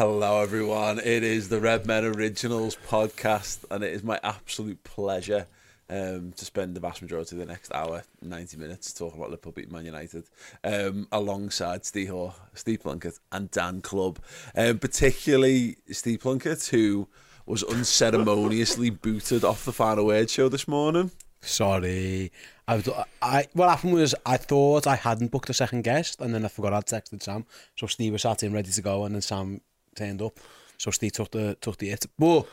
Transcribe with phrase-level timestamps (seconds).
[0.00, 0.98] hello everyone.
[0.98, 5.46] It is the Redmen Originals podcast, and it is my absolute pleasure
[5.90, 9.52] um, to spend the vast majority of the next hour, 90 minutes, talking about Liverpool
[9.52, 10.24] beating Man United,
[10.64, 14.18] um, alongside Steve Hoare, Steve Plunkett, and Dan Club.
[14.56, 17.06] Um, particularly Steve Plunkett, who
[17.44, 21.10] was unceremoniously booted off the Final Word show this morning.
[21.42, 22.32] Sorry.
[22.66, 22.88] I, was,
[23.20, 26.48] I what happened was I thought I hadn't booked a second guest, and then I
[26.48, 27.44] forgot I'd texted Sam.
[27.76, 29.60] So Steve was sat in ready to go, and then Sam
[29.94, 30.38] turned up.
[30.78, 32.06] So Steve took the took the hit.
[32.18, 32.46] But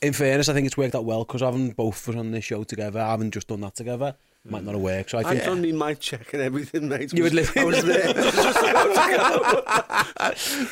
[0.00, 2.44] in fairness, I think it's worked out well because having both of us on this
[2.44, 4.14] show together, I haven't just done that together.
[4.44, 5.10] Might not have worked.
[5.10, 7.12] So I I think done me my check and everything, mate.
[7.12, 8.12] You would live- I was there.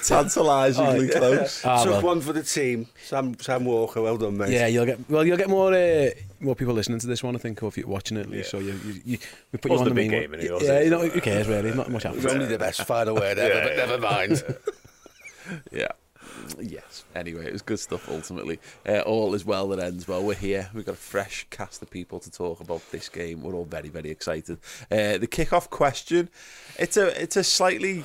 [0.05, 1.65] Tantalisingly close.
[1.65, 2.03] Ah, Took well.
[2.03, 2.87] one for the team.
[3.05, 4.51] Sam Sam Walker, well done, mate.
[4.51, 5.25] Yeah, you'll get well.
[5.25, 6.11] You'll get more uh,
[6.41, 7.36] more people listening to this one.
[7.36, 8.51] I think, or if you're watching it, at least.
[8.51, 9.19] So you, you, you
[9.53, 10.41] we put you on the the big main game one.
[10.41, 10.91] anyway, Yeah, you it?
[10.91, 11.73] know, who cares really?
[11.75, 12.35] Not much It was happens.
[12.35, 13.77] only the best final word ever, Yeah, but yeah.
[13.86, 14.42] never mind.
[15.73, 15.89] Yeah.
[16.61, 17.05] Yes.
[17.14, 18.58] Anyway, it was good stuff ultimately.
[18.86, 20.23] Uh, all is well that ends well.
[20.23, 20.70] We're here.
[20.74, 23.42] We've got a fresh cast of people to talk about this game.
[23.42, 24.58] We're all very, very excited.
[24.90, 26.29] Uh, the kick-off question,
[26.79, 28.05] it's a it's a slightly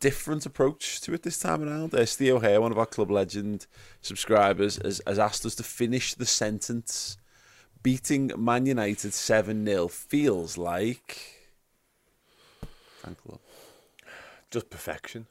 [0.00, 1.94] different approach to it this time around.
[1.94, 3.66] Uh, Steve O'Hare, one of our Club Legend
[4.02, 7.16] subscribers, has, has asked us to finish the sentence.
[7.82, 11.48] Beating Man United 7-0 feels like...
[13.02, 13.38] Thank you.
[14.50, 15.26] Just perfection.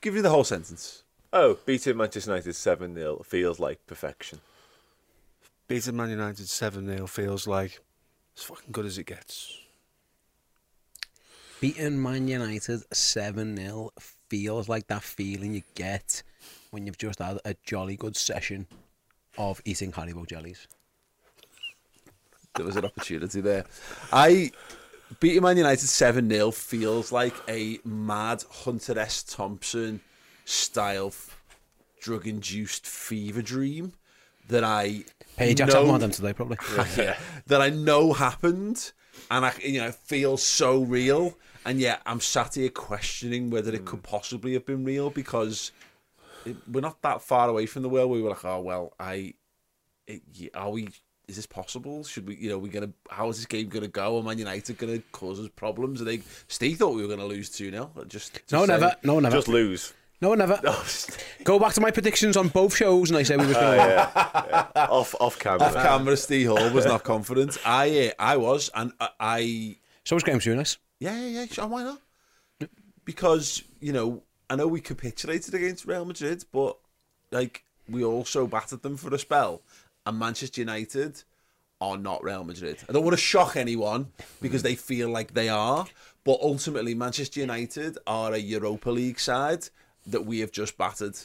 [0.00, 1.03] Give you the whole sentence.
[1.36, 4.38] Oh, beating Manchester United 7 0 feels like perfection.
[5.66, 7.80] Beating Man United 7 0 feels like
[8.36, 9.58] as fucking good as it gets.
[11.60, 13.90] Beating Man United 7 0
[14.28, 16.22] feels like that feeling you get
[16.70, 18.68] when you've just had a jolly good session
[19.36, 20.68] of eating Haribo jellies.
[22.54, 23.64] there was an opportunity there.
[24.12, 24.52] I
[25.18, 29.24] beating Man United 7 0 feels like a mad Hunter S.
[29.24, 30.00] Thompson
[30.44, 31.12] style
[32.00, 33.92] drug induced fever dream
[34.48, 35.04] that I
[35.36, 36.58] Hey, Jack's know, having one of them today, probably.
[36.96, 37.16] yeah,
[37.46, 38.92] that I know happened
[39.30, 43.72] and I you know it feels so real and yet I'm sat here questioning whether
[43.74, 44.08] it could mm.
[44.08, 45.72] possibly have been real because
[46.44, 48.92] it, we're not that far away from the world where we were like oh well
[48.98, 49.34] I
[50.06, 50.22] it,
[50.54, 50.88] are we
[51.26, 54.18] is this possible should we you know we gonna how is this game gonna go
[54.18, 57.50] are Man United gonna cause us problems I think Steve thought we were gonna lose
[57.50, 58.80] 2-0 just, just No, saying.
[58.80, 58.96] never.
[59.02, 59.36] No, never.
[59.36, 59.94] Just lose.
[60.24, 60.58] No, never.
[61.44, 64.10] Go back to my predictions on both shows, and I said we were going to
[64.74, 64.88] win.
[64.88, 65.66] off off camera.
[65.66, 70.16] off camera Steve Hall was not confident I uh, I was and I, I So
[70.16, 70.78] was Graham Souness.
[70.98, 71.46] Yeah, yeah, yeah.
[71.46, 72.00] Sure, why not?
[73.04, 76.78] Because you know, I know we capitulated against Real Madrid, but
[77.30, 79.60] like we also battered them for a spell,
[80.06, 81.22] and Manchester United
[81.82, 82.78] are not Real Madrid.
[82.88, 84.10] I don't want to shock anyone
[84.40, 85.84] because they feel like they are,
[86.24, 89.68] but ultimately Manchester United are a Europa League side
[90.06, 91.16] that we have just battered.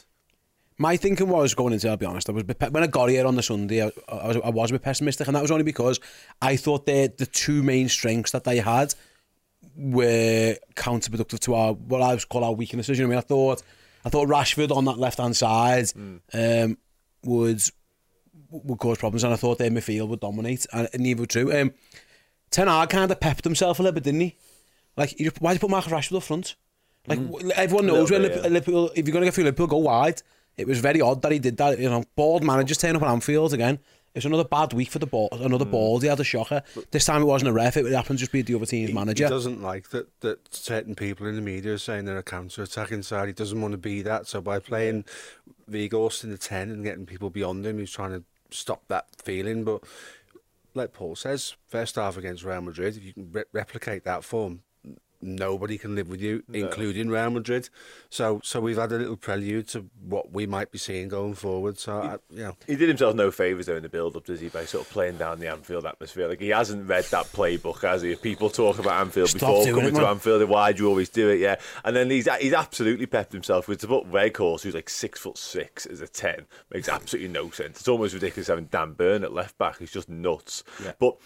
[0.78, 1.90] My thinking was going into.
[1.90, 2.28] I'll be honest.
[2.30, 3.82] I was bit when I got here on the Sunday.
[3.82, 6.00] I, I, was, I was a bit pessimistic, and that was only because
[6.40, 8.94] I thought the the two main strengths that they had
[9.76, 12.98] were counterproductive to our what I was call our weaknesses.
[12.98, 13.24] You know what I mean?
[13.24, 13.62] I thought
[14.06, 15.86] I thought Rashford on that left hand side
[16.32, 16.78] um,
[17.24, 17.62] would
[18.50, 21.52] would cause problems, and I thought their midfield would dominate, and neither true.
[21.60, 21.72] Um,
[22.50, 24.36] Ten Hag kind of pepped himself a little bit, didn't he?
[24.96, 26.56] Like, why did you put Marcus Rashford up front?
[27.06, 28.20] Like, w everyone knows bit,
[28.50, 30.22] Liverpool, if you're going to get through Liverpool, go wide.
[30.56, 31.78] It was very odd that he did that.
[31.78, 33.78] You know, bold managers turn up at Anfield again.
[34.14, 35.28] It's another bad week for the ball.
[35.32, 35.70] Another Hmm.
[35.70, 35.98] ball.
[36.00, 36.62] They had a shocker.
[36.90, 37.76] This time it wasn't a ref.
[37.76, 39.24] It happened to just be the other team's He, manager.
[39.24, 43.02] he doesn't like that, that certain people in the media are saying they're a counter-attacking
[43.04, 43.28] side.
[43.28, 44.26] He doesn't want to be that.
[44.26, 45.04] So by playing
[45.70, 49.62] Weghorst in the 10 and getting people beyond him, he's trying to stop that feeling.
[49.64, 49.84] But
[50.74, 54.62] like Paul says, first half against Real Madrid, if you can re- replicate that form,
[55.22, 57.68] nobody can live with you, including Real Madrid.
[58.08, 61.78] So so we've had a little prelude to what we might be seeing going forward.
[61.78, 64.48] So, I, you know, He did himself no favours though in the build-up, does he,
[64.48, 66.28] by sort of playing down the Anfield atmosphere?
[66.28, 68.12] Like he hasn't read that playbook, has he?
[68.12, 70.06] If people talk about Anfield Stop before coming it, to.
[70.06, 71.40] Anfield, why do you always do it?
[71.40, 75.20] Yeah, and then he's he's absolutely pepped himself with to put Weghorst, who's like six
[75.20, 77.80] foot six, as a ten, makes absolutely no sense.
[77.80, 79.78] It's almost ridiculous having Dan Burn at left back.
[79.78, 80.64] He's just nuts.
[80.82, 80.92] Yeah.
[80.98, 81.16] But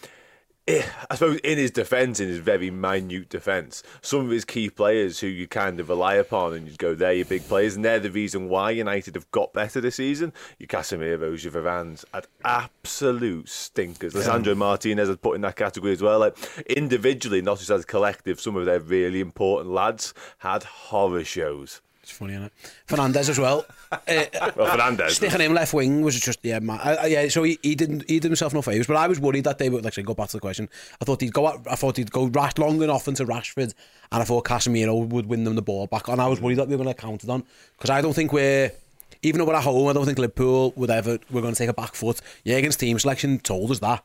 [0.67, 5.19] I suppose in his defence, in his very minute defence, some of his key players
[5.19, 7.99] who you kind of rely upon and you go, they're your big players, and they're
[7.99, 10.33] the reason why United have got better this season.
[10.57, 14.13] Your Casemiro's, your Varans had absolute stinkers.
[14.15, 16.17] Lisandro Martinez had put in that category as well.
[16.17, 16.35] Like
[16.65, 21.81] individually, not just as a collective, some of their really important lads had horror shows.
[22.05, 22.53] It's funny, isn't it?
[22.87, 23.65] Fernandes as well.
[23.91, 25.09] Uh, Well, Fernandes.
[25.11, 26.79] Sticking him left wing was just yeah, man.
[26.83, 27.27] I, I- yeah.
[27.29, 29.69] So he, he didn't he did himself no favors, but I was worried that they
[29.69, 30.69] would like I say, go back to the question.
[31.01, 33.73] I thought he'd go out, I thought he'd go rash long enough into Rashford,
[34.11, 36.07] and I thought Casemiro would win them the ball back.
[36.07, 37.43] And I was worried that we were going to count it on
[37.75, 38.71] because I don't think we're
[39.23, 41.69] even though we're at home, I don't think Liverpool would ever we're going to take
[41.69, 42.21] a back foot.
[42.45, 44.03] Jurgen's team selection told us that.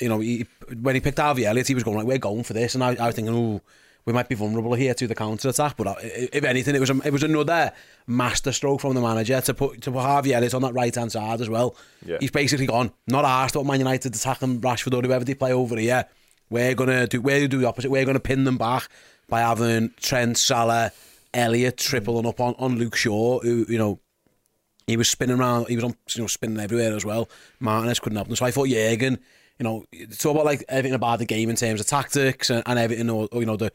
[0.00, 0.46] You know, he,
[0.80, 2.94] when he picked Harvey Elliott, he was going like, "We're going for this," and I,
[2.96, 3.60] I was thinking, "Oh,
[4.06, 6.90] we might be vulnerable here to the counter attack." But uh, if anything, it was
[6.90, 7.72] a, it was another
[8.06, 11.12] master stroke from the manager to put to put Harvey Elliott on that right hand
[11.12, 11.76] side as well.
[12.04, 12.18] Yeah.
[12.20, 15.76] He's basically gone, not asked what Man United attacking Rashford or whoever they play over
[15.76, 16.06] here.
[16.50, 17.90] We're gonna do we're gonna do the opposite.
[17.90, 18.88] We're gonna pin them back
[19.28, 20.92] by having Trent, Salah,
[21.32, 24.00] Elliott tripling up on, on Luke Shaw, who you know
[24.86, 25.68] he was spinning around.
[25.68, 27.28] He was on, you know, spinning everywhere as well.
[27.60, 28.36] Martinez couldn't help him.
[28.36, 29.18] So I thought Jurgen,
[29.58, 32.62] you know, it's all about like everything about the game in terms of tactics and,
[32.66, 33.08] and everything.
[33.10, 33.72] Or, or, you know, the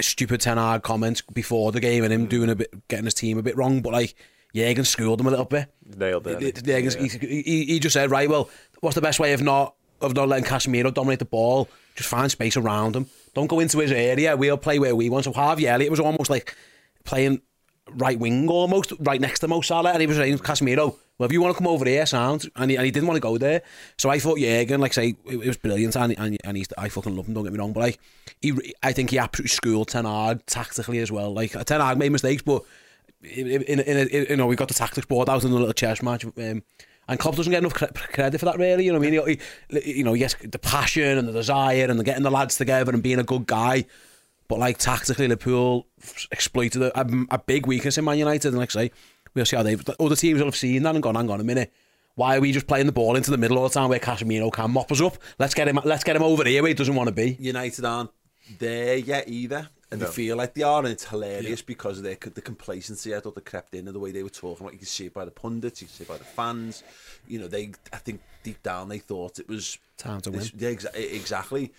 [0.00, 2.30] stupid Ten Hag comments before the game and him mm.
[2.30, 3.80] doing a bit, getting his team a bit wrong.
[3.80, 4.14] But like
[4.54, 5.72] Jurgen schooled him a little bit.
[5.84, 6.42] Nailed it.
[6.42, 8.50] It- Jurgen's- he, he, he just said, right, well,
[8.80, 11.68] what's the best way of not of not letting Casemiro dominate the ball?
[11.96, 13.06] Just find space around him.
[13.34, 14.36] Don't go into his area.
[14.36, 15.24] We'll play where we want.
[15.24, 16.56] So Harvey Elliott was almost like
[17.04, 17.42] playing
[17.90, 19.90] right wing almost, right next to Mo Salah.
[19.90, 22.48] And he was saying, Casemiro, well, if you want to come over here, sound.
[22.56, 23.62] And he, and he didn't want to go there.
[23.96, 25.96] So I thought Jurgen, like say, it, it was brilliant.
[25.96, 27.72] And, and, and he's, I fucking love him, don't get me wrong.
[27.72, 28.00] But like,
[28.40, 31.32] he, I think he absolutely schooled Ten Hag tactically as well.
[31.32, 32.62] Like, Ten Hag made mistakes, but
[33.22, 35.72] in, in, in, in, you know, we got the tactics board out in a little
[35.72, 36.24] chess match.
[36.24, 36.62] Um,
[37.08, 38.84] and Klopp doesn't get enough credit for that, really.
[38.84, 39.40] You know what I mean?
[39.70, 42.56] He, he, you know, yes, the passion and the desire and the getting the lads
[42.56, 43.86] together and being a good guy.
[44.46, 45.86] But like tactically, Liverpool
[46.30, 48.48] exploited a, a, a big weakness in Man United.
[48.48, 48.90] And like I say,
[49.38, 49.76] we'll see how they.
[50.00, 51.72] Other teams will have seen that and gone, hang on a minute.
[52.14, 54.52] Why are we just playing the ball into the middle all the time where Casemiro
[54.52, 55.18] can mop us up?
[55.38, 55.78] Let's get him.
[55.84, 57.36] Let's get him over here where he doesn't want to be.
[57.38, 58.10] United aren't
[58.58, 59.68] there yet either.
[59.90, 63.20] And they feel like they are, and it's hilarious because of their, the complacency I
[63.20, 64.74] thought they crept in and the way they were talking about.
[64.74, 66.82] You can see it by the pundits, you can see it by the fans.
[67.26, 70.60] You know, they, I think deep down they thought it was Time to this- win.
[70.62, 71.72] Yeah, exa- exactly.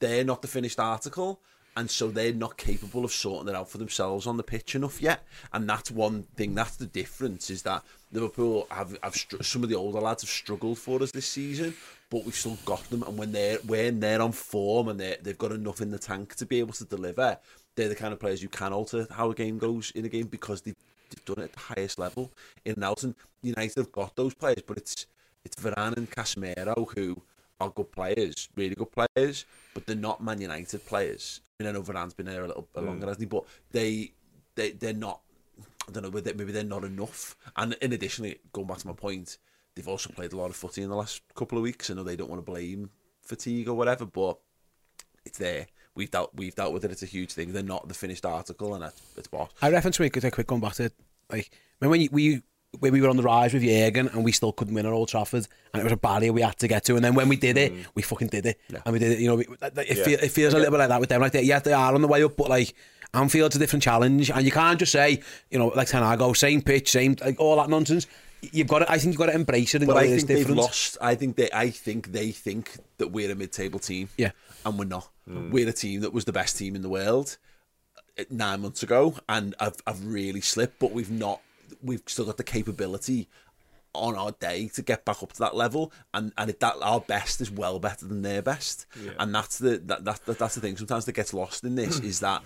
[0.00, 1.38] They're not the finished article,
[1.76, 5.00] and so they're not capable of sorting it out for themselves on the pitch enough
[5.00, 5.24] yet.
[5.52, 6.54] And that's one thing.
[6.54, 7.48] That's the difference.
[7.48, 7.82] Is that
[8.12, 11.74] Liverpool have, have some of the older lads have struggled for us this season,
[12.10, 13.02] but we've still got them.
[13.02, 16.34] And when they're when they're on form and they they've got enough in the tank
[16.36, 17.38] to be able to deliver,
[17.74, 20.26] they're the kind of players you can alter how a game goes in a game
[20.26, 20.76] because they've
[21.24, 22.30] done it at the highest level
[22.66, 23.02] in and out.
[23.02, 25.06] And United have got those players, but it's
[25.44, 27.22] it's Varane and Casemiro who
[27.60, 31.40] are good players, really good players, but they're not Man United players.
[31.62, 33.08] Mean, I know Varane's been there a little bit longer, mm.
[33.08, 33.26] hasn't he?
[33.26, 34.12] But they
[34.54, 35.20] they they're not.
[35.88, 36.10] I don't know.
[36.10, 37.36] Maybe they're not enough.
[37.56, 39.38] And in addition, going back to my point,
[39.74, 41.90] they've also played a lot of footy in the last couple of weeks.
[41.90, 42.90] I know they don't want to blame
[43.22, 44.38] fatigue or whatever, but
[45.24, 45.66] it's there.
[45.94, 46.90] We've dealt we've dealt with it.
[46.90, 47.52] It's a huge thing.
[47.52, 48.84] They're not the finished article, and
[49.16, 49.52] it's, what.
[49.60, 50.90] I reckon to make a quick going back to
[51.30, 52.42] like when you, we when
[52.80, 55.46] we were on the rise with Jurgen and we still couldn't win at Old Trafford
[55.72, 57.56] and it was a barrier we had to get to and then when we did
[57.58, 59.98] it we fucking did it and we did it you know we, that- that- it,
[59.98, 61.94] feel, it feels a little bit like that with them like they, yeah they are
[61.94, 62.74] on the way up but like
[63.14, 66.90] Anfield's a different challenge and you can't just say you know like Tanago same pitch
[66.90, 68.06] same like all that nonsense
[68.52, 70.26] you've got to I think you've got to embrace it and But go, I think
[70.26, 70.96] they've lost.
[71.00, 71.48] I think they.
[71.54, 74.08] I think they think that we're a mid-table team.
[74.16, 74.32] Yeah.
[74.66, 75.08] and we're not.
[75.28, 77.36] We're a team that was the best team in the world
[78.18, 80.80] uh, nine months ago, and I've I've really slipped.
[80.80, 81.40] But we've not.
[81.82, 83.28] We've still got the capability
[83.94, 87.00] on our day to get back up to that level, and and if that our
[87.00, 88.86] best is well better than their best,
[89.18, 90.76] and that's the that, that, that that's the thing.
[90.76, 92.42] Sometimes that gets lost in this is that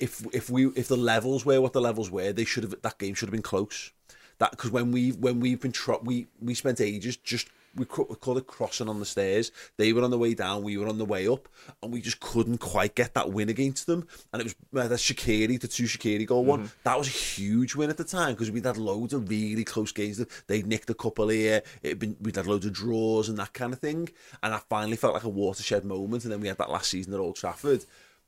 [0.00, 2.98] if if we if the levels were what the levels were, they should have that
[2.98, 3.90] game should have been close.
[4.38, 8.38] That because when we when we've been tro- we we spent ages just we, called
[8.38, 9.50] it crossing on the stairs.
[9.76, 11.48] They were on the way down, we were on the way up,
[11.82, 14.06] and we just couldn't quite get that win against them.
[14.32, 16.70] And it was uh, the Shaqiri, the two Shaqiri goal one.
[16.84, 19.92] That was a huge win at the time because we'd had loads of really close
[19.92, 20.24] games.
[20.46, 21.62] They'd nicked a couple here.
[21.82, 24.08] It'd been we'd had loads of draws and that kind of thing.
[24.42, 26.24] And I finally felt like a watershed moment.
[26.24, 27.84] And then we had that last season at Old Trafford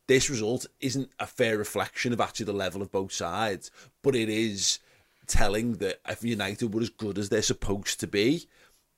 [0.06, 3.70] this result isn't a fair reflection of actually the level of both sides,
[4.02, 4.80] but it is
[5.28, 8.48] telling that if United were as good as they're supposed to be,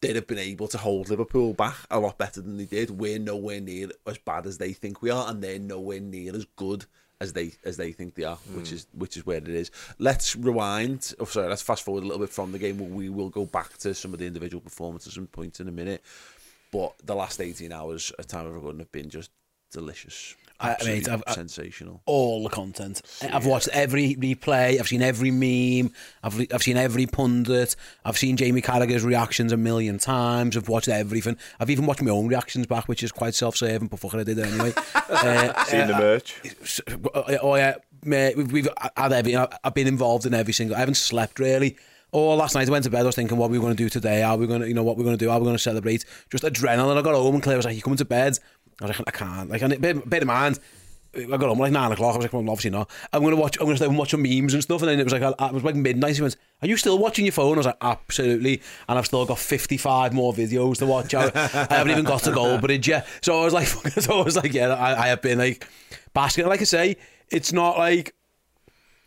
[0.02, 2.90] they'd have been able to hold Liverpool back a lot better than they did.
[2.90, 6.44] We're nowhere near as bad as they think we are, and they're nowhere near as
[6.56, 6.84] good
[7.20, 8.74] as they as they think they are, which hmm.
[8.74, 9.70] is which is where it is.
[9.98, 11.14] Let's rewind.
[11.18, 12.94] Oh, sorry, let's fast forward a little bit from the game.
[12.94, 16.02] We will go back to some of the individual performances and points in a minute.
[16.72, 19.30] But the last 18 hours at time of recording have been just
[19.70, 20.34] delicious.
[20.62, 22.02] I- mate, Absolutely I've- I- sensational.
[22.06, 23.02] all the content.
[23.32, 24.78] I've watched every replay.
[24.78, 25.92] I've seen every meme.
[26.22, 27.74] I've I've seen every pundit.
[28.04, 30.56] I've seen Jamie Carragher's reactions a million times.
[30.56, 31.36] I've watched everything.
[31.60, 34.38] I've even watched my own reactions back, which is quite self-serving, but fucking I did
[34.38, 34.72] it anyway.
[34.94, 36.40] uh, Seen the merch.
[37.42, 39.36] oh yeah, mate, we've, we've had every.
[39.36, 40.76] I've been involved in every single.
[40.76, 41.76] I haven't slept really.
[42.14, 43.00] Oh, last night I went to bed.
[43.00, 44.22] I was thinking, what are we going to do today?
[44.22, 45.30] Are we going to, you know, what we're going to do?
[45.30, 46.04] Are we going to celebrate?
[46.30, 46.98] Just adrenaline.
[46.98, 48.38] I got home and Claire was like, "You coming to bed?"
[48.82, 50.58] I like, "I can't." Like, and bear, bear in mind,
[51.14, 52.14] I got home like nine o'clock.
[52.14, 52.90] I was like, well, obviously not.
[53.12, 53.58] I'm to watch.
[53.60, 54.80] I'm to stay and watch some memes and stuff.
[54.80, 56.16] And then it was like, I, it was like midnight.
[56.16, 59.26] He went, "Are you still watching your phone?" I was like, "Absolutely." And I've still
[59.26, 61.14] got 55 more videos to watch.
[61.14, 63.06] I, I haven't even got to Goldbridge yet.
[63.20, 63.66] So I was like,
[64.00, 65.66] so I was like, yeah, I, I have been like
[66.14, 66.46] basking.
[66.46, 66.96] Like I say,
[67.30, 68.14] it's not like.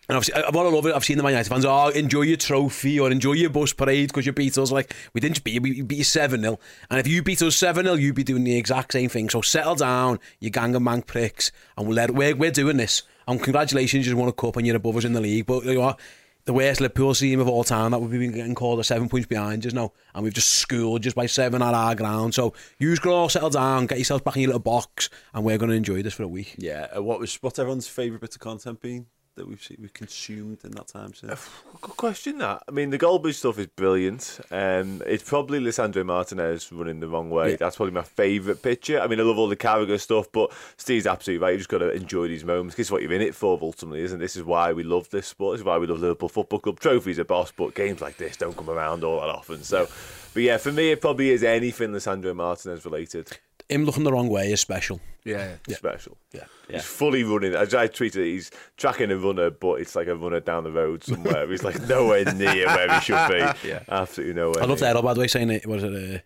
[0.07, 2.21] And obviously, I- what I love it, I've seen the Man United fans, oh, enjoy
[2.21, 4.71] your trophy or enjoy your bus parade because you beat us.
[4.71, 6.59] Like, we didn't beat you, we beat you 7 0.
[6.89, 9.29] And if you beat us 7 0, you'd be doing the exact same thing.
[9.29, 13.03] So settle down, you gang of mank pricks, and we'll let, we're, we're doing this.
[13.27, 15.47] And congratulations, you just won a cup and you're above us in the league.
[15.47, 15.99] But you know what?
[16.43, 19.25] The worst Liverpool team of all time that we've been getting called are seven points
[19.25, 19.93] behind just now.
[20.13, 22.35] And we've just schooled just by seven at our ground.
[22.35, 25.57] So you can all settle down, get yourselves back in your little box, and we're
[25.57, 26.53] going to enjoy this for a week.
[26.59, 26.89] Yeah.
[26.95, 30.59] Uh, what was what's everyone's favourite bit of content been that we've seen, we've consumed
[30.63, 31.49] in that time since?
[31.81, 32.37] Good question.
[32.39, 34.39] That I mean, the Goldbridge stuff is brilliant.
[34.51, 37.51] Um, it's probably Lisandro Martinez running the wrong way.
[37.51, 37.57] Yeah.
[37.57, 38.99] That's probably my favourite picture.
[38.99, 41.51] I mean, I love all the Carragher stuff, but Steve's absolutely right.
[41.51, 42.75] You just got to enjoy these moments.
[42.75, 44.19] This is what you're in it for, ultimately, isn't?
[44.19, 44.21] it?
[44.21, 45.55] This is why we love this sport.
[45.55, 46.79] This is why we love Liverpool Football Club.
[46.79, 49.63] Trophies are boss, but games like this don't come around all that often.
[49.63, 49.87] So,
[50.33, 53.37] but yeah, for me, it probably is anything Lisandro Martinez related.
[53.69, 54.99] Him looking the wrong way is special.
[55.23, 55.55] Yeah.
[55.69, 56.17] Special.
[56.33, 56.45] Yeah.
[56.69, 57.55] He's fully running.
[57.55, 61.03] As I tweeted, he's tracking a runner, but it's like a runner down the road
[61.03, 61.47] somewhere.
[61.49, 63.45] he's like nowhere near where he should be.
[63.67, 63.81] Yeah.
[63.89, 64.61] Absolutely nowhere.
[64.61, 64.93] I love near.
[64.93, 66.19] that, by the way, saying it was it uh,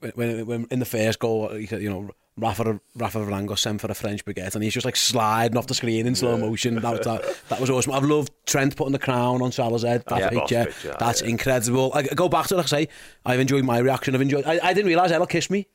[0.00, 3.58] when, when, when in the first goal, he said, you know, Rafa Rafa Varane got
[3.58, 6.38] sent for a French baguette, and he's just like sliding off the screen in slow
[6.38, 6.76] motion.
[6.76, 7.92] That was that, that was awesome.
[7.92, 10.02] I've loved Trent putting the crown on Salah's head.
[10.06, 11.28] That Yeah, picture, picture, that's yeah.
[11.28, 11.92] incredible.
[11.94, 12.88] I go back to like I say,
[13.26, 14.14] I've enjoyed my reaction.
[14.14, 14.46] I've enjoyed.
[14.46, 15.66] I, I didn't realize Errol kissed me.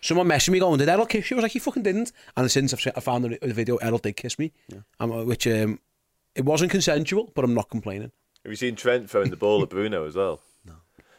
[0.00, 2.50] Someone messaged me going, "Did Errol kiss you?" I was like, "He fucking didn't." And
[2.50, 4.52] since I've, I found the, the video, Errol did kiss me,
[5.00, 5.80] um, which um,
[6.34, 8.12] it wasn't consensual, but I'm not complaining.
[8.44, 10.40] Have you seen Trent throwing the ball at Bruno as well?
[10.64, 10.74] No.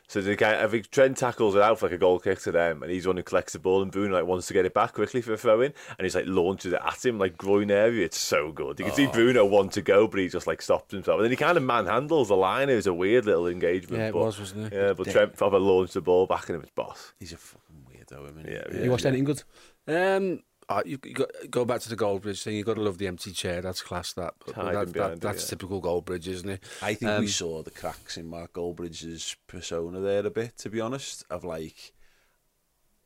[0.10, 2.52] So the guy, I think Trent tackles it out for like a goal kick to
[2.54, 4.66] them, and he's the one who collects the ball, and Bruno like wants to get
[4.66, 7.38] it back quickly for a throw in, and he's like launches it at him like
[7.38, 8.06] groin area.
[8.06, 8.80] It's so good.
[8.80, 11.32] You can see Bruno want to go, but he just like stops himself, and then
[11.32, 12.70] he kind of manhandles the line.
[12.70, 14.00] It was a weird little engagement.
[14.00, 14.74] Yeah, it but, was, wasn't it?
[14.74, 17.12] Yeah, but Trent proper launched the ball back, and it was boss.
[17.20, 17.67] He's a fucking
[18.12, 18.28] weirdo.
[18.28, 19.44] I mean, Yeah, you watched anything good?
[19.88, 22.56] Um, uh, you, you got, go back to the Goldbridge thing.
[22.56, 23.62] You've got to love the empty chair.
[23.62, 24.14] That's class.
[24.14, 25.50] That, but Hiding that, that it, that's yeah.
[25.50, 26.64] typical Goldbridge, isn't it?
[26.82, 30.70] I think Um, we saw the cracks in Mark Goldbridge's persona there a bit, to
[30.70, 31.24] be honest.
[31.30, 31.94] Of like,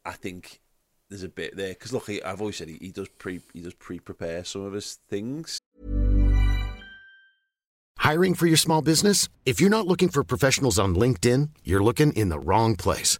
[0.03, 0.59] I think
[1.09, 3.61] there's a bit there because look, he, I've always said he, he does pre he
[3.61, 5.59] does pre prepare some of his things.
[7.99, 9.29] Hiring for your small business?
[9.45, 13.19] If you're not looking for professionals on LinkedIn, you're looking in the wrong place.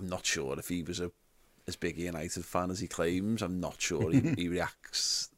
[0.00, 1.10] I'm not sure if he was a
[1.68, 3.42] as big a United fan as he claims.
[3.42, 5.28] I'm not sure he, he reacts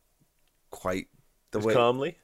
[0.71, 1.09] quite
[1.50, 1.75] the Just way.
[1.75, 2.19] calmly.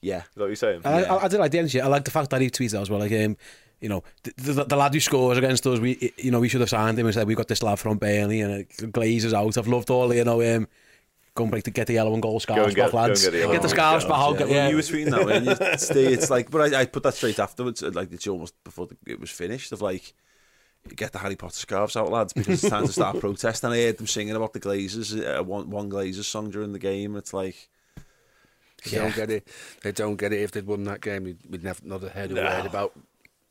[0.00, 0.82] Yeah, Is that what you're saying?
[0.84, 1.80] I, I, I did like the energy.
[1.80, 3.00] I like the fact that he tweeted as well.
[3.00, 3.36] Like, um,
[3.80, 6.60] you know, the, the, the lad who scores against us, we, you know, we should
[6.60, 9.56] have signed him and said we've got this lad from Burnley and uh, Glazers out.
[9.56, 10.68] I've loved all, the, you know, um,
[11.34, 12.98] go and break the, get the yellow and gold Go scarves and get- back, go
[12.98, 13.24] and lads.
[13.24, 14.14] get the Get the and scarves back.
[14.14, 14.54] I'll get- yeah.
[14.54, 14.62] yeah.
[14.66, 17.14] When you were tweeting that, when you stay, it's like, but I, I put that
[17.14, 19.72] straight afterwards, like it's almost before the, it was finished.
[19.72, 20.12] Of like,
[20.96, 23.70] get the Harry Potter scarves out, lads, because it's time to start protesting.
[23.70, 27.16] I heard them singing about the Glazers, uh, one one Glazers song during the game.
[27.16, 27.68] It's like,
[28.84, 29.48] They don't get it.
[29.82, 30.40] They don't get it.
[30.42, 32.42] If they'd won that game, we'd, we'd never not have heard a No.
[32.44, 32.92] word about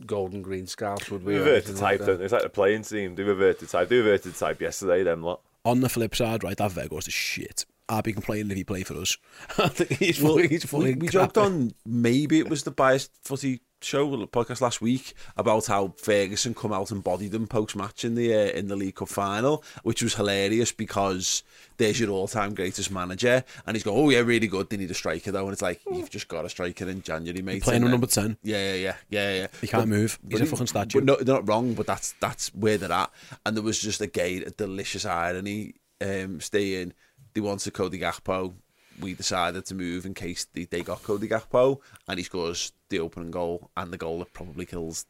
[0.05, 1.33] golden green scarves, would we?
[1.33, 2.23] They revert to anything like type, don't they?
[2.25, 3.15] It's like the playing team.
[3.15, 3.89] They revert to type.
[3.89, 5.41] They reverted to type yesterday, them lot.
[5.65, 7.65] On the flip side, right, that Weghorst is shit.
[7.89, 9.17] I'd be complaining if he played for us.
[9.57, 11.33] I think he's Well, fucking, he's we, fucking we crap.
[11.33, 16.53] joked on maybe it was the biased footy show podcast last week about how Ferguson
[16.53, 19.63] come out and bodied them post match in the uh, in the League Cup final,
[19.83, 21.43] which was hilarious because
[21.77, 24.69] there's your all time greatest manager, and he's going, "Oh yeah, really good.
[24.69, 27.41] They need a striker though," and it's like you've just got a striker in January,
[27.41, 27.63] mate.
[27.63, 28.37] playing then- number 10.
[28.43, 29.47] Yeah, yeah, yeah, yeah, yeah.
[29.61, 30.19] He can't move.
[30.29, 30.99] He's a fucking statue.
[30.99, 33.11] But no, they're not wrong, but that's that's where they're at.
[33.45, 35.75] And there was just again a delicious irony.
[35.99, 36.93] Um, staying,
[37.33, 38.53] they wanted Cody Gakpo.
[38.99, 42.99] We decided to move in case they, they got Cody Gakpo, and he scores the
[42.99, 45.05] opening goal and the goal that probably kills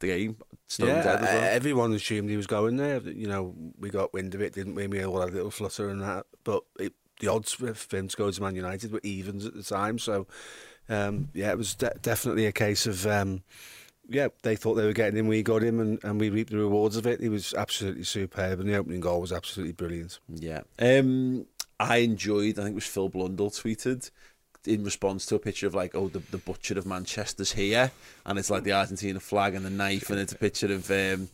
[0.00, 0.36] the game.
[0.66, 1.44] Stone yeah, well.
[1.44, 3.00] everyone assumed he was going there.
[3.00, 4.86] You know, we got wind of it, didn't we?
[4.86, 6.26] We all had a little flutter and that.
[6.44, 9.62] But it, the odds for him to go to Man United were evens at the
[9.62, 9.98] time.
[9.98, 10.26] So,
[10.88, 13.42] um, yeah, it was de- definitely a case of, um,
[14.08, 15.28] yeah, they thought they were getting him.
[15.28, 17.20] We got him, and, and we reaped the rewards of it.
[17.20, 20.18] He was absolutely superb, and the opening goal was absolutely brilliant.
[20.28, 20.62] Yeah.
[20.78, 21.46] Um,
[21.80, 24.10] I enjoyed, I think it was Phil Blundell tweeted
[24.66, 27.90] in response to a picture of like, oh, the, the butcher of Manchester's here,
[28.26, 31.30] and it's like the Argentina flag and the knife, and it's a picture of um,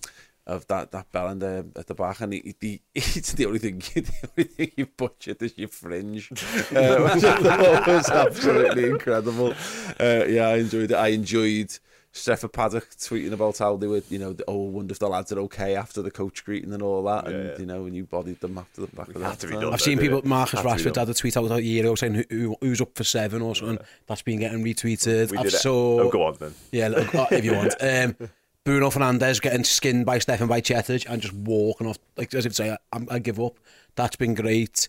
[0.47, 3.79] of that that Bellander um, at the back, and he, he, it's the only thing
[3.95, 6.35] the only thing you butchered is your fringe, uh,
[7.15, 9.53] which I thought was absolutely incredible.
[9.99, 10.95] Uh, yeah, I enjoyed it.
[10.95, 11.77] I enjoyed
[12.17, 15.41] Stefan Paddock tweeting about how they were, you know, oh, wonder if the lads are
[15.41, 17.59] okay after the coach greeting and all that, and yeah.
[17.59, 19.39] you know, and you bodied them after the back of that.
[19.41, 19.63] to be time.
[19.63, 19.73] done.
[19.73, 20.23] I've seen people.
[20.25, 22.97] Marcus Had Rashford had a tweet out a year ago saying who, who, who's up
[22.97, 23.79] for seven or something.
[24.07, 25.31] That's been getting retweeted.
[25.31, 25.59] We I've did it.
[25.59, 26.55] saw, Oh, go on then.
[26.73, 27.75] Yeah, look, uh, if you want.
[27.87, 28.17] Um,
[28.65, 32.57] Bruno Fernandes getting skinned by Stefan Bajcetic and just walking off like as if to
[32.57, 33.61] say, I, I give up.
[33.95, 34.89] That's been great.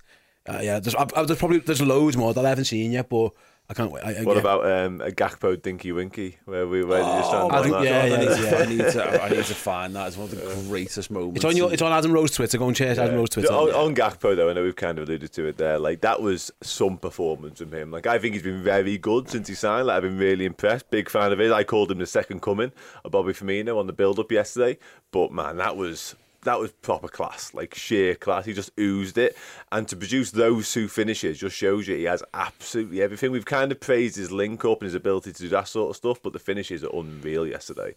[0.50, 3.08] Uh, yeah, there's, I've, I've, there's probably there's loads more that I haven't seen yet,
[3.08, 3.34] but
[3.70, 4.02] I can't wait.
[4.06, 4.40] I, I, What yeah.
[4.40, 8.18] about um, a Gakpo Dinky Winky, where we where you stand I think- yeah, yeah,
[8.18, 8.58] need to, yeah.
[8.58, 10.08] I need to, I need to find that.
[10.08, 11.36] It's one of the greatest moments.
[11.38, 12.58] It's on your, it's on Adam Rose Twitter.
[12.58, 13.52] Go and check Adam Rose Twitter.
[13.52, 15.80] On, on Gakpo though, I know we've kind of alluded to it there.
[15.80, 17.92] Like that was some performance from him.
[17.92, 19.88] Like I think he's been very good since he signed.
[19.88, 20.90] Like I've been really impressed.
[20.90, 21.52] Big fan of his.
[21.52, 22.72] I called him the second coming
[23.04, 24.78] of Bobby Firmino on the build up yesterday.
[25.12, 28.46] But man, that was that was proper class, like sheer class.
[28.46, 29.36] He just oozed it,
[29.72, 33.32] and to produce those two finishes just shows you he has absolutely everything.
[33.32, 35.96] We've kind of praised his link up and his ability to do that sort of
[35.96, 37.94] stuff, but the finishes are unreal yesterday.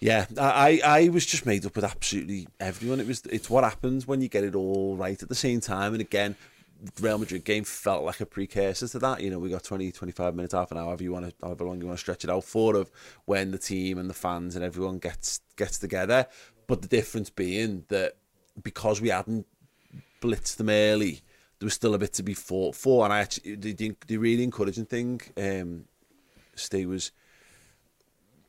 [0.00, 3.00] Yeah, I, I was just made up with absolutely everyone.
[3.00, 5.92] It was it's what happens when you get it all right at the same time.
[5.92, 6.36] And again,
[7.00, 9.20] Real Madrid game felt like a precursor to that.
[9.20, 11.64] You know, we got 20, 25 minutes, half an hour, however you want to, however
[11.64, 12.90] long you want to stretch it out for, of
[13.26, 16.26] when the team and the fans and everyone gets gets together.
[16.70, 18.14] But the difference being that
[18.62, 19.44] because we hadn't
[20.22, 21.20] blitzed them early,
[21.58, 23.04] there was still a bit to be fought for.
[23.04, 25.86] And I actually, the, the, really encouraging thing, um,
[26.54, 27.10] Stay was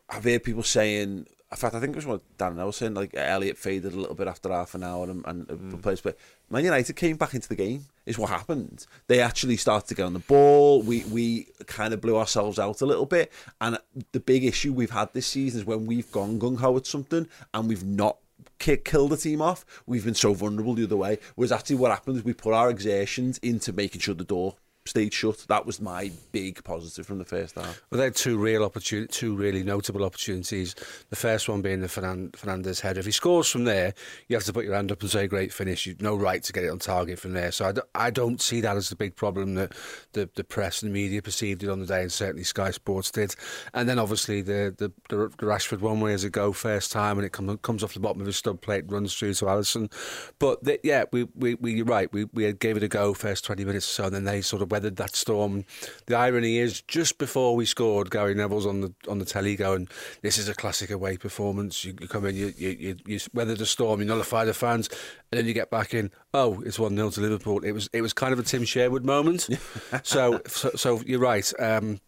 [0.08, 1.26] I've heard people saying.
[1.52, 2.94] In fact, I think it was what Dan was saying.
[2.94, 6.02] Like Elliot faded a little bit after half an hour, and, and the players.
[6.02, 6.16] But
[6.52, 7.86] Man United came back into the game.
[8.06, 8.88] Is what happened.
[9.08, 10.82] They actually started to get on the ball.
[10.82, 13.32] We we kind of blew ourselves out a little bit.
[13.62, 13.78] And
[14.12, 17.28] the big issue we've had this season is when we've gone gung ho at something
[17.54, 18.18] and we've not
[18.60, 19.66] kick, the team off.
[19.86, 21.20] We've been so vulnerable the other way.
[21.36, 25.14] Whereas actually, what happened is we put our exertions into making sure the door stayed
[25.14, 25.46] shut.
[25.48, 27.82] That was my big positive from the first half.
[27.90, 30.76] Well, they had two real opportunities, two really notable opportunities.
[31.10, 33.00] The first one being the Fernan- Fernandes header.
[33.00, 33.94] If he scores from there,
[34.28, 36.54] you have to put your hand up and say, "Great finish." You've no right to
[36.54, 37.52] get it on target from there.
[37.52, 39.74] So I, d- I don't see that as the big problem that
[40.14, 43.12] the, the press and the media perceived it on the day, and certainly Sky Sports
[43.12, 43.36] did.
[43.74, 47.26] And then obviously the the, the, Rashford one he has a go first time and
[47.26, 49.92] it come, comes off the bottom of his stub plate, runs through to Alisson.
[50.40, 52.12] But the, yeah, we, we, we you're right.
[52.12, 54.62] We we gave it a go first twenty minutes or so, and then they sort
[54.62, 55.64] of weathered that storm.
[56.08, 59.88] The irony is, just before we scored, Gary Neville's on the on the telly going,
[60.22, 61.86] "This is a classic away performance.
[61.86, 64.90] You, you come in, you, you you you weather the storm, you nullify the fans,
[65.32, 66.10] and then you get back in.
[66.34, 67.64] Oh, it's one 0 to Liverpool.
[67.64, 69.50] It was it was kind of a Tim Sherwood moment.
[70.04, 71.52] so, so so you're right.
[71.60, 72.00] Um,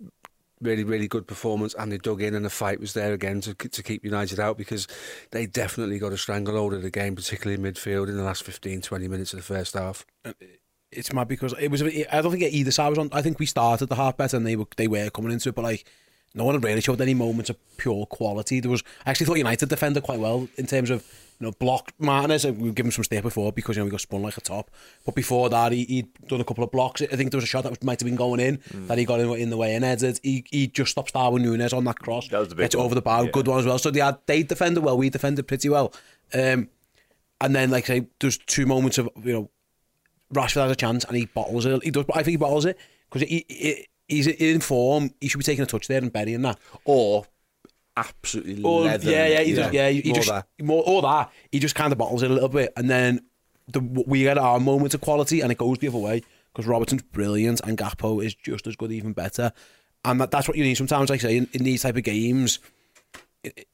[0.61, 3.53] really, really good performance, and they dug in, and the fight was there again to
[3.53, 4.87] to keep United out because
[5.29, 8.81] they definitely got a stranglehold of the game, particularly in midfield in the last 15,
[8.81, 10.05] 20 minutes of the first half.
[10.95, 11.81] It's mad because it was.
[11.83, 13.09] I don't think either side was on.
[13.11, 15.55] I think we started the half better and they were they were coming into it,
[15.55, 15.85] but like
[16.35, 18.59] no one had really showed any moments of pure quality.
[18.59, 18.83] There was.
[19.05, 21.05] I actually thought United defended quite well in terms of
[21.39, 22.45] you know blocked Martinez.
[22.45, 24.71] We give him some step before because you know we got spun like a top.
[25.05, 27.01] But before that, he he'd done a couple of blocks.
[27.01, 29.05] I think there was a shot that was, might have been going in that he
[29.05, 30.19] got in, in the way and headed.
[30.23, 32.27] He he just stopped Darwin Nunez on that cross.
[32.29, 32.85] That was the big Gets one.
[32.85, 33.25] over the bar.
[33.25, 33.31] Yeah.
[33.31, 33.77] Good one as well.
[33.77, 34.97] So they had they defended well.
[34.97, 35.93] We defended pretty well.
[36.33, 36.69] Um,
[37.41, 39.49] and then like I say, there's two moments of you know
[40.33, 41.83] Rashford has a chance and he bottles it.
[41.83, 42.77] He does, but I think he bottles it
[43.09, 45.11] because he, he, he's in form.
[45.21, 46.59] He should be taking a touch there and burying that.
[46.85, 47.25] Or
[47.95, 49.09] absolutely Or, leather.
[49.11, 50.47] yeah, yeah, he just, yeah, he more just that.
[50.61, 51.31] more or that.
[51.51, 53.21] He just kind of bottles it a little bit, and then
[53.67, 57.01] the we get our moment of quality, and it goes the other way because Robertson's
[57.03, 59.51] brilliant and Gakpo is just as good, even better,
[60.05, 61.09] and that, that's what you need sometimes.
[61.09, 62.59] Like I say in, in these type of games,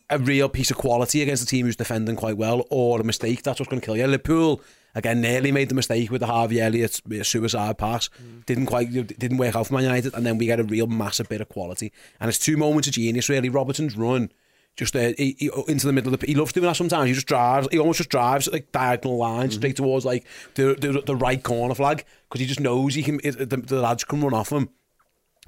[0.09, 3.43] a real piece of quality against a team who's defending quite well, or a mistake.
[3.43, 4.07] That's what's going to kill you.
[4.07, 4.61] Liverpool
[4.95, 8.09] again nearly made the mistake with the Harvey Elliott uh, suicide pass.
[8.21, 8.45] Mm.
[8.45, 11.29] Didn't quite didn't work out for Man United, and then we get a real massive
[11.29, 11.91] bit of quality.
[12.19, 13.49] And it's two moments of genius really.
[13.49, 14.31] Robertson's run.
[14.75, 16.27] Just uh, he, he, uh, into the middle of the.
[16.27, 17.07] He loves doing that sometimes.
[17.07, 17.67] He just drives.
[17.71, 19.59] He almost just drives like diagonal lines mm-hmm.
[19.59, 23.19] straight towards like the the, the right corner flag because he just knows he can.
[23.23, 24.69] It, the, the lads can run off him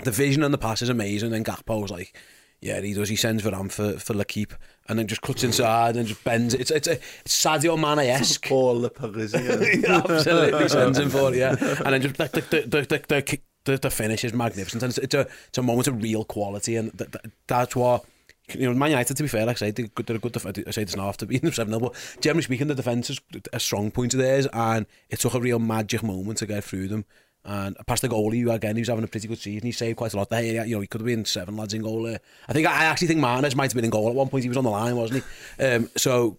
[0.03, 1.33] the vision and the pass is amazing.
[1.33, 2.15] And Gakpo was like,
[2.61, 3.09] yeah, he does.
[3.09, 4.53] He sends Varane for for L'Equipe
[4.87, 6.53] and then just cuts inside and just bends.
[6.53, 6.61] it.
[6.61, 8.47] It's it's a it's Sadio Mane esque.
[8.47, 9.83] Paul Le Parisien.
[9.87, 11.55] Absolutely sends him for it, yeah.
[11.83, 14.83] And then just like the the the the, the, the, the finish is magnificent.
[14.83, 18.05] And it's, it's a it's a moment of real quality, and th- th- that's what.
[18.53, 20.35] You know, Man United, to be fair, like I said, they're, good, they're good.
[20.67, 23.21] I say this now after beating them 7 but generally speaking, the defence is
[23.53, 26.89] a strong point of theirs, and it took a real magic moment to get through
[26.89, 27.05] them.
[27.43, 29.65] And past the goalie, who again, he was having a pretty good season.
[29.65, 30.65] He saved quite a lot there.
[30.65, 32.19] You know, he could have been seven lads in goal there.
[32.47, 34.43] I think I actually think Martinez might have been in goal at one point.
[34.43, 35.23] He was on the line, wasn't
[35.57, 35.63] he?
[35.63, 36.37] Um, so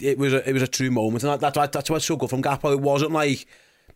[0.00, 2.04] it was a, it was a true moment, and that, that's why that's why it's
[2.04, 2.72] so good from Gakpo.
[2.72, 3.46] It wasn't like,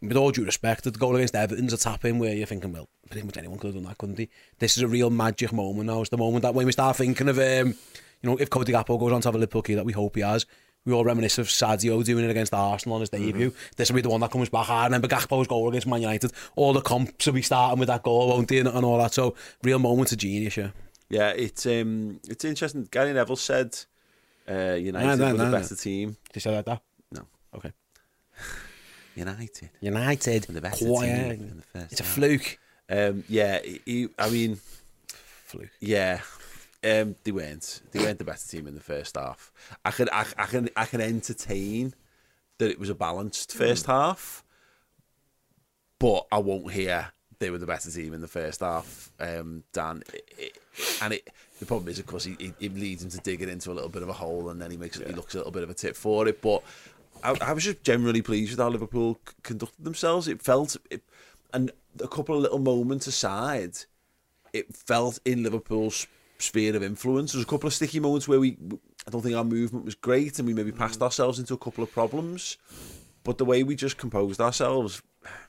[0.01, 2.89] with all due respect, the goal against Everton's a tap in where you're thinking, well,
[3.11, 4.31] pretty much anyone could have done that, couldn't he?
[4.59, 6.01] This is a real magic moment now.
[6.01, 7.75] It's the moment that when we start thinking of, um,
[8.23, 10.17] you know, if Cody Gakpo goes on to have a Liverpool key that we hope
[10.17, 10.47] he has.
[10.89, 13.53] We all reminisce of Sadio doing it against Arsenal on his debut.
[13.77, 14.71] This will be the one that comes back.
[14.71, 16.33] I remember Gakpo's goal against Man United.
[16.57, 19.13] All the comps will be starting with that goal, won't they, and, and all that.
[19.13, 20.71] So, real moments of genius, yeah.
[21.11, 22.89] Yeah, it's um, it's interesting.
[22.91, 23.77] Gary Neville said
[24.51, 25.51] uh, United No, no, were the no.
[25.59, 26.17] better team.
[26.33, 26.81] Did you say like that?
[27.13, 27.23] No,
[27.55, 27.73] Okay.
[29.15, 29.69] United.
[29.81, 30.43] United.
[30.45, 31.39] The better quiet.
[31.39, 32.59] team in the first It's a fluke.
[32.89, 34.59] Um, yeah, he, I mean,
[35.09, 35.69] Fluke.
[35.81, 36.21] yeah,
[36.85, 37.83] um, they weren't.
[37.93, 39.53] They weren't the better team in the first half.
[39.85, 41.95] I can, I, I can, I can entertain
[42.59, 44.45] that it was a balanced first half,
[45.99, 49.11] but I won't hear they were the better team in the first half.
[49.21, 50.59] Um, Dan, It- it-
[51.03, 51.29] and it.
[51.59, 53.89] The problem is, of course, he, it leads him to dig it into a little
[53.89, 55.71] bit of a hole, and then he makes it, he looks a little bit of
[55.71, 56.41] a tip for it.
[56.41, 56.63] But
[57.25, 60.29] I, I was just generally pleased with how Liverpool c- conducted themselves.
[60.29, 61.03] It felt, it,
[61.53, 63.77] and a couple of little moments aside,
[64.53, 66.07] it felt in Liverpool's
[66.39, 67.33] sphere of influence.
[67.33, 68.57] There's a couple of sticky moments where we,
[69.07, 71.03] I don't think our movement was great, and we maybe passed mm.
[71.03, 72.57] ourselves into a couple of problems.
[73.25, 75.03] But the way we just composed ourselves,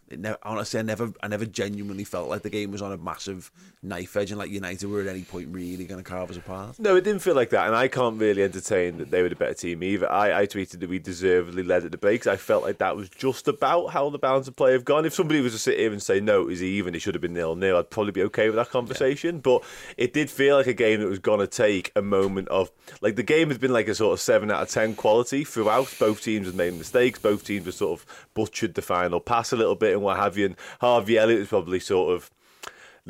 [0.10, 2.98] it never, honestly, I never, I never genuinely felt like the game was on a
[2.98, 6.38] massive knife edge, and like United were at any point really going to carve us
[6.38, 6.80] apart.
[6.80, 9.36] No, it didn't feel like that, and I can't really entertain that they were the
[9.36, 10.12] better team either.
[10.12, 12.28] I, I tweeted that we deservedly led at the breaks.
[12.28, 15.06] I felt like that was just about how the balance of play have gone.
[15.06, 17.22] If somebody was to sit here and say no, it was even, it should have
[17.22, 19.40] been nil nil, I'd probably be okay with that conversation.
[19.40, 19.64] But
[19.98, 23.24] it did feel like a game that was gonna take a moment of like the
[23.24, 25.94] game has been like a sort of seven out of ten quality throughout.
[26.00, 27.20] Both teams have made mistakes.
[27.20, 30.38] Both teams have sort of butchered the final pass a little bit and what have
[30.38, 30.48] you.
[30.48, 32.32] And Harvey Elliott was probably sort of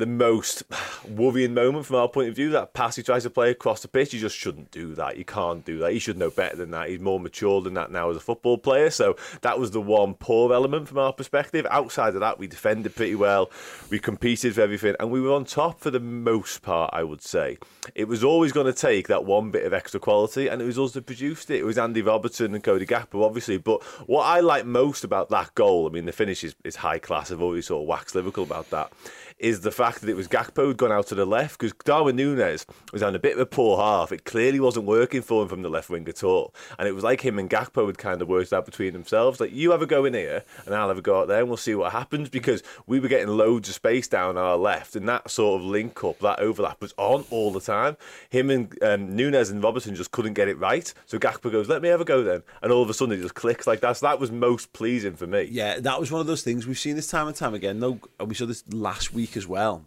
[0.00, 0.64] the most
[1.08, 2.50] worrying moment from our point of view.
[2.50, 5.16] That pass he tries to play across the pitch, you just shouldn't do that.
[5.16, 5.92] You can't do that.
[5.92, 6.88] He should know better than that.
[6.88, 8.90] He's more mature than that now as a football player.
[8.90, 11.66] So that was the one poor element from our perspective.
[11.70, 13.50] Outside of that, we defended pretty well.
[13.90, 16.90] We competed for everything, and we were on top for the most part.
[16.92, 17.58] I would say
[17.94, 20.78] it was always going to take that one bit of extra quality, and it was
[20.78, 21.60] us that produced it.
[21.60, 23.58] It was Andy Robertson and Cody Gakpo, obviously.
[23.58, 26.98] But what I like most about that goal, I mean, the finish is, is high
[26.98, 27.30] class.
[27.30, 28.90] I've always sort of waxed lyrical about that
[29.40, 32.16] is the fact that it was Gakpo who'd gone out to the left because Darwin
[32.16, 34.12] Nunez was on a bit of a poor half.
[34.12, 36.54] It clearly wasn't working for him from the left wing at all.
[36.78, 39.40] And it was like him and Gakpo had kind of worked out between themselves.
[39.40, 41.48] Like, you have a go in here and I'll have a go out there and
[41.48, 45.08] we'll see what happens because we were getting loads of space down our left and
[45.08, 47.96] that sort of link up, that overlap was on all the time.
[48.28, 50.92] Him and um, Nunez and Robertson just couldn't get it right.
[51.06, 52.42] So Gakpo goes, let me have a go then.
[52.62, 53.96] And all of a sudden it just clicks like that.
[53.96, 55.48] So that was most pleasing for me.
[55.50, 57.80] Yeah, that was one of those things we've seen this time and time again.
[57.80, 59.86] Though we saw this last week as well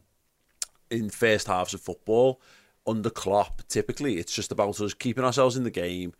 [0.90, 2.40] in first halves of football
[2.86, 3.62] under Klopp.
[3.68, 6.14] Typically, it's just about us keeping ourselves in the game,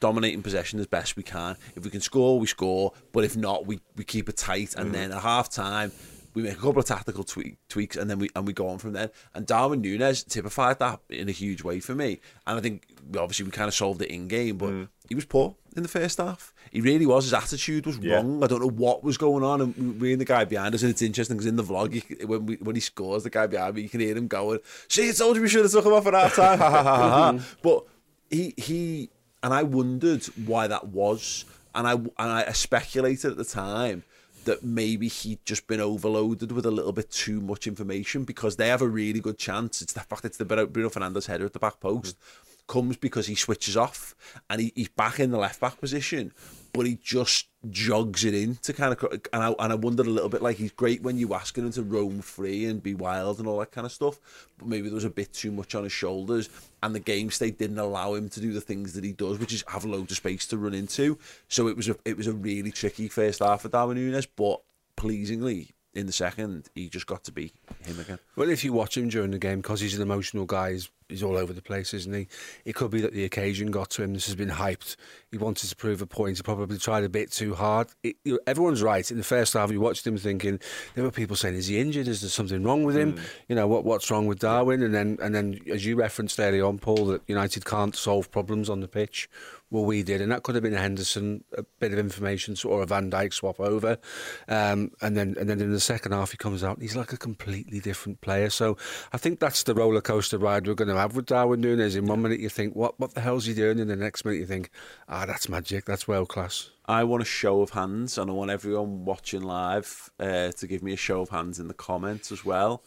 [0.00, 1.56] dominating possession as best we can.
[1.76, 2.92] If we can score, we score.
[3.12, 4.74] But if not, we, we keep it tight.
[4.76, 4.92] And mm.
[4.92, 5.92] then at half time,
[6.34, 8.78] we make a couple of tactical tweak, tweaks and then we and we go on
[8.78, 9.10] from then.
[9.34, 12.20] And Darwin Nunez typified that in a huge way for me.
[12.46, 14.88] And I think obviously we kind of solved it in game, but mm.
[15.08, 16.52] he was poor in the first half.
[16.70, 17.24] He really was.
[17.24, 18.16] His attitude was yeah.
[18.16, 18.42] wrong.
[18.42, 19.60] I don't know what was going on.
[19.60, 22.24] And we and the guy behind us, and it's interesting because in the vlog, he,
[22.24, 25.08] when we, when he scores, the guy behind me, you can hear him going, "See,
[25.08, 27.32] I told you we should have took him off at half time." ha, ha, ha,
[27.32, 27.38] ha.
[27.62, 27.84] But
[28.28, 29.10] he he
[29.42, 31.44] and I wondered why that was,
[31.74, 34.02] and I and I speculated at the time
[34.44, 38.68] that maybe he'd just been overloaded with a little bit too much information because they
[38.68, 39.82] have a really good chance.
[39.82, 42.72] It's the fact it's the Bruno Fernandes header at the back post mm-hmm.
[42.72, 44.14] comes because he switches off
[44.48, 46.32] and he, he's back in the left back position,
[46.74, 50.10] but he just jogs it in to kind of and I, and I wondered a
[50.10, 53.38] little bit like he's great when you asking him to roam free and be wild
[53.38, 55.84] and all that kind of stuff but maybe there was a bit too much on
[55.84, 56.50] his shoulders
[56.82, 59.52] and the game state didn't allow him to do the things that he does which
[59.52, 61.16] is have loads of space to run into.
[61.48, 64.60] So it was a it was a really tricky first half for Darwin Nunez but
[64.96, 67.52] pleasingly in the second, he just got to be
[67.84, 68.18] him again.
[68.36, 71.22] Well, if you watch him during the game, because he's an emotional guy, he's, he's
[71.22, 72.26] all over the place, isn't he?
[72.64, 74.12] It could be that the occasion got to him.
[74.12, 74.96] This has been hyped.
[75.30, 76.36] He wanted to prove a point.
[76.36, 77.88] He probably tried a bit too hard.
[78.02, 79.08] It, you know, everyone's right.
[79.08, 80.58] In the first half, you watched him thinking
[80.94, 82.08] there were people saying, "Is he injured?
[82.08, 83.14] Is there something wrong with him?
[83.14, 83.20] Mm.
[83.48, 83.84] You know what?
[83.84, 87.22] What's wrong with Darwin?" And then, and then, as you referenced earlier on, Paul, that
[87.28, 89.28] United can't solve problems on the pitch
[89.74, 92.82] well, we did, and that could have been a Henderson, a bit of information, or
[92.82, 93.98] a Van Dijk swap over,
[94.46, 97.12] um, and then and then in the second half he comes out and he's like
[97.12, 98.50] a completely different player.
[98.50, 98.76] So
[99.12, 101.96] I think that's the roller coaster ride we're going to have with Darwin Nunez.
[101.96, 103.80] In one minute you think, what what the hell's he doing?
[103.80, 104.70] In the next minute you think,
[105.08, 106.70] ah, that's magic, that's world class.
[106.86, 110.84] I want a show of hands, and I want everyone watching live uh, to give
[110.84, 112.80] me a show of hands in the comments as well.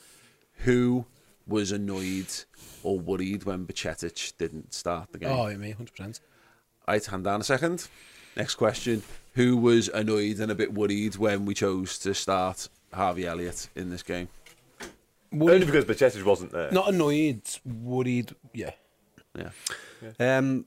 [0.60, 1.06] Who
[1.45, 2.34] was annoyed
[2.82, 5.30] or worried when Bajcetic didn't start the game?
[5.30, 6.21] Oh, me, hundred percent.
[6.88, 7.88] Right, hand down a second.
[8.38, 9.04] Next question.
[9.34, 13.89] Who was annoyed and a bit worried when we chose to start Harvey Elliott in
[13.89, 14.30] this game?
[15.34, 16.71] Only because Bajcetic wasn't there.
[16.71, 18.71] Not annoyed, worried, yeah.
[19.38, 19.50] Yeah.
[20.02, 20.38] yeah.
[20.38, 20.65] Um,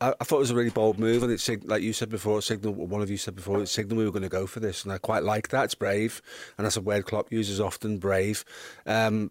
[0.00, 2.40] I, I, thought it was a really bold move, and it's like you said before,
[2.40, 2.72] signal.
[2.72, 4.92] One of you said before, it signal we were going to go for this, and
[4.92, 5.64] I quite like that.
[5.64, 6.22] It's brave,
[6.56, 7.98] and that's a word Klopp uses often.
[7.98, 8.44] Brave.
[8.86, 9.30] Um,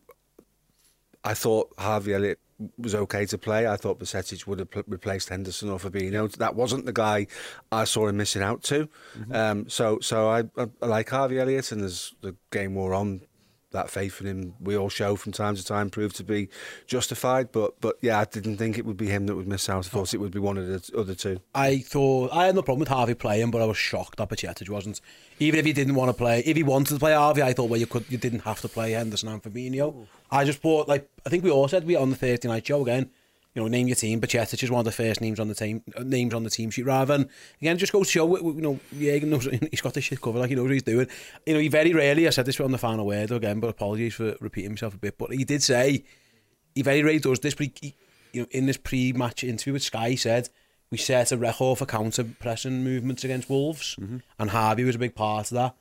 [1.24, 2.40] I thought Harvey Elliott
[2.78, 3.68] was okay to play.
[3.68, 6.32] I thought Bajcetic would have replaced Henderson or Fabinho.
[6.38, 7.28] That wasn't the guy
[7.72, 8.88] I saw him missing out to.
[9.18, 9.36] Mm-hmm.
[9.36, 13.22] Um, so so I, I, like Harvey Elliott, and as the game wore on,
[13.76, 16.50] that faith in him we all show from time to time proved to be
[16.88, 17.52] justified.
[17.52, 19.86] But but yeah, I didn't think it would be him that would miss out.
[19.86, 21.40] I thought it would be one of the other two.
[21.54, 24.70] I thought I had no problem with Harvey playing, but I was shocked that Bajcetic
[24.70, 25.02] wasn't.
[25.40, 27.70] Even if he didn't want to play, if he wanted to play Harvey, I thought
[27.70, 30.08] well you could you didn't have to play Henderson and Fabinho.
[30.32, 32.82] I just thought, like, I think we all said we on the Thursday night show
[32.82, 33.12] again,
[33.56, 34.20] you know, name your team.
[34.20, 36.50] But Bajcetic is one of the first names on the team, uh, names on the
[36.50, 36.86] team sheet.
[36.86, 37.30] Rather than
[37.62, 38.38] again, just go to show.
[38.38, 40.40] You know, yeah, knows he's got this shit covered.
[40.40, 41.08] Like he knows what he's doing.
[41.46, 42.28] You know, he very rarely.
[42.28, 45.18] I said this on the final word again, but apologies for repeating himself a bit.
[45.18, 46.04] But he did say
[46.76, 47.56] he very rarely does this.
[47.56, 47.96] But he, he
[48.34, 50.50] you know, in this pre-match interview with Sky, he said
[50.92, 54.18] we set a record for counter pressing movements against Wolves, mm-hmm.
[54.38, 55.76] and Harvey was a big part of that.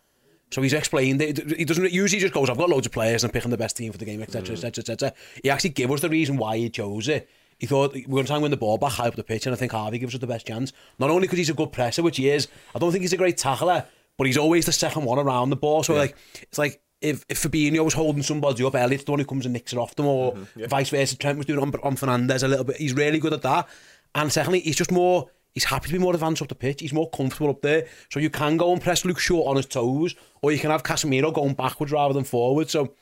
[0.51, 1.51] So he's explained it.
[1.51, 3.77] He doesn't usually just goes, I've got loads of players and I'm picking the best
[3.77, 5.13] team for the game, etc., etc., etc.
[5.43, 7.29] He actually gave us the reason why he chose it.
[7.59, 9.47] He thought we're going to try and win the ball back high up the pitch,
[9.47, 10.73] and I think Harvey gives us the best chance.
[10.99, 13.19] Not only because he's a good presser, which he is, I don't think he's a
[13.19, 13.87] great tackler,
[14.17, 15.83] but he's always the second one around the ball.
[15.83, 16.01] So yeah.
[16.01, 19.47] like, it's like if, if Fabinho was holding somebody up, Elliott's the one who comes
[19.47, 20.67] and nicks it off them, or mm-hmm, yeah.
[20.67, 21.17] vice versa.
[21.17, 22.77] Trent was doing on, on Fernandes a little bit.
[22.77, 23.69] He's really good at that.
[24.15, 26.81] And secondly, he's just more He's happy to be more advanced up the pitch.
[26.81, 27.87] He's more comfortable up there.
[28.11, 30.83] So you can go and press Luke Shaw on his toes, or you can have
[30.83, 32.69] Casemiro going backwards rather than forward.
[32.71, 32.93] So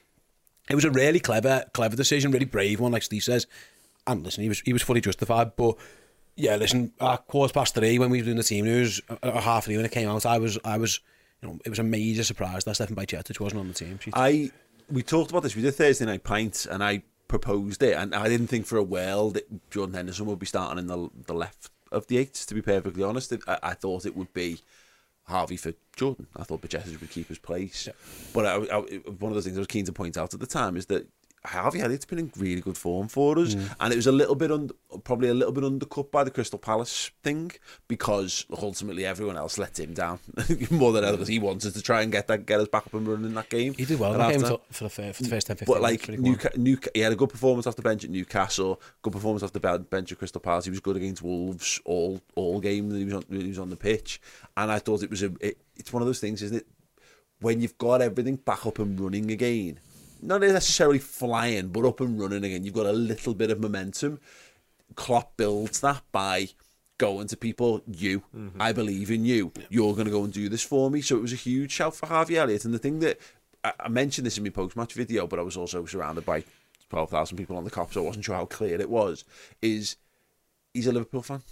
[0.69, 3.47] it was a really clever, clever decision, really brave one, like Steve says.
[4.07, 5.57] And listen, he was he was fully justified.
[5.57, 5.77] But
[6.37, 9.67] yeah, listen, at quarter past three when we were doing the team news, a half
[9.67, 11.01] an hour when it came out, I was I was,
[11.41, 14.15] you know, it was a major surprise that Stefan Bajcetic wasn't on the team sheet.
[14.17, 14.51] I
[14.91, 15.57] we talked about this.
[15.57, 18.83] We did Thursday night pints, and I proposed it, and I didn't think for a
[18.83, 22.35] while that Jordan Henderson would be starting in the the left of the eight.
[22.35, 24.59] To be perfectly honest, I, I thought it would be
[25.25, 26.27] Harvey for Jordan.
[26.37, 27.93] I thought Bajcetic would keep his place, yeah.
[28.35, 28.81] but I, I,
[29.19, 31.07] one of the things I was keen to point out at the time is that
[31.45, 33.75] Harvey Elliott's been in really good form for us, mm.
[33.81, 34.71] and it was a little bit un-
[35.03, 37.51] probably a little bit undercut by the Crystal Palace thing
[37.89, 40.21] because ultimately everyone else let him down
[40.71, 42.95] more than ever because he wanted to try and get that get us back up
[42.95, 43.75] and running in that game.
[43.75, 45.83] He did well in that game for the, first, for the first 10, 15 But
[45.83, 49.43] like Newca- Newca- he had a good performance off the bench at Newcastle, good performance
[49.43, 50.67] off the bench at Crystal Palace.
[50.67, 53.71] He was good against Wolves all all game that he was on, he was on
[53.71, 54.21] the pitch,
[54.57, 56.67] and I thought it was a it, it's one of those things, isn't it?
[57.41, 59.81] When you've got everything back up and running again
[60.23, 62.65] not necessarily flying, but up and running again.
[62.65, 64.21] You've got a little bit of momentum.
[64.95, 66.49] Klopp builds that by
[66.99, 68.63] going to people, you, mm-hmm.
[68.63, 69.53] I believe in you.
[69.69, 71.01] You're going to go and do this for me.
[71.01, 72.65] So it was a huge shout for Harvey Elliott.
[72.65, 73.19] And the thing that
[73.65, 76.45] I, I mentioned this in my post match video, but I was also surrounded by
[76.91, 79.25] 12,000 people on the Kop, so I wasn't sure how clear it was,
[79.61, 79.97] is
[80.75, 81.43] he's a Liverpool fan.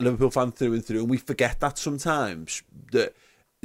[0.00, 1.00] Liverpool fan through and through.
[1.00, 3.14] And we forget that sometimes that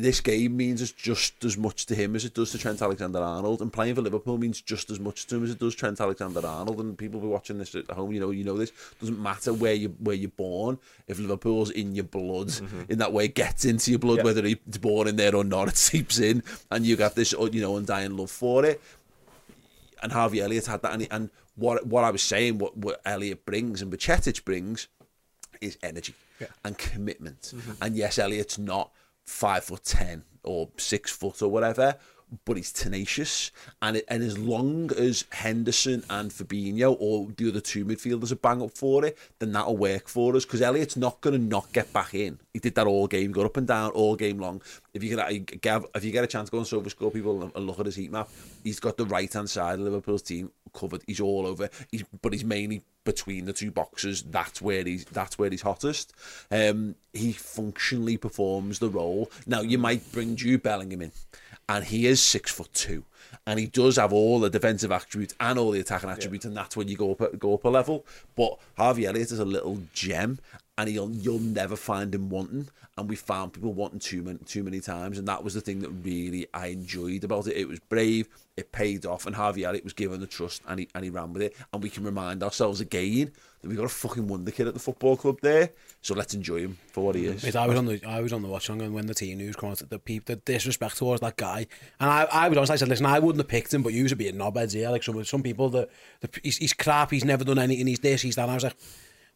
[0.01, 3.71] this game means just as much to him as it does to Trent Alexander-Arnold, and
[3.71, 6.79] playing for Liverpool means just as much to him as it does Trent Alexander-Arnold.
[6.79, 9.73] And people be watching this at home, you know, you know this doesn't matter where
[9.73, 10.79] you where you're born.
[11.07, 12.83] If Liverpool's in your blood, mm-hmm.
[12.89, 14.23] in that way, it gets into your blood, yeah.
[14.23, 17.61] whether it's born in there or not, it seeps in, and you got this, you
[17.61, 18.81] know, undying love for it.
[20.03, 23.45] And Harvey Elliott had that, and, and what what I was saying, what what Elliott
[23.45, 24.87] brings and Bajcetic brings,
[25.59, 26.47] is energy yeah.
[26.65, 27.53] and commitment.
[27.55, 27.71] Mm-hmm.
[27.81, 28.91] And yes, Elliott's not
[29.25, 31.95] five foot ten or six foot or whatever,
[32.45, 33.51] but he's tenacious.
[33.81, 38.38] And it, and as long as Henderson and Fabinho or the other two midfielders are
[38.38, 40.45] bang up for it, then that'll work for us.
[40.45, 42.39] Because Elliot's not going to not get back in.
[42.53, 44.62] He did that all game, got up and down all game long.
[44.93, 47.67] If you get if you get a chance to go and on SofaScore people and
[47.67, 48.29] look at his heat map,
[48.63, 51.03] he's got the right hand side of Liverpool's team covered.
[51.07, 51.69] He's all over.
[51.91, 54.23] He's but he's mainly between the two boxes.
[54.23, 56.13] That's where he's that's where he's hottest.
[56.49, 59.31] Um, he functionally performs the role.
[59.45, 61.12] Now you might bring Jude Bellingham in,
[61.67, 63.03] and he is six foot two,
[63.45, 66.49] and he does have all the defensive attributes and all the attacking attributes, yeah.
[66.49, 68.05] and that's when you go up go up a level.
[68.36, 70.39] But Harvey Elliott is a little gem,
[70.77, 72.69] and he'll you'll never find him wanting.
[72.97, 75.79] And we found people wanting too many too many times, and that was the thing
[75.79, 77.57] that really I enjoyed about it.
[77.57, 80.89] It was brave, it paid off, and Harvey Elliott was given the trust, and he
[80.93, 81.55] and he ran with it.
[81.71, 83.31] And we can remind ourselves again
[83.62, 85.69] that we got a fucking wonder kid at the football club there.
[86.01, 87.43] So let's enjoy him for what he is.
[87.43, 89.55] Mate, I was on the I was on the watch and when the team news
[89.55, 91.67] came out, the people the disrespect towards that guy,
[91.99, 92.71] and I I was honest.
[92.71, 94.89] I said, listen, I wouldn't have picked him, but you would be a knobheads here.
[94.89, 95.89] Like some some people that
[96.43, 98.43] he's, he's crap, he's never done anything, he's this, he's that.
[98.43, 98.75] And I was like,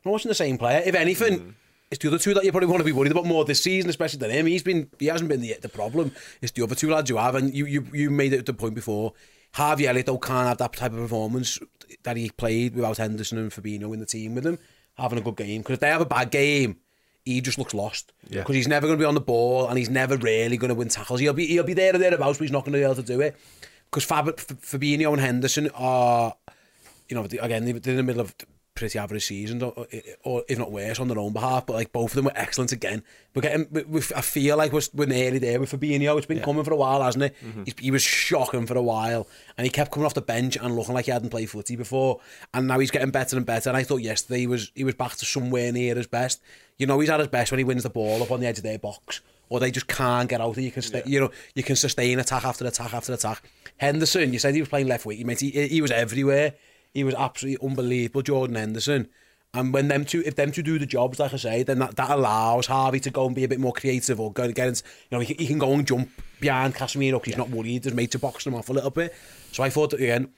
[0.05, 0.81] I'm watching the same player.
[0.85, 1.39] If anything.
[1.39, 1.53] Mm
[1.91, 3.89] it's the other two that you probably want to be worried about more this season,
[3.89, 4.47] especially than him.
[4.47, 6.11] He's been he hasn't been the the problem.
[6.41, 8.75] It's the other two lads you have, and you you you made it the point
[8.75, 9.13] before.
[9.53, 11.59] Harvey Elliott though can't have that type of performance
[12.03, 14.57] that he played without Henderson and Fabinho in the team with him
[14.97, 15.61] having a good game.
[15.61, 16.77] Because if they have a bad game,
[17.23, 18.11] he just looks lost.
[18.29, 18.55] Because yeah.
[18.55, 20.89] he's never going to be on the ball and he's never really going to win
[20.89, 21.19] tackles.
[21.19, 23.03] He'll be he'll be there or thereabouts, but he's not going to be able to
[23.03, 23.37] do it.
[23.89, 26.35] Because Fab, Fabinho and Henderson are,
[27.07, 28.35] you know, again they're in the middle of
[28.75, 29.87] pretty average season, or,
[30.23, 31.65] or, if not worse, on their own behalf.
[31.65, 33.03] But like both of them were excellent again.
[33.33, 36.17] We're getting, we, we, I feel like we're, we're nearly there with Fabinho.
[36.17, 36.43] It's been yeah.
[36.43, 37.35] coming for a while, hasn't it?
[37.43, 37.63] Mm-hmm.
[37.79, 40.93] he was shocking for a while, and he kept coming off the bench and looking
[40.93, 42.19] like he hadn't played footy before.
[42.53, 43.69] And now he's getting better and better.
[43.69, 46.41] And I thought yesterday he was he was back to somewhere near his best.
[46.77, 48.57] You know, he's at his best when he wins the ball up on the edge
[48.57, 49.21] of their box.
[49.47, 50.57] Or they just can't get out.
[50.57, 51.11] You can, stay, yeah.
[51.11, 53.43] you know, you can sustain attack after attack after attack.
[53.77, 55.19] Henderson, you said he was playing left wing.
[55.19, 56.55] You meant He, he was everywhere.
[56.95, 58.21] He was absolutely unbelievable.
[58.23, 59.09] Jordan Henderson.
[59.53, 61.95] And when them two, if them two do the jobs, like I say, then that,
[61.97, 65.17] that allows Harvey to go and be a bit more creative or go against, you
[65.17, 67.37] know, he, he can go and jump behind Casemiro because he's yeah.
[67.37, 67.83] not worried.
[67.83, 69.13] His made to box him off a little bit.
[69.51, 70.29] So I thought that again,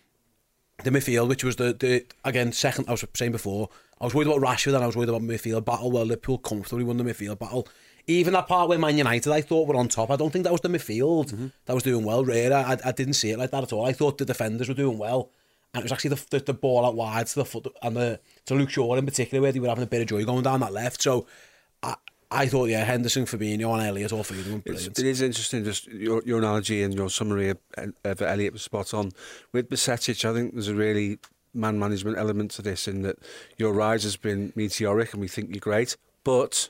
[0.84, 3.70] the midfield, which was the, the again second, I was saying before,
[4.02, 5.92] I was worried about Rashford and I was worried about midfield battle.
[5.92, 7.68] Well, Liverpool comfortably won the midfield battle.
[8.08, 10.12] Even that part where Man United, I thought were on top.
[10.12, 11.48] I don't think that was the midfield mm-hmm.
[11.66, 12.24] that was doing well.
[12.24, 13.86] Really, I, I didn't see it like that at all.
[13.86, 15.32] I thought the defenders were doing well
[15.78, 18.20] and it was actually the, the, the ball out wide to the foot and the
[18.46, 20.60] to Luke Shaw in particular where they were having a bit of joy going down
[20.62, 21.02] that left.
[21.02, 21.28] So
[21.84, 21.96] I,
[22.32, 24.98] I thought, yeah, Henderson, Fabinho and Elliott, all three of them brilliant.
[24.98, 27.58] It is interesting, just your, your analogy and your summary of,
[28.04, 29.12] of Elliott was spot on.
[29.54, 31.20] With Bajcetic, I think there's a really
[31.54, 33.18] man management element to this in that
[33.58, 36.70] your rise has been meteoric and we think you're great, but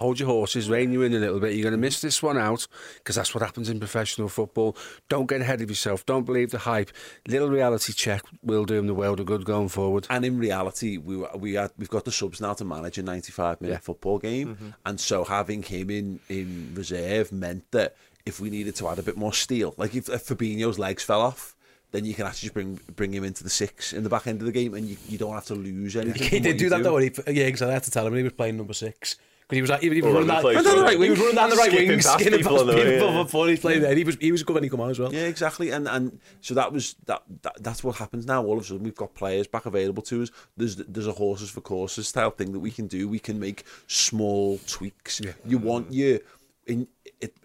[0.00, 1.52] hold your horses, rein you in a little bit.
[1.52, 4.74] You're going to miss this one out because that's what happens in professional football.
[5.10, 6.06] Don't get ahead of yourself.
[6.06, 6.90] Don't believe the hype.
[7.28, 10.06] Little reality check will do him the world of good going forward.
[10.08, 13.60] And in reality, we we had, we've got the subs now to manage a 95
[13.60, 13.78] minute Yeah.
[13.78, 14.68] football game, mm-hmm.
[14.86, 19.02] and so having him in in reserve meant that if we needed to add a
[19.02, 21.54] bit more steel, like if, if Fabinho's legs fell off.
[21.92, 24.40] Then you can actually just bring bring him into the six in the back end
[24.40, 26.22] of the game, and you, you don't have to lose anything.
[26.22, 26.98] He did do you that though.
[26.98, 29.16] He, yeah, because I had to tell him he was playing number six.
[29.50, 31.04] Because he was like, he, he was running over down, the down the right, he?
[31.04, 33.22] he was running down the right Skipping wing, past skinning people past people yeah.
[33.22, 33.94] before he's playing there.
[33.96, 35.12] He was he was good when he come on as well.
[35.12, 35.70] Yeah, exactly.
[35.70, 38.44] And and so that was that, that that's what happens now.
[38.44, 40.30] All of a sudden, we've got players back available to us.
[40.56, 43.08] There's there's a horses for courses style thing that we can do.
[43.08, 45.20] We can make small tweaks.
[45.44, 46.20] You want you
[46.66, 46.86] in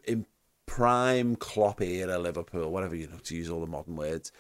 [0.06, 0.26] in
[0.66, 4.32] prime Klopp era Liverpool, whatever you know to use all the modern words.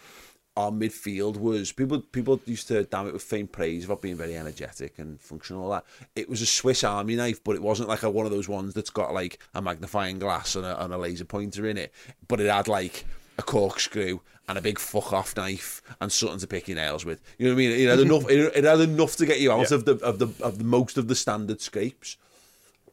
[0.58, 1.99] Our midfield was people.
[1.99, 5.64] People used to damn it with faint praise about being very energetic and functional.
[5.64, 5.86] All that
[6.16, 8.74] it was a Swiss Army knife, but it wasn't like a, one of those ones
[8.74, 11.93] that's got like a magnifying glass and a, and a laser pointer in it.
[12.28, 13.06] But it had like
[13.38, 17.22] a corkscrew and a big fuck off knife and something to pick your nails with.
[17.38, 17.72] You know what I mean?
[17.72, 18.12] It had mm-hmm.
[18.12, 18.30] enough.
[18.30, 19.76] It, it had enough to get you out Yeah.
[19.76, 22.18] of the of the of the most of the standard scrapes.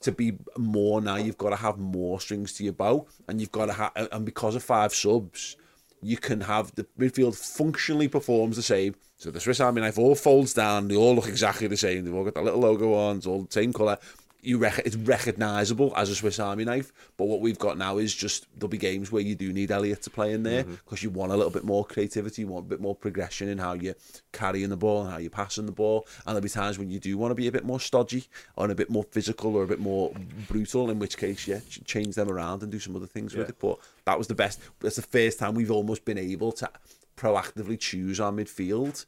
[0.00, 3.52] To be more now, you've got to have more strings to your bow, and you've
[3.52, 3.92] got to have.
[4.10, 5.56] And because of five subs,
[6.02, 8.94] you can have the midfield functionally performs the same.
[9.16, 10.88] So the Swiss Army knife all folds down.
[10.88, 12.04] They all look exactly the same.
[12.04, 13.18] They've all got the little logo on.
[13.18, 13.98] It's all the same colour.
[14.44, 16.92] You rec- it's recognisable as a Swiss Army knife.
[17.16, 20.02] But what we've got now is just there'll be games where you do need Elliot
[20.02, 22.42] to play in there because you want a little bit more creativity.
[22.42, 23.94] You want a bit more progression in how you're
[24.32, 26.08] carrying the ball and how you're passing the ball.
[26.26, 28.26] And there'll be times when you do want to be a bit more stodgy
[28.56, 30.12] or a bit more physical or a bit more
[30.48, 30.90] brutal.
[30.90, 33.56] In which case, yeah, ch- change them around and do some other things with it.
[33.60, 34.58] But that was the best.
[34.80, 36.68] That's the first time we've almost been able to
[37.16, 39.06] proactively choose our midfield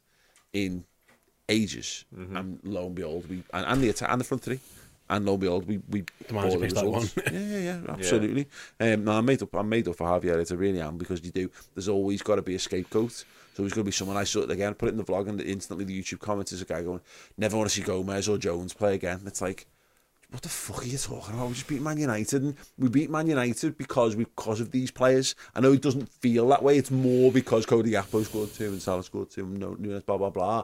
[0.53, 0.85] in
[1.49, 2.05] ages.
[2.17, 2.37] Mm-hmm.
[2.37, 4.61] And lo and behold, we and, and the attack and the front three.
[5.09, 7.15] And lo and behold, we we manager bought the picks that results.
[7.15, 7.25] one.
[7.31, 8.47] yeah, yeah, yeah, absolutely.
[8.79, 9.53] Um, no, I'm made up.
[9.53, 10.37] I'm made up for Javier.
[10.39, 11.49] It's a really am because you do.
[11.75, 13.11] There's always got to be a scapegoat.
[13.11, 14.73] So there's going to be someone I saw it again.
[14.73, 17.01] Put it in the vlog, and instantly the YouTube comments is a guy going,
[17.37, 19.67] "Never want to see Gomez or Jones play again." It's like,
[20.31, 21.47] what the fuck are you talking about?
[21.47, 24.91] We just beat Man United, and we beat Man United because we because of these
[24.91, 25.35] players.
[25.55, 26.77] I know it doesn't feel that way.
[26.77, 30.31] It's more because Cody Gakpo scored two and Salah scored two, and no blah blah
[30.31, 30.63] blah.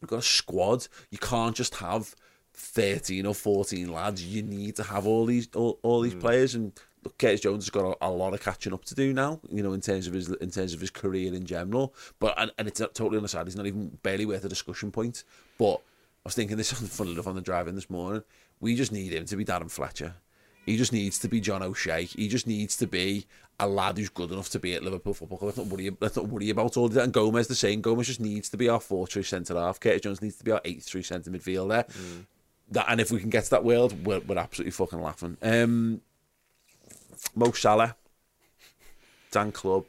[0.00, 0.86] We've got a squad.
[1.10, 2.14] You can't just have
[2.56, 4.24] thirteen or fourteen lads.
[4.24, 6.20] You need to have all these all, all these mm.
[6.20, 6.54] players.
[6.54, 6.72] And
[7.04, 9.40] look, Curtis Jones has got a, a lot of catching up to do now.
[9.50, 11.94] You know, in terms of his in terms of his career in general.
[12.18, 13.46] But and, and it's totally on the side.
[13.46, 15.24] He's not even barely worth a discussion point.
[15.58, 18.22] But I was thinking this funny enough on the drive in this morning.
[18.58, 20.14] We just need him to be Darren Fletcher.
[20.66, 22.04] He just needs to be John O'Shea.
[22.04, 23.26] He just needs to be
[23.60, 25.46] a lad who's good enough to be at Liverpool Football Club.
[25.46, 27.04] Let's not worry, let's not worry about all that.
[27.04, 27.80] And Gomez the same.
[27.80, 29.78] Gomez just needs to be our four choice centre half.
[29.78, 31.86] Curtis Jones needs to be our eighth through centre midfielder.
[31.86, 32.26] Mm.
[32.70, 35.36] That and if we can get to that world, we're, we're absolutely fucking laughing.
[35.40, 36.00] Um,
[37.34, 37.96] Mo Salah,
[39.30, 39.88] Dan Club,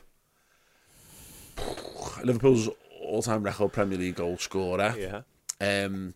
[2.23, 2.69] Liverpool's
[3.01, 4.93] all-time record Premier League goal scorer.
[4.97, 5.21] Yeah.
[5.59, 6.13] Um,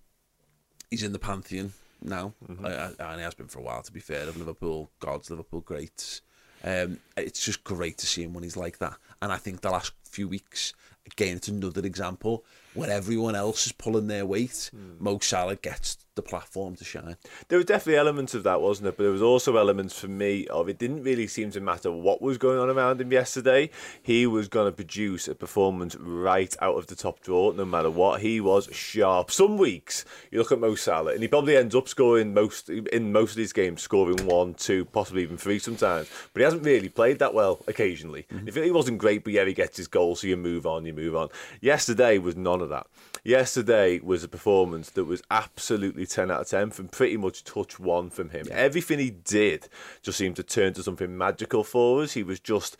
[0.90, 2.34] he's in the pantheon now,
[2.64, 3.82] uh, and he has been for a while.
[3.82, 6.22] To be fair, of Liverpool gods, Liverpool greats.
[6.64, 8.98] Um, it's just great to see him when he's like that.
[9.22, 10.74] And I think the last few weeks,
[11.08, 14.70] again, it's another example when everyone else is pulling their weight.
[14.74, 15.04] Hmm.
[15.04, 17.16] Mo Salah gets the platform to shine.
[17.48, 18.98] There was definitely elements of that, wasn't it?
[18.98, 22.22] But there was also elements for me of it didn't really seem to matter what
[22.22, 23.70] was going on around him yesterday.
[24.02, 27.90] He was going to produce a performance right out of the top drawer, no matter
[27.90, 28.22] what.
[28.22, 29.32] He was sharp.
[29.32, 33.12] Some weeks you look at Mo Salah, and he probably ends up scoring most in
[33.14, 36.10] most of these games, scoring one, two, possibly even three sometimes.
[36.34, 38.26] But he hasn't really played that well occasionally.
[38.32, 38.48] Mm-hmm.
[38.50, 40.94] If he wasn't great, but yeah, he gets his goal, so you move on, you
[40.94, 41.30] move on.
[41.62, 42.88] Yesterday was none of that.
[43.24, 47.80] Yesterday was a performance that was absolutely 10 out of 10 from pretty much touch
[47.80, 48.48] one from him.
[48.50, 49.68] Everything he did
[50.02, 52.14] just seemed to turn to something magical for us.
[52.14, 52.78] He was just.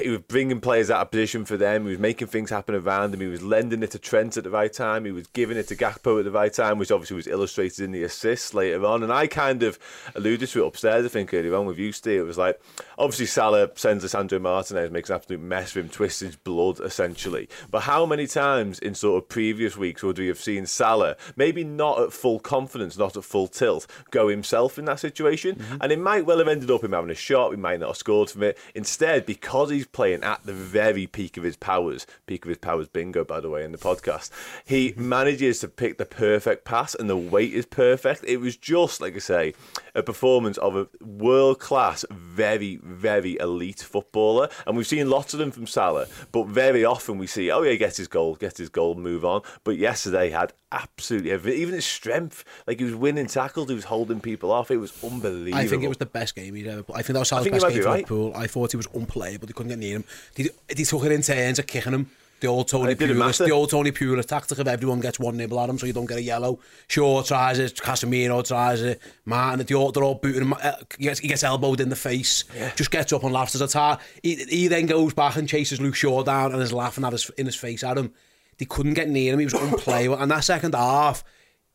[0.00, 1.84] He was bringing players out of position for them.
[1.84, 3.20] He was making things happen around him.
[3.20, 5.04] He was lending it to Trent at the right time.
[5.04, 7.92] He was giving it to Gakpo at the right time, which obviously was illustrated in
[7.92, 9.02] the assists later on.
[9.02, 9.78] And I kind of
[10.14, 12.20] alluded to it upstairs, I think, earlier on with you, Steve.
[12.20, 12.60] It was like,
[12.98, 17.48] obviously, Salah sends Lisandro Martinez, makes an absolute mess of him, twists his blood, essentially.
[17.70, 21.64] But how many times in sort of previous weeks would we have seen Salah, maybe
[21.64, 25.56] not at full confidence, not at full tilt, go himself in that situation?
[25.56, 25.76] Mm-hmm.
[25.80, 27.50] And it might well have ended up him having a shot.
[27.50, 28.58] We might not have scored from it.
[28.74, 32.88] Instead, because he's playing at the very peak of his powers, peak of his powers
[32.88, 34.30] bingo, by the way, in the podcast,
[34.64, 38.24] he manages to pick the perfect pass and the weight is perfect.
[38.24, 39.54] It was just, like I say,
[39.94, 44.48] a performance of a world class, very, very elite footballer.
[44.66, 47.72] And we've seen lots of them from Salah, but very often we see, oh, yeah,
[47.72, 49.42] he gets his goal, gets his goal, move on.
[49.62, 51.60] But yesterday had absolutely everything.
[51.60, 54.70] Even his strength, like he was winning tackles, he was holding people off.
[54.70, 55.56] It was unbelievable.
[55.58, 56.98] I think it was the best game he'd ever played.
[56.98, 57.96] I think that was Salah's best game be for right.
[58.10, 58.32] Liverpool.
[58.34, 59.46] I thought he was unplayable.
[59.46, 60.04] They couldn't get near him.
[60.34, 62.10] They, they took it in turns kicking him.
[62.40, 65.68] The old Tony Pulis, the old Tony Pulis tactic of everyone gets one nibble at
[65.68, 66.60] him so you don't get a yellow.
[66.86, 70.52] Shaw tries it, Casemiro tries it, Martin, they're all, they're all booting him.
[70.52, 72.44] uh, He gets, he gets elbowed in the face,
[72.76, 73.98] just gets up and laughs as a tar.
[74.22, 77.28] He, he then goes back and chases Luke Shaw down and is laughing at his,
[77.30, 78.12] in his face at him.
[78.58, 79.38] They couldn't get near him.
[79.38, 80.16] He was unplayable.
[80.20, 81.24] and that second half,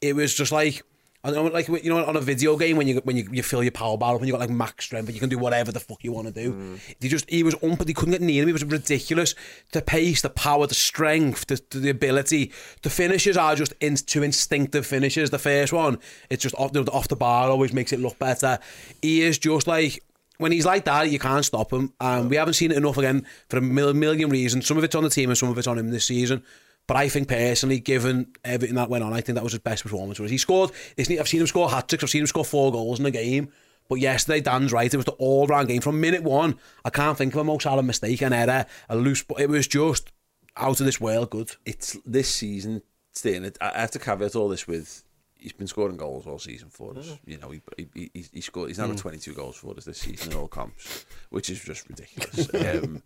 [0.02, 0.84] it was just like
[1.26, 3.44] I don't know, like you know, on a video game when you when you, you
[3.44, 5.38] fill your power bar up and you got like max strength and you can do
[5.38, 6.52] whatever the fuck you want to do.
[6.52, 6.96] Mm.
[7.00, 8.50] He just he was un, they couldn't get near him.
[8.50, 9.34] He was ridiculous.
[9.72, 12.52] The pace, the power, the strength, the, the ability.
[12.82, 15.30] The finishes are just in, two instinctive finishes.
[15.30, 18.60] The first one, it's just off the off the bar, always makes it look better.
[19.02, 20.04] He is just like
[20.40, 21.94] when he's like that, you can't stop him.
[22.02, 24.68] And we haven't seen it enough again for a million reasons.
[24.68, 26.44] Some of it's on the team and some of it's on him this season.
[26.88, 29.84] But I think personally, given everything that went on, I think that was his best
[29.84, 30.20] performance.
[30.20, 30.72] Was he scored?
[30.98, 32.04] I've seen him score hat tricks.
[32.04, 33.50] I've seen him score four goals in a game.
[33.90, 34.94] But yesterday, Dan's right.
[34.94, 36.58] It was the all-round game from minute one.
[36.84, 39.24] I can't think of a Mo Salah mistake, an error, a loose.
[39.24, 40.12] But it was just
[40.56, 41.52] out of this world good.
[41.66, 42.82] it's this season.
[43.12, 45.04] Staying, I have to caveat all this with
[45.44, 47.20] he's been scoring goals all season for us.
[47.26, 48.70] You know, he he, he, he scored.
[48.70, 51.88] He's now got 22 goals for us this season in all comps, which is just
[51.88, 52.54] ridiculous.
[52.84, 53.04] um,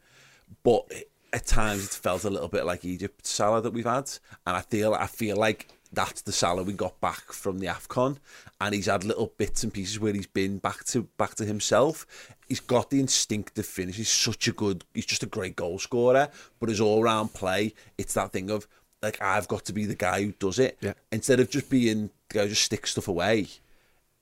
[0.63, 0.89] but
[1.33, 4.09] at times it felt a little bit like Egypt Salah that we've had,
[4.45, 8.17] and I feel I feel like that's the Salah we got back from the Afcon,
[8.59, 12.05] and he's had little bits and pieces where he's been back to back to himself.
[12.47, 13.97] He's got the instinctive finish.
[13.97, 14.83] He's such a good.
[14.93, 18.67] He's just a great goal scorer, but his all round play, it's that thing of
[19.01, 20.93] like I've got to be the guy who does it Yeah.
[21.11, 23.47] instead of just being the guy who just sticks stuff away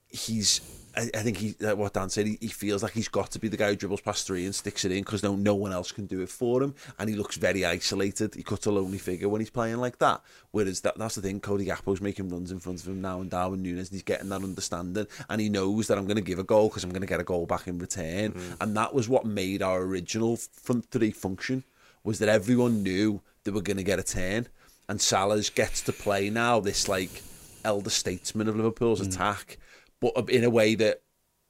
[0.09, 0.59] he's
[0.97, 3.39] I, I think he like what Dan said he, he feels like he's got to
[3.39, 5.71] be the guy who dribbles past three and sticks it in because no no one
[5.71, 8.35] else can do it for him and he looks very isolated.
[8.35, 10.21] He cuts a lonely figure when he's playing like that.
[10.51, 13.29] Whereas that that's the thing Cody Gakpo's making runs in front of him now and
[13.29, 16.39] Darwin Nunez and he's getting that understanding and he knows that I'm going to give
[16.39, 18.33] a goal because I'm going to get a goal back in return.
[18.33, 18.57] Mm.
[18.61, 21.63] And that was what made our original front three function
[22.03, 24.47] was that everyone knew they were going to get a turn.
[24.87, 27.23] And Salah's gets to play now this like
[27.65, 29.07] elder statesman of Liverpool's mm.
[29.07, 29.57] attack,
[29.99, 31.01] but in a way that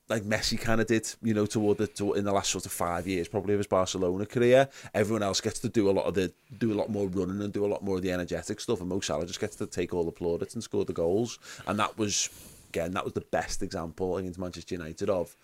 [0.07, 2.71] like Messi kind of did, you know, toward the to, in the last sort of
[2.71, 4.69] five years, probably of his Barcelona career.
[4.93, 7.51] Everyone else gets to do a lot of the do a lot more running and
[7.51, 9.93] do a lot more of the energetic stuff, and Mo Salah just gets to take
[9.93, 11.39] all the plaudits and score the goals.
[11.65, 12.29] And that was
[12.69, 15.35] again, that was the best example against Manchester United of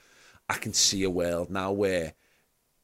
[0.50, 2.14] I can see a world now where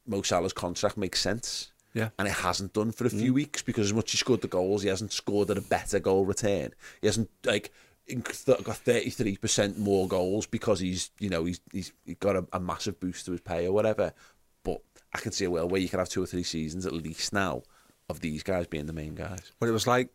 [0.06, 1.70] Mo Salah's contract makes sense.
[1.94, 2.10] Yeah.
[2.18, 3.36] And it hasn't done for a few mm.
[3.36, 5.98] weeks because as much as he scored the goals, he hasn't scored at a better
[5.98, 6.70] goal return.
[7.00, 7.72] He hasn't like
[8.14, 12.46] got thirty three percent more goals because he's you know he's he's he got a,
[12.52, 14.12] a massive boost to his pay or whatever.
[14.62, 14.82] But
[15.14, 17.32] I can see a world where you can have two or three seasons at least
[17.32, 17.62] now
[18.08, 19.52] of these guys being the main guys.
[19.60, 20.10] Well, it was like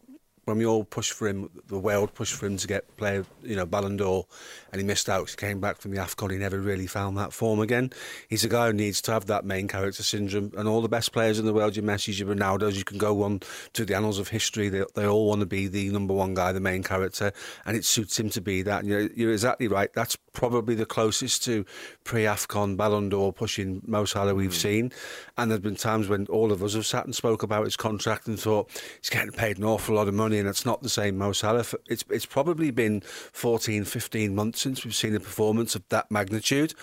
[0.45, 3.55] when we all pushed for him, the world pushed for him to get play, you
[3.55, 4.25] know, Ballon d'Or,
[4.71, 5.29] and he missed out.
[5.29, 6.31] He came back from the Afcon.
[6.31, 7.91] He never really found that form again.
[8.27, 10.51] He's a guy who needs to have that main character syndrome.
[10.57, 13.23] And all the best players in the world, your Messi, your Ronaldo's, you can go
[13.23, 13.39] on
[13.73, 14.67] to the annals of history.
[14.67, 17.31] They, they all want to be the number one guy, the main character,
[17.65, 18.81] and it suits him to be that.
[18.81, 19.91] And you're, you're exactly right.
[19.93, 21.65] That's probably the closest to
[22.03, 24.57] pre-Afcon Ballon d'Or pushing Mo Salah we've hmm.
[24.57, 24.91] seen.
[25.37, 28.27] And there's been times when all of us have sat and spoke about his contract
[28.27, 28.69] and thought
[28.99, 31.65] he's getting paid an awful lot of money and it's not the same Mo Salah.
[31.87, 36.73] It's, it's probably been 14, 15 months since we've seen a performance of that magnitude.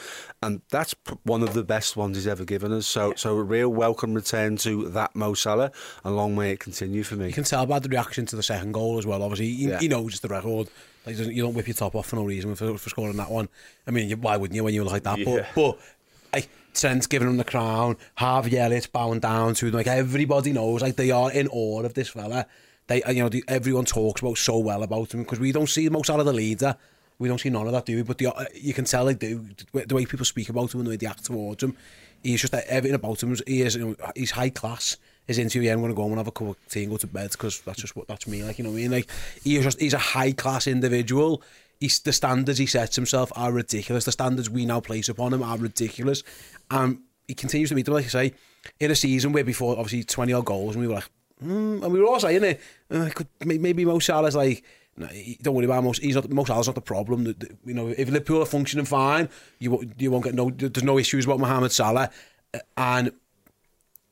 [0.43, 0.95] And that's
[1.25, 2.87] one of the best ones he's ever given us.
[2.87, 5.73] So, so a real welcome return to that Mo Salah.
[6.05, 7.27] And long may it continue for me.
[7.27, 9.23] You can tell by the reaction to the second goal as well.
[9.23, 9.79] Obviously, he, Yeah.
[9.79, 10.69] he knows the record.
[11.07, 13.49] Like, you don't whip your top off for no reason for, for scoring that one.
[13.87, 15.19] I mean, you, why wouldn't you when you were like that?
[15.19, 15.25] Yeah.
[15.25, 15.79] But, but
[16.33, 17.97] like, Trent's giving him the crown.
[18.17, 19.73] Harvey Elliott's bowing down to him.
[19.73, 22.47] Like, everybody knows, like, they are in awe of this fella.
[22.91, 26.11] They, you know, everyone talks about so well about him because we don't see most
[26.11, 26.75] out of the leader.
[27.21, 28.03] We don't see none of that, do we?
[28.03, 29.47] But the, uh, you can tell they do.
[29.73, 31.77] The way people speak about him and the way they act towards him,
[32.21, 33.37] he's just everything about him.
[33.47, 34.97] He is, you know, he's high class.
[35.29, 36.97] His interview, yeah, I'm going to go and have a cup of tea and go
[36.97, 38.43] to bed because that's just what that's me.
[38.43, 38.91] Like you know what I mean?
[38.91, 39.09] Like
[39.45, 41.45] he is just he's a high class individual.
[41.79, 44.05] He's the standards he sets himself are ridiculous.
[44.05, 46.25] The standards we now place upon him are ridiculous.
[46.73, 48.35] And he continues to meet them, like I say,
[48.81, 51.09] in a season where before obviously twenty odd goals, and we were like,
[51.45, 52.61] mm, and we were all saying it.
[52.91, 54.65] Uh, could, may- maybe Mo Salah's like.
[54.97, 55.09] No,
[55.41, 55.93] don't worry about Mo.
[55.93, 56.29] He's not.
[56.31, 57.25] Mo Salah's not the problem.
[57.25, 59.29] The- the- You know, if Liverpool are functioning fine,
[59.59, 60.51] you you won't get no.
[60.51, 62.11] There's no issues about Mohamed Salah,
[62.53, 63.13] Uh, and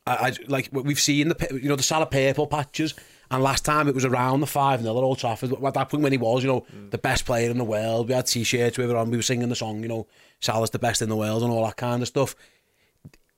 [0.06, 2.94] I, I like we've seen the you know the Salah purple patches,
[3.30, 5.52] and last time it was around the five 0 at Old Trafford.
[5.62, 8.14] At that point when he was, you know, the best player in the world, we
[8.14, 10.06] had t-shirts we were on, we were singing the song, you know,
[10.40, 12.34] Salah's the best in the world and all that kind of stuff.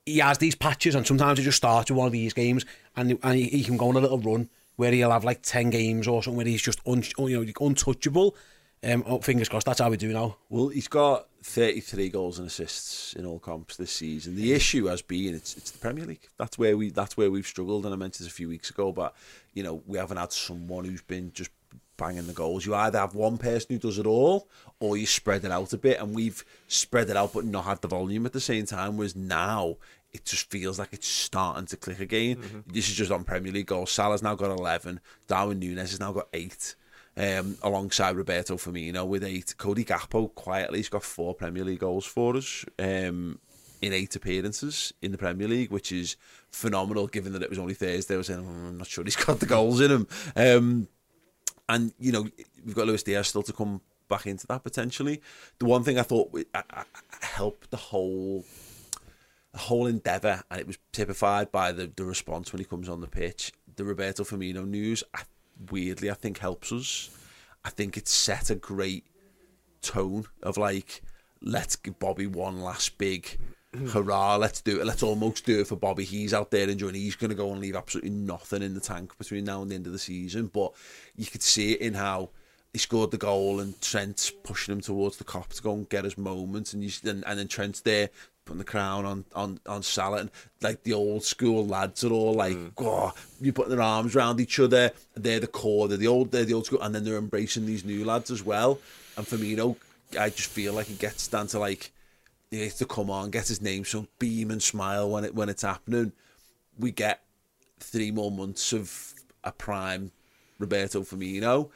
[0.07, 2.64] He has these patches, and sometimes he just starts with one of these games,
[2.97, 5.68] and and he, he can go on a little run where he'll have like 10
[5.68, 8.34] games or something where he's just un, you know, untouchable.
[8.82, 10.38] Um, oh, fingers crossed, that's how we do now.
[10.49, 14.36] Well, he's got 33 goals and assists in all comps this season.
[14.36, 16.26] The issue has been it's it's the Premier League.
[16.38, 18.91] That's where we that's where we've struggled, and I mentioned this a few weeks ago.
[18.91, 19.14] But
[19.53, 21.51] you know, we haven't had someone who's been just
[22.01, 22.64] banging the goals.
[22.64, 24.49] You either have one person who does it all,
[24.80, 26.01] or you spread it out a bit.
[26.01, 28.97] And we've spread it out, but not had the volume at the same time.
[28.97, 29.76] Whereas now
[30.12, 32.36] it just feels like it's starting to click again.
[32.36, 32.72] Mm-hmm.
[32.72, 33.92] This is just on Premier League goals.
[33.92, 35.00] Salah's now got 11.
[35.26, 36.74] Darwin Nunez has now got eight
[37.16, 39.54] um, alongside Roberto Firmino with eight.
[39.56, 43.38] Cody Gakpo quietly has got four Premier League goals for us um,
[43.80, 46.16] in eight appearances in the Premier League, which is
[46.50, 48.14] phenomenal given that it was only Thursday.
[48.14, 50.08] I was saying, oh, I'm not sure he's got the goals in him.
[50.34, 50.88] Um,
[51.68, 52.26] and, you know,
[52.64, 55.22] we've got Luis Diaz still to come back into that potentially.
[55.61, 56.36] The one thing I thought
[57.20, 58.44] helped the whole
[59.53, 63.01] the whole endeavour, and it was typified by the, the response when he comes on
[63.01, 63.53] the pitch.
[63.76, 65.22] The Roberto Firmino news, I
[65.70, 67.11] weirdly I think helps us.
[67.64, 69.05] I think it set a great
[69.82, 71.03] tone of like,
[71.42, 73.38] let's give Bobby one last big
[73.74, 73.90] mm.
[73.90, 74.86] hurrah, let's do it.
[74.86, 76.05] Let's almost do it for Bobby.
[76.05, 76.94] He's out there enjoying.
[76.94, 79.74] He's going to go and leave absolutely nothing in the tank between now and the
[79.74, 80.46] end of the season.
[80.46, 80.72] But
[81.16, 82.30] you could see it in how
[82.72, 86.05] he scored the goal and Trent's pushing him towards the Kop to go and get
[86.05, 88.11] his moment, and you and, and then Trent's there
[88.51, 90.30] putting the crown on on on Salah, and
[90.61, 92.72] like the old school lads are all like, mm.
[92.78, 94.90] oh, you put their arms around each other.
[95.14, 95.86] They're the core.
[95.86, 96.32] They're the old.
[96.32, 98.80] They're the old school, and then they're embracing these new lads as well.
[99.16, 99.76] And Firmino,
[100.18, 101.92] I just feel like he gets down to like
[102.51, 105.48] he has to come on, get his name, so beam and smile when it when
[105.48, 106.11] it's happening.
[106.76, 107.22] We get
[107.78, 110.11] three more months of a prime
[110.59, 111.70] Roberto Firmino,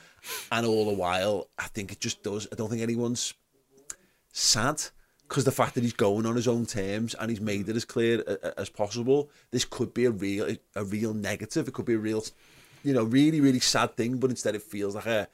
[0.50, 2.48] and all the while, I think it just does.
[2.50, 3.32] I don't think anyone's
[4.32, 4.82] sad
[5.28, 7.84] because the fact that he's going on his own terms and he's made it as
[7.84, 8.22] clear
[8.56, 11.68] as possible, this could be a real a real negative.
[11.68, 12.24] It could be a real,
[12.82, 14.18] you know, really really sad thing.
[14.18, 15.28] But instead, it feels like a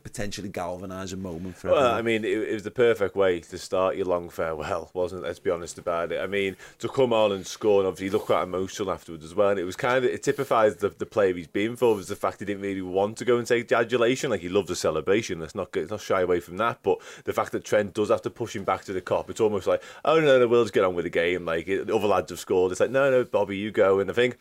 [0.00, 1.98] a potentially galvanising moment for Well, everyone.
[1.98, 5.26] I mean, it, it, was the perfect way to start your long farewell, wasn't it?
[5.26, 6.20] Let's be honest about it.
[6.20, 9.50] I mean, to come on and score, and obviously look quite emotional afterwards as well.
[9.50, 12.16] And it was kind of, it typifies the, the player he's been for, was the
[12.16, 14.30] fact he didn't really want to go and take the adulation.
[14.30, 15.40] Like, he loved the celebration.
[15.40, 16.78] Let's not, let's not shy away from that.
[16.82, 19.40] But the fact that Trent does have to push him back to the Kop, it's
[19.40, 21.44] almost like, oh, no, no, we'll just get on with the game.
[21.44, 22.72] Like, it, other lads have scored.
[22.72, 24.00] It's like, no, no, Bobby, you go.
[24.00, 24.38] And I think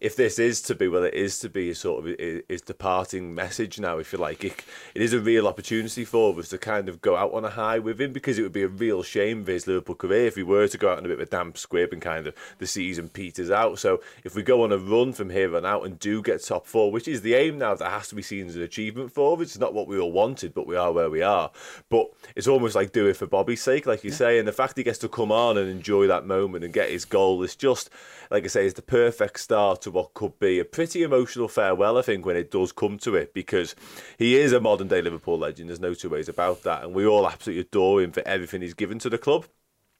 [0.00, 3.34] if this is to be, well, it is to be a sort of is departing
[3.34, 4.42] message now, if you like.
[4.42, 7.50] It, it is a real opportunity for us to kind of go out on a
[7.50, 10.36] high with him because it would be a real shame for his Liverpool career if
[10.36, 12.34] he were to go out in a bit of a damp squib and kind of
[12.58, 13.78] the season peters out.
[13.78, 16.66] So if we go on a run from here on out and do get top
[16.66, 19.36] four, which is the aim now, that has to be seen as an achievement for
[19.36, 19.42] us.
[19.42, 21.50] It's not what we all wanted, but we are where we are.
[21.90, 24.16] But it's almost like do it for Bobby's sake, like you yeah.
[24.16, 26.90] say, and the fact he gets to come on and enjoy that moment and get
[26.90, 27.90] his goal is just,
[28.30, 31.98] like I say, is the perfect start to what could be a pretty emotional farewell,
[31.98, 33.74] I think, when it does come to it, because
[34.18, 35.68] he is a modern day Liverpool legend.
[35.68, 36.84] There's no two ways about that.
[36.84, 39.46] And we all absolutely adore him for everything he's given to the club.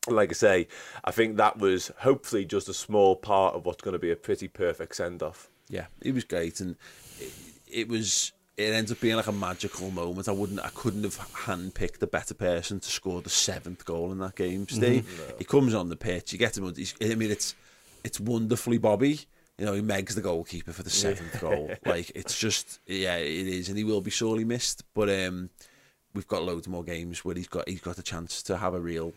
[0.09, 0.68] Like I say,
[1.05, 4.16] I think that was hopefully just a small part of what's going to be a
[4.16, 5.51] pretty perfect send off.
[5.68, 6.61] Yeah, it was great.
[6.61, 6.76] And
[7.18, 7.32] it,
[7.70, 10.28] it was it ends up being like a magical moment.
[10.28, 14.18] I wouldn't, I couldn't have handpicked a better person to score the seventh goal in
[14.18, 14.68] that game.
[14.68, 15.30] Steve, mm-hmm.
[15.30, 15.36] no.
[15.38, 16.64] he comes on the pitch, you get him.
[16.64, 17.55] I mean, it's
[18.05, 19.20] it's wonderfully Bobby.
[19.61, 21.70] You know, he Meg's the goalkeeper for the seventh goal.
[21.84, 24.84] Like it's just, yeah, it is, and he will be sorely missed.
[24.94, 25.50] But um,
[26.14, 28.80] we've got loads more games where he's got he's got a chance to have a
[28.80, 29.12] real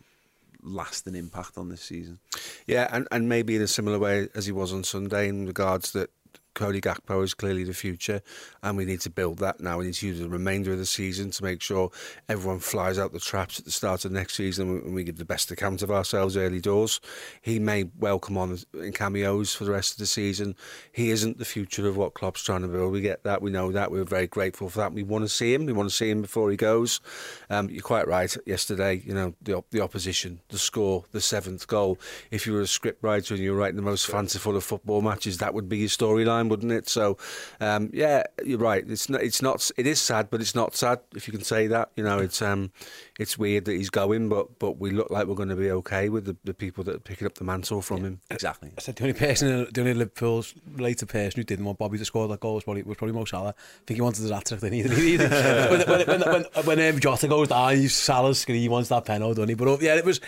[0.62, 2.20] lasting impact on this season.
[2.68, 5.94] Yeah, and, and maybe in a similar way as he was on Sunday in regards
[5.94, 6.10] that
[6.54, 8.22] Cody Gakpo is clearly the future,
[8.62, 9.80] and we need to build that now.
[9.80, 11.92] We need to use the remainder of the season to make sure
[12.30, 15.26] everyone flies out the traps at the start of next season and we give the
[15.26, 17.00] best account of ourselves early doors.
[17.42, 20.56] He may well come on in cameos for the rest of the season.
[20.92, 22.92] He isn't the future of what Klopp's trying to build.
[22.92, 23.42] We get that.
[23.42, 23.92] We know that.
[23.92, 24.94] We're very grateful for that.
[24.94, 25.66] We want to see him.
[25.66, 27.02] We want to see him before he goes.
[27.50, 28.36] Um, you're quite right.
[28.46, 32.00] Yesterday, you know, the, the opposition, the score, the seventh goal.
[32.32, 35.02] If you were a script writer and you were writing the most fanciful of football
[35.02, 36.90] matches, that would be your storyline time, wouldn't it?
[36.90, 37.18] So,
[37.60, 38.84] um, yeah, you're right.
[38.88, 39.22] It's not.
[39.22, 39.70] It's not.
[39.78, 41.90] It is sad, but it's not sad if you can say that.
[41.96, 42.72] You know, it's um,
[43.20, 46.10] it's weird that he's going, but but we look like we're going to be okay
[46.10, 48.22] with the, the people that are picking up the mantle from yeah, him.
[48.30, 48.72] Exactly.
[48.78, 52.06] I said the only person, the only Liverpool's related person who didn't want Bobby to
[52.06, 53.50] score that goal was probably was probably Mo Salah.
[53.50, 54.60] I think he wanted his hat trick.
[54.60, 55.18] Didn't he?
[55.18, 58.62] when when when, when, when um, Jota goes down, he's Salah's screen.
[58.62, 59.56] He wants that penalty, doesn't he?
[59.56, 60.22] But yeah, it was.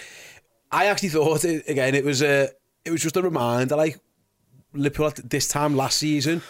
[0.71, 1.95] I actually thought it, again.
[1.95, 2.45] It was a.
[2.45, 2.47] Uh,
[2.85, 3.99] it was just a reminder, like
[4.75, 6.41] Liverpool at this time last season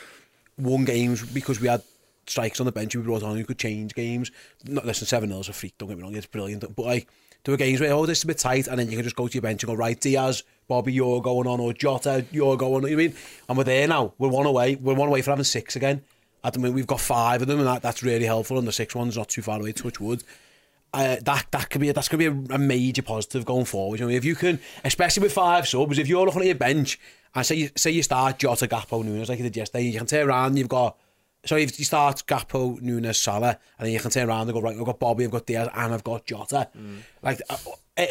[0.58, 1.82] won games because we had
[2.28, 4.32] strikers on the bench we brought on who could change games.
[4.66, 6.62] Not less than 7 0 is a freak, don't get me wrong, it's brilliant.
[6.76, 7.08] But like,
[7.44, 9.16] There were games where, oh, this is a bit tight, and then you can just
[9.16, 12.58] go to your bench and go, right, Diaz, Bobby, you're going on, or Jota, you're
[12.58, 12.90] going on.
[12.90, 13.16] You know I mean?
[13.48, 14.14] And we're there now.
[14.18, 14.76] We're one away.
[14.76, 16.02] We're one away from having six again.
[16.44, 18.58] At the moment, we've got five of them, and that, that's really helpful.
[18.58, 19.74] And the sixth one's not too far away.
[19.74, 20.24] To touch wood.
[20.94, 24.00] Uh, that that could be that's going to be a, a major positive going forward.
[24.00, 27.00] You know, if you can, especially with five subs, if you're looking at your bench
[27.36, 30.08] and say you say you start Jota, Gakpo, Nunez like you did yesterday, you can
[30.08, 30.48] turn around.
[30.48, 30.98] and You've got
[31.46, 34.62] so if you start Gakpo, Nunez, Salah, and then you can turn around and go
[34.62, 34.76] right.
[34.76, 36.70] I've got Bobby, I've got Diaz, and I've got Jota.
[37.22, 37.58] Like uh,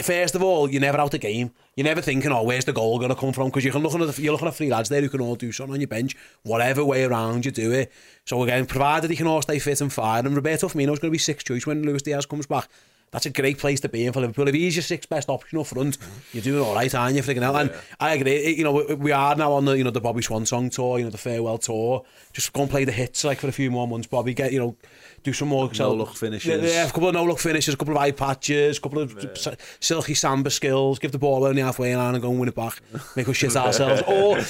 [0.03, 1.51] first of all, you're never out the game.
[1.75, 3.49] You're never thinking, oh, where's the goal going to come from?
[3.49, 5.35] Because you can look at the, you're looking at three lads there who can all
[5.35, 7.91] do something on your bench, whatever way around you do it.
[8.25, 11.11] So again, provided he can all stay fit and fine, and Roberto Firmino's going to
[11.11, 12.68] be sixth choice when Luis Diaz comes back.
[13.15, 14.49] that's a great place to be in for Liverpool.
[14.49, 15.99] If he's your sixth best option up front,
[16.33, 17.23] you're doing all right, aren't you?
[17.23, 17.57] Freaking hell.
[17.57, 17.81] And yeah.
[18.01, 18.57] I agree.
[18.57, 21.05] You know, we are now on the you know the Bobby Swan song tour, you
[21.05, 22.05] know the farewell tour.
[22.33, 24.35] Just go and play the hits like for a few more months, Bobby.
[24.35, 24.77] Get you know
[25.23, 26.61] do some more no so, look finishes.
[26.61, 28.99] Yeah, yeah, a couple of no look finishes, a couple of eye patches, a couple
[28.99, 29.55] of yeah.
[29.79, 30.99] silky samba skills.
[30.99, 32.81] Give the ball only halfway line and go and win it back.
[33.15, 34.03] Make us shit ourselves.
[34.09, 34.41] or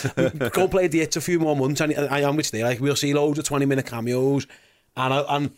[0.49, 1.83] go and play the hits a few more months.
[1.83, 2.65] And I, I am with you.
[2.65, 4.47] Like we'll see loads of 20 minute cameos.
[4.97, 5.51] And, and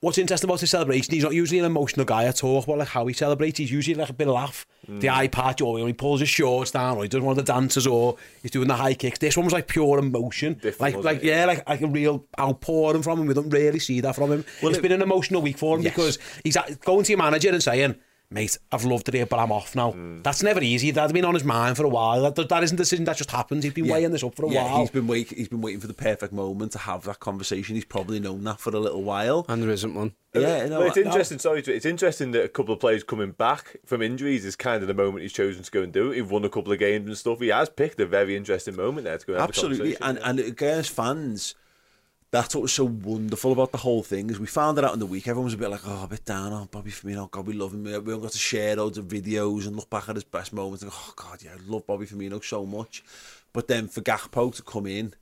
[0.00, 2.88] What's interesting about his celebration, he's not usually an emotional guy at all, but like
[2.88, 4.64] how he celebrates, he's usually like a bit of laugh.
[4.86, 5.12] The mm.
[5.12, 7.84] eye patch, or he pulls his shorts down, or he does one of the dances,
[7.84, 9.18] or he's doing the high kicks.
[9.18, 10.54] This one was like pure emotion.
[10.54, 11.24] Different, like, like it?
[11.24, 13.26] yeah, like, like a real outpouring from him.
[13.26, 14.44] We don't really see that from him.
[14.62, 15.92] Well, it's it- been an emotional week for him Yes.
[15.94, 17.96] because he's going to your manager and saying,
[18.30, 19.92] mate, I've loved it here, but I'm off now.
[19.92, 20.22] Mm.
[20.22, 20.90] That's never easy.
[20.90, 22.30] That's been on his mind for a while.
[22.30, 23.64] That, that isn't a decision that just happens.
[23.64, 24.80] He's been weighing this up for a yeah, while.
[24.80, 27.74] He's been wait, he's been waiting for the perfect moment to have that conversation.
[27.74, 29.46] He's probably known that for a little while.
[29.48, 30.12] And there isn't one.
[30.34, 31.38] Yeah, no, well, it's I- interesting.
[31.38, 34.88] Sorry, it's interesting that a couple of players coming back from injuries is kind of
[34.88, 36.12] the moment he's chosen to go and do.
[36.12, 36.16] it.
[36.16, 37.40] He won a couple of games and stuff.
[37.40, 39.32] He has picked a very interesting moment there to go.
[39.34, 41.54] And have a Absolutely, and and again, as fans,
[42.30, 44.98] that's what was so wonderful about the whole thing is we found it out in
[44.98, 45.26] the week.
[45.26, 47.30] Everyone was a bit like, oh, a bit down on Bobby Firmino.
[47.30, 47.84] God, we love him.
[47.84, 50.82] We all got to share loads of videos and look back at his best moments
[50.82, 53.02] and go, oh God, yeah, I love Bobby Firmino so much.
[53.52, 55.14] But then for Gakpo to come in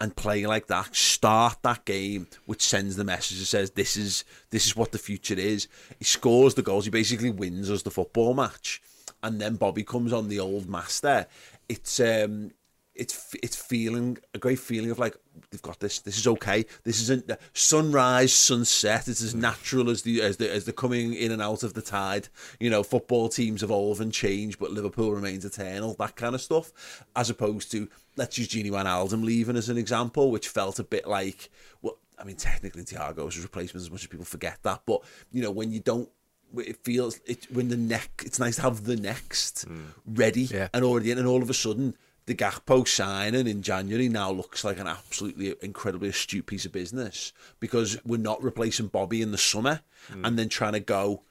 [0.00, 4.24] and play like that, start that game, which sends the message that says this is
[4.50, 5.66] this is what the future is.
[5.98, 6.84] He scores the goals.
[6.84, 8.82] He basically wins us the football match,
[9.22, 11.26] and then Bobby comes on the old master.
[11.68, 12.52] It's um,
[13.00, 15.16] it's it's feeling a great feeling of like
[15.50, 16.00] they've got this.
[16.00, 16.66] This is okay.
[16.84, 19.08] This isn't uh, sunrise, sunset.
[19.08, 19.40] It's as mm.
[19.40, 22.28] natural as the as the as the coming in and out of the tide.
[22.60, 25.94] You know, football teams evolve and change, but Liverpool remains eternal.
[25.94, 30.30] That kind of stuff, as opposed to let's use Gini Wijnaldum leaving as an example,
[30.30, 31.48] which felt a bit like
[31.80, 35.00] well, I mean, technically Thiago's a replacement as much as people forget that, but
[35.32, 36.10] you know when you don't
[36.58, 39.84] it feels it when the neck it's nice to have the next mm.
[40.04, 40.66] ready Yeah.
[40.74, 41.94] and already in and all of a sudden
[42.26, 47.32] the Gakpo signing in January now looks like an absolutely incredibly astute piece of business
[47.58, 49.80] because we're not replacing Bobby in the summer
[50.24, 51.22] and then trying to go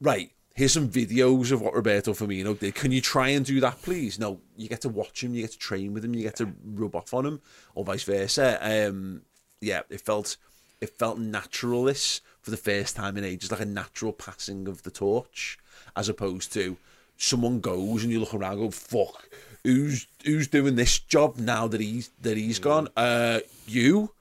[0.00, 2.74] right here's some videos of what Roberto Firmino did.
[2.74, 4.18] Can you try and do that please?
[4.18, 6.52] No you get to watch him you get to train with him you get to
[6.64, 7.40] rub off on him
[7.74, 8.58] or vice versa.
[8.60, 9.22] Um
[9.60, 10.36] yeah it felt
[10.80, 14.82] it felt natural this for the first time in ages, like a natural passing of
[14.82, 15.58] the torch,
[15.96, 16.76] as opposed to
[17.16, 19.28] someone goes and you look around and go, fuck,
[19.64, 22.88] who's who's doing this job now that he's that he's gone?
[22.96, 24.12] Uh you?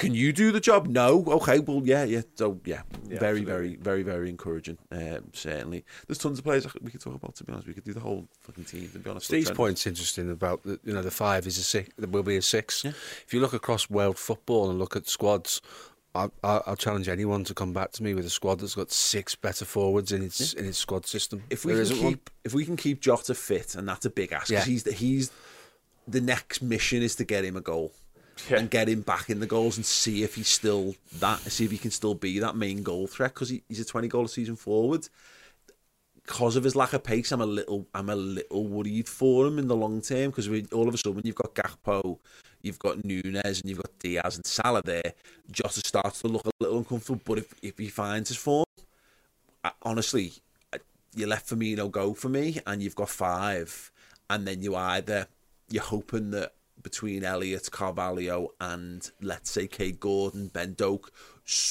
[0.00, 0.86] Can you do the job?
[0.86, 1.22] No.
[1.26, 1.58] Okay.
[1.58, 2.22] Well, yeah, yeah.
[2.36, 4.78] So, yeah, very, very, very, very encouraging.
[4.90, 7.34] Um, certainly, there's tons of players we could talk about.
[7.34, 8.88] To be honest, we could do the whole fucking team.
[8.94, 11.90] To be honest, Steve's point's interesting about the you know the five is a six.
[11.98, 12.82] There will be a six.
[12.84, 15.60] If you look across world football and look at squads,
[16.14, 18.90] I, I, I'll challenge anyone to come back to me with a squad that's got
[18.90, 21.44] six better forwards in its in its squad system.
[21.50, 22.12] if we There can isn't one.
[22.14, 24.70] keep if we can keep Jota fit, and that's a big ask because Yeah.
[24.72, 25.30] he's the, he's
[26.08, 27.92] the next mission is to get him a goal
[28.50, 28.58] Yeah.
[28.58, 31.70] and get him back in the goals and see if he's still that, see if
[31.70, 34.28] he can still be that main goal threat because he, he's a twenty goal a
[34.28, 35.08] season forward.
[36.26, 39.58] Because of his lack of pace, I'm a little I'm a little worried for him
[39.60, 42.18] in the long term because all of a sudden you've got Gakpo,
[42.62, 45.12] you've got Nunez, and you've got Diaz and Salah there.
[45.50, 48.66] Jota starts to look a little uncomfortable, but if if he finds his form,
[49.64, 50.34] I- honestly,
[51.14, 53.90] you let Firmino go for me, and you've got five,
[54.28, 55.26] and then you either
[55.68, 56.52] you're hoping that
[56.82, 61.12] between Elliot, Carvalho, and let's say Kaide Gordon, Ben Doak,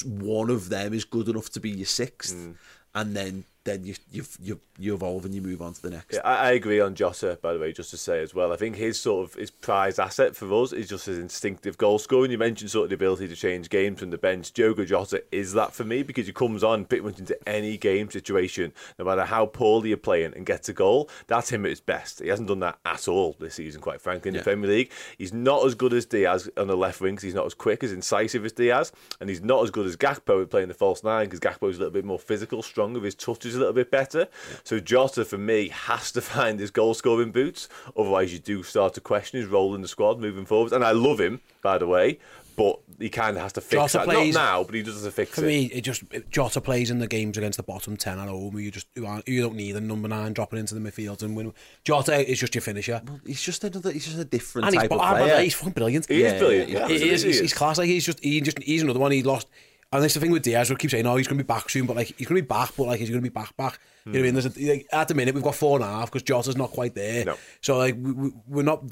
[0.04, 2.54] one of them is good enough to be your sixth, mm.
[2.94, 6.14] and then then you you you you evolve and you move on to the next.
[6.14, 8.52] Yeah, I, I agree on Jota, by the way, just to say as well.
[8.52, 11.98] I think his sort of his prized asset for us is just his instinctive goal
[11.98, 12.30] scoring.
[12.30, 14.52] You mentioned sort of the ability to change games from the bench.
[14.52, 18.10] Diogo Jota is that for me because he comes on pretty much into any game
[18.10, 21.08] situation, no matter how poorly you're playing, and gets a goal.
[21.26, 22.20] That's him at his best.
[22.20, 24.90] He hasn't done that at all this season, quite frankly, in the Premier League.
[25.18, 27.92] He's not as good as Diaz on the left wing he's not as quick, as
[27.92, 31.26] incisive as Diaz, and he's not as good as Gakpo at playing the false nine
[31.28, 33.00] because Gakpo's a little bit more physical, stronger.
[33.00, 34.28] His touch is is a little bit better.
[34.64, 37.68] So Jota, for me, has to find his goal scoring boots.
[37.96, 40.72] Otherwise, you do start to question his role in the squad moving forward.
[40.72, 42.18] And I love him, by the way,
[42.56, 44.04] but he kind of has to fix Jota that.
[44.04, 45.44] plays- Not now, but he does have to fix For it.
[45.44, 48.58] For me, it just Jota plays in the games against the bottom ten at home.
[48.58, 51.34] You just who aren't- you don't need a number nine dropping into the midfield and
[51.36, 51.52] win.
[51.84, 53.00] Jota is just your finisher.
[53.26, 53.90] He's just another.
[53.92, 55.42] He's just a different and he's, type of but- but player.
[55.42, 56.06] he's fucking brilliant.
[56.08, 56.68] He is brilliant.
[56.68, 57.54] yeah, Yeah, He is, he's, he he's is.
[57.54, 57.78] class.
[57.78, 59.10] Like he's just he just he's another one.
[59.12, 59.48] He lost.
[59.92, 60.70] And that's the thing with Diaz.
[60.70, 62.42] We keep saying, "Oh, he's going to be back soon," but like he's going to
[62.42, 63.80] be back, but like he's going to be back, back.
[64.04, 64.34] You know what I mean?
[64.34, 66.70] There's a, like, at the minute we've got four and a half because Jota's not
[66.70, 67.24] quite there.
[67.24, 67.36] No.
[67.60, 68.84] So like we, we, we're not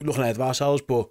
[0.00, 1.08] looking ahead of ourselves, but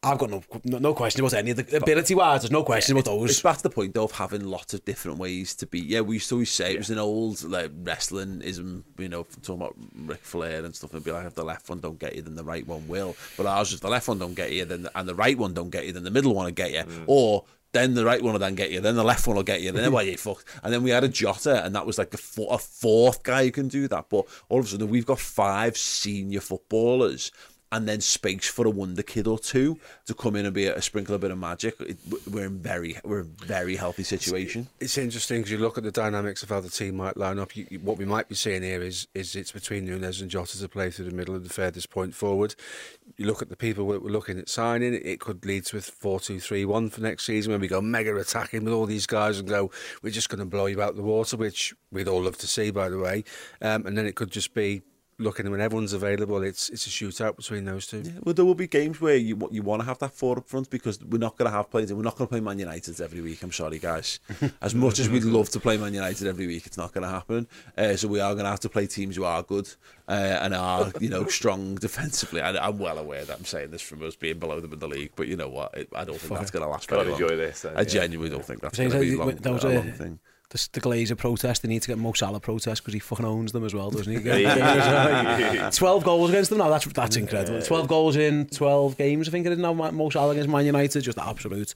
[0.00, 2.42] I've got no no, no question about any of the ability wise.
[2.42, 3.30] There's no question about those.
[3.30, 5.80] It's back to the point though of having lots of different ways to be.
[5.80, 9.26] Yeah, we used to always say it was an old like wrestling ism, you know,
[9.42, 12.14] talking about Ric Flair and stuff, and be like, if the left one don't get
[12.14, 13.16] you, then the right one will.
[13.36, 15.70] But ours, if the left one don't get you, then and the right one don't
[15.70, 17.04] get you, then the middle one will get you, mm.
[17.08, 19.60] or then the right one will then get you, then the left one will get
[19.60, 20.44] you, then well, you fucked.
[20.62, 23.44] And then we had a Jota, and that was like a, four, a fourth guy
[23.44, 24.08] who can do that.
[24.08, 27.30] But all of a sudden, we've got five senior footballers
[27.70, 30.74] and then space for a wonder kid or two to come in and be a,
[30.76, 31.74] a sprinkle a bit of magic.
[31.80, 31.98] It,
[32.30, 34.68] we're in very we're in a very healthy situation.
[34.80, 37.56] It's interesting because you look at the dynamics of how the team might line up.
[37.56, 40.58] You, you- what we might be seeing here is is it's between Nunez and Jota
[40.58, 42.54] to play through the middle of the furthest point forward.
[43.16, 44.94] You look at the people we're, we're looking at signing.
[44.94, 48.72] It could lead to a four-two-three-one for next season when we go mega attacking with
[48.72, 49.70] all these guys and go,
[50.02, 52.70] we're just going to blow you out the water, which we'd all love to see,
[52.70, 53.24] by the way.
[53.62, 54.82] Um, and then it could just be
[55.18, 56.42] looking when everyone's available.
[56.42, 58.02] It's it's a shootout between those two.
[58.04, 60.48] Yeah, well, there will be games where you you want to have that four up
[60.48, 61.92] front because we're not going to have players.
[61.92, 63.42] We're not going to play Man United every week.
[63.42, 64.20] I'm sorry, guys.
[64.62, 67.10] As much as we'd love to play Man United every week, it's not going to
[67.10, 67.48] happen.
[67.76, 69.68] Uh, so we are going to have to play teams who are good
[70.08, 70.12] uh,
[70.42, 72.40] and are you know strong defensively.
[72.40, 74.88] I, I'm well aware that I'm saying this from us being below them in the
[74.88, 75.76] league, but you know what?
[75.76, 77.20] It, I don't think that's going to last very Gotta long.
[77.22, 77.84] enjoy this, then, I yeah.
[77.86, 80.18] genuinely don't think that's going to be that- long, that was a a- long thing.
[80.50, 83.52] the, the Glazer protest, they need to get Mo Salah protest because he fucking owns
[83.52, 84.18] them as well, doesn't he?
[84.42, 85.70] yeah.
[85.72, 87.60] 12 goals against them now, that's, that's incredible.
[87.60, 91.02] 12 goals in 12 games, I think it is now, Mo Salah against Man United,
[91.02, 91.74] just absolute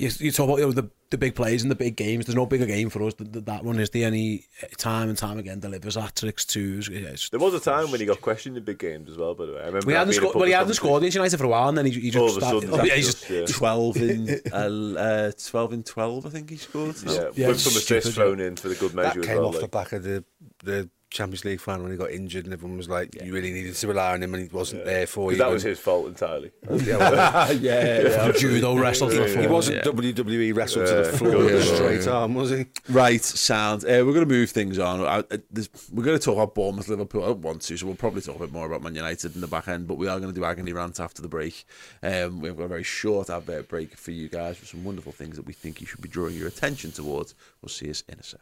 [0.00, 2.34] You, you talk about you know, the, the big plays and the big games, there's
[2.36, 4.46] no bigger game for us than than that one, is the any
[4.78, 6.88] time and time again delivers hat-tricks, twos.
[6.88, 9.34] yeah, it's- There was a time when he got questioned in big games as well,
[9.34, 9.60] by the way.
[9.60, 10.86] I remember We hadn't, being scored, well, public he hadn't conversation.
[10.88, 12.70] scored against United for a while, and then he, he just All of a started.
[12.70, 13.46] oh, yeah, that's he's just, yeah.
[13.46, 17.70] 12 in uh, uh, 12 in 12 I think he scored Yeah, Yeah, with some
[17.72, 19.48] it's assists stupid, thrown in for the good That measure as came well.
[19.48, 20.24] off the back of the
[20.64, 23.74] the Champions League final when he got injured, and everyone was like, "You really needed
[23.74, 26.52] to rely on him, and he wasn't there for you." that was his fault entirely.
[26.84, 28.32] Yeah, well, yeah, yeah.
[28.32, 29.42] judo wrestled to the floor.
[29.42, 31.74] he wasn't WWE wrestled to the floor with a Yeah.
[31.74, 32.66] straight arm, was he?
[32.88, 33.84] Right, sound.
[33.84, 35.00] Uh, we're going to move things on.
[35.00, 37.24] I, I, there's, we're going to talk about Bournemouth, Liverpool.
[37.24, 39.40] I don't want to, so we'll probably talk a bit more about Man United in
[39.40, 39.88] the back end.
[39.88, 41.64] But we are going to do agony rant after the break.
[42.02, 45.36] Um, we've got a very short advert break for you guys with some wonderful things
[45.36, 47.34] that we think you should be drawing your attention towards.
[47.62, 48.40] We'll see us in a sec.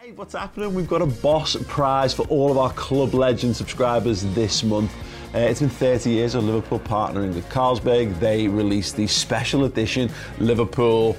[0.00, 0.74] Hey, what's happening?
[0.74, 4.94] We've got a boss prize for all of our Club Legend subscribers this month.
[5.34, 8.16] Uh, it's been 30 years of Liverpool partnering with Carlsberg.
[8.20, 11.16] They released the special edition Liverpool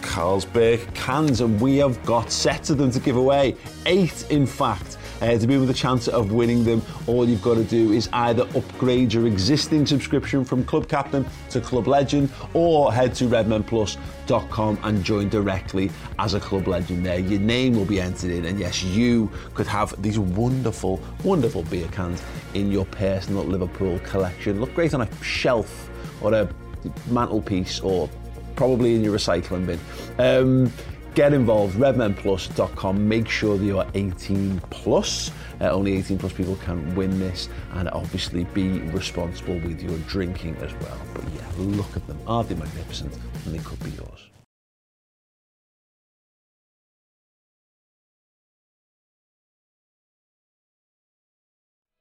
[0.00, 3.56] Carlsberg cans, and we have got sets of them to give away.
[3.84, 4.96] Eight, in fact.
[5.24, 8.10] Uh, to be with a chance of winning them, all you've got to do is
[8.12, 14.78] either upgrade your existing subscription from Club Captain to Club Legend or head to redmenplus.com
[14.82, 17.18] and join directly as a Club Legend there.
[17.20, 21.88] Your name will be entered in, and yes, you could have these wonderful, wonderful beer
[21.88, 22.22] cans
[22.52, 24.60] in your personal Liverpool collection.
[24.60, 25.88] Look great on a shelf
[26.20, 26.50] or a
[27.08, 28.10] mantelpiece or
[28.56, 29.80] probably in your recycling bin.
[30.18, 30.70] Um,
[31.14, 33.08] get involved, redmenplus.com.
[33.08, 35.30] Make sure that you are 18 plus.
[35.60, 40.56] Uh, only 18 plus people can win this, and obviously be responsible with your drinking
[40.56, 41.00] as well.
[41.14, 42.18] But yeah, look at them.
[42.26, 43.16] Aren't they magnificent?
[43.44, 44.30] And they could be yours.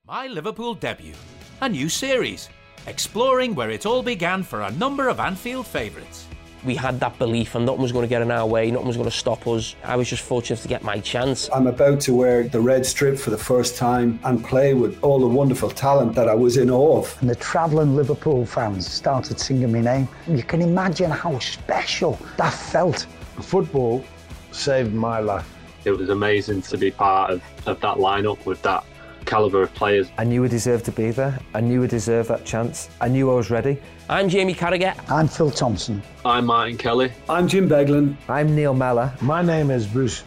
[0.05, 1.13] My Liverpool debut,
[1.61, 2.49] a new series,
[2.87, 6.27] exploring where it all began for a number of Anfield favourites.
[6.65, 8.95] We had that belief and nothing was going to get in our way, nothing was
[8.95, 9.75] going to stop us.
[9.83, 11.49] I was just fortunate to get my chance.
[11.53, 15.19] I'm about to wear the red strip for the first time and play with all
[15.19, 17.17] the wonderful talent that I was in awe of.
[17.21, 20.07] And the travelling Liverpool fans started singing my name.
[20.27, 23.07] You can imagine how special that felt.
[23.41, 24.05] Football
[24.51, 25.49] saved my life.
[25.85, 28.85] It was amazing to be part of, of that lineup with that
[29.23, 30.09] calibre of players.
[30.17, 31.39] I knew I deserved to be there.
[31.53, 32.89] I knew I deserved that chance.
[33.01, 33.79] I knew I was ready.
[34.09, 34.93] I'm Jamie Carragher.
[35.09, 36.01] I'm Phil Thompson.
[36.25, 37.11] I'm Martin Kelly.
[37.29, 38.15] I'm Jim Beglin.
[38.27, 39.13] I'm Neil Mellor.
[39.21, 40.23] My name is Bruce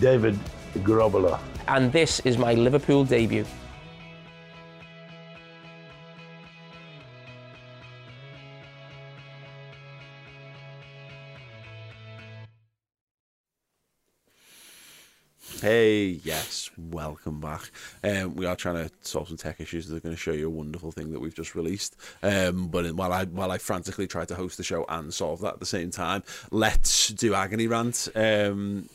[0.00, 0.38] David
[0.78, 1.40] Grobbelaar.
[1.68, 3.44] And this is my Liverpool debut.
[15.60, 17.72] Hey, yes, welcome back.
[18.04, 20.50] Um, we are trying to solve some tech issues They're going to show you a
[20.50, 21.96] wonderful thing that we've just released.
[22.22, 25.54] Um, but while I while I frantically try to host the show and solve that
[25.54, 28.08] at the same time, let's do agony rant.
[28.14, 28.88] Um,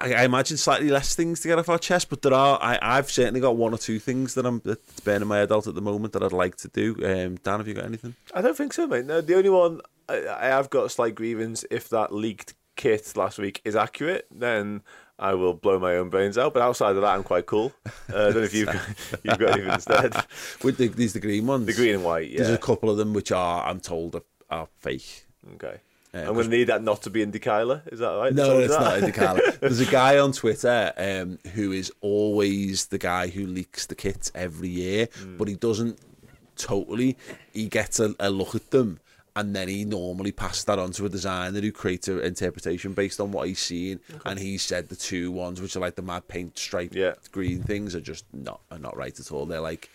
[0.00, 2.58] I, imagine slightly less things to get off our chest, but there are.
[2.60, 5.74] I, I've certainly got one or two things that I'm that's burning my out at
[5.76, 6.96] the moment that I'd like to do.
[6.96, 8.16] Um, Dan, have you got anything?
[8.34, 9.06] I don't think so, mate.
[9.06, 13.16] No, the only one I, I have got a slight grievance if that leaked kit
[13.16, 14.82] last week is accurate, then
[15.18, 16.52] I will blow my own brains out.
[16.54, 17.72] But outside of that, I'm quite cool.
[17.86, 18.86] Uh, I don't know if you've got,
[19.24, 20.14] you've got anything instead.
[20.62, 22.38] With the, these the green ones, The green and white, yeah.
[22.38, 25.24] There's a couple of them which are, I'm told, are, are fake.
[25.54, 25.80] Okay.
[26.14, 27.92] Uh, I'm going to need that not to be Indykaila.
[27.92, 28.32] Is that right?
[28.34, 29.58] No, is it's that- not Indykaila.
[29.60, 34.30] There's a guy on Twitter um, who is always the guy who leaks the kits
[34.34, 35.36] every year, Hmm.
[35.38, 35.98] but he doesn't
[36.56, 37.16] totally.
[37.52, 39.00] He gets a, a look at them,
[39.36, 43.20] and then he normally passes that on to a designer who creates an interpretation based
[43.20, 44.00] on what he's seen.
[44.24, 46.94] And he said the two ones, which are like the mad paint stripe
[47.32, 49.44] green things, are just not are not right at all.
[49.44, 49.90] They're like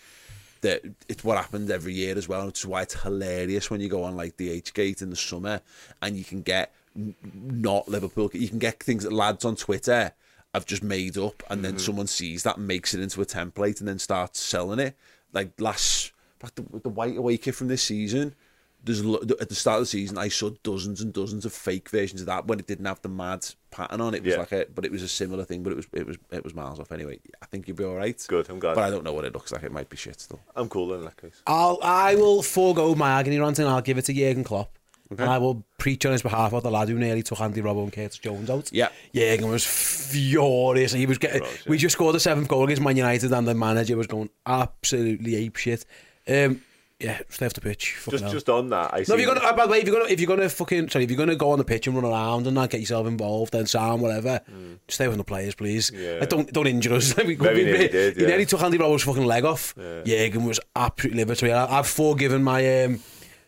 [0.62, 3.90] that it's what happened every year as well, which is why it's hilarious when you
[3.90, 5.62] go on like DHgate in the summer
[6.04, 8.30] and you can get not Liverpool.
[8.34, 10.14] You can get things that lads on Twitter
[10.54, 11.80] have just made up, and then mm-hmm.
[11.80, 14.96] someone sees that, makes it into a template, and then starts selling it.
[15.34, 16.12] Like last,
[16.42, 18.36] the, the white away kit from this season.
[18.84, 21.90] There's lo- at the start of the season, I saw dozens and dozens of fake
[21.90, 24.18] versions of that when it didn't have the mad pattern on it.
[24.18, 24.40] It was Yeah.
[24.40, 26.56] like a, but it was a similar thing, but it was it was it was
[26.56, 27.20] miles off anyway.
[27.42, 28.24] I think you'll be all right.
[28.28, 28.74] Good, I'm glad.
[28.76, 29.64] But I don't know what it looks like.
[29.64, 30.40] It might be shit still.
[30.56, 31.42] I'm cool in that case.
[31.46, 34.76] I'll I will forego my agony rant and I'll give it to Jurgen Klopp.
[35.14, 35.24] Okay.
[35.24, 37.84] And I will preach on his behalf of the lad who nearly took Andy Robbo
[37.84, 38.72] and Curtis Jones out.
[38.72, 38.88] Yeah.
[39.14, 40.94] Jurgen was furious.
[40.94, 41.44] And he was getting.
[41.68, 45.36] We just scored the seventh goal against Man United, and the manager was going absolutely
[45.36, 45.86] ape shit.
[46.28, 46.62] Um,
[47.02, 48.00] yeah, stay off the pitch.
[48.10, 48.32] Just hell.
[48.32, 50.10] just on that, I No, if you're gonna, uh, by the way, if you're gonna,
[50.12, 52.46] if you're gonna fucking, sorry, if you're gonna go on the pitch and run around
[52.46, 54.42] and not get yourself involved, then Sam, whatever,
[54.88, 55.92] stay with the players, please.
[55.92, 56.04] Mm.
[56.04, 56.20] Yeah.
[56.20, 57.16] Like, don't, don't injure us.
[57.26, 59.74] we, Very we- nearly did, He nearly took Andy Roberts' fucking leg off.
[59.78, 60.04] Yeah.
[60.06, 61.52] Jurgen was absolutely.
[61.52, 63.00] I, I've forgiven my, um,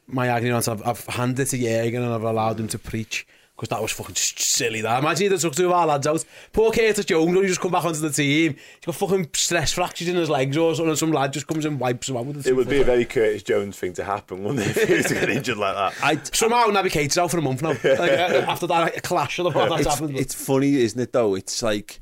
[0.08, 0.51] my agony.
[0.51, 3.28] I've, I've handed it to Jurgen and I've allowed him to preach.
[3.56, 4.82] Because that was fucking silly.
[4.82, 6.26] That imagine he took two of our lads out.
[6.51, 9.74] Poor Curtis Jones, when he just come back onto the team, he's got fucking stress
[9.74, 12.26] fractures in his legs or something, and some lad just comes and wipes him out
[12.26, 14.76] with the It would be a very Curtis Jones thing to happen, wouldn't it?
[14.76, 16.04] If he was to get injured like that.
[16.04, 17.74] I somehow Naby Keita's out for a month now.
[17.84, 20.18] Like, uh, after that like, clash of the what that's it's, happened.
[20.18, 21.14] it's funny, isn't it?
[21.14, 22.01] Though it's like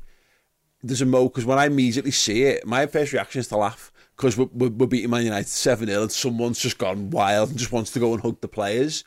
[0.82, 3.92] there's a mo because when I immediately see it, my first reaction is to laugh
[4.16, 7.58] because we're, we're, we're beating Man United seven 0 and someone's just gone wild and
[7.58, 9.04] just wants to go and hug the players.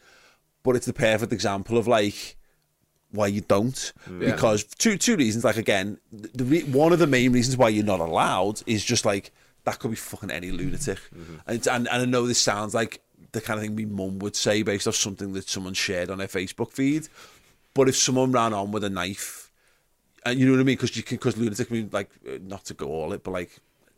[0.66, 2.36] But it's the perfect example of like
[3.12, 4.32] why you don't Yeah.
[4.32, 5.46] because two two reasons.
[5.46, 8.84] Like again, the, the re- one of the main reasons why you're not allowed is
[8.84, 9.32] just like
[9.64, 11.00] that could be fucking any lunatic,
[11.48, 13.00] and, it's, and and I know this sounds like
[13.32, 16.18] the kind of thing my mum would say based off something that someone shared on
[16.18, 17.08] their Facebook feed.
[17.74, 19.52] But if someone ran on with a knife,
[20.26, 22.38] and you know what I mean, because you can, because lunatic I mean like uh,
[22.42, 23.52] not to go all it, but like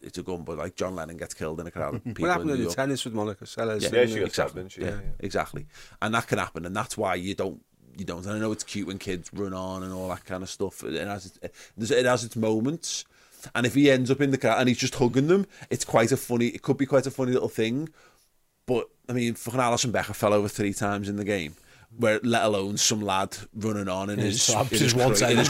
[0.07, 2.23] it's a gun, but like John Lennon gets killed in a crowd of people.
[2.23, 2.75] What happened in in New the York.
[2.75, 3.81] tennis with Monica Seles?
[3.81, 4.61] Yeah, Yeah, she got exactly.
[4.61, 4.81] stabbed, she?
[4.81, 5.11] Yeah, Yeah, yeah.
[5.19, 5.67] exactly.
[6.01, 7.61] And that can happen, and that's why you don't.
[7.97, 8.25] You don't.
[8.25, 10.83] And I know it's cute when kids run on and all that kind of stuff.
[10.83, 13.05] It has its, it has its moments.
[13.55, 16.11] And if he ends up in the car and he's just hugging them, it's quite
[16.11, 16.47] a funny.
[16.47, 17.89] It could be quite a funny little thing.
[18.67, 21.55] But I mean, fucking Alisson Becker fell over three times in the game.
[21.95, 25.37] Where, let alone some lad running on in his, his in his, his cra- in
[25.37, 25.49] his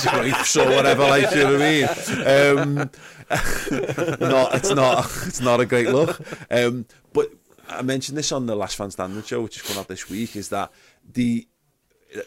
[0.53, 0.67] trap.
[0.67, 2.79] or whatever, like you know what I mean.
[2.79, 2.89] Um,
[4.19, 6.19] not, it's not, it's not a great look.
[6.49, 7.31] Um, but
[7.67, 10.35] I mentioned this on the last fan standing show, which is coming out this week,
[10.35, 10.71] is that
[11.11, 11.47] the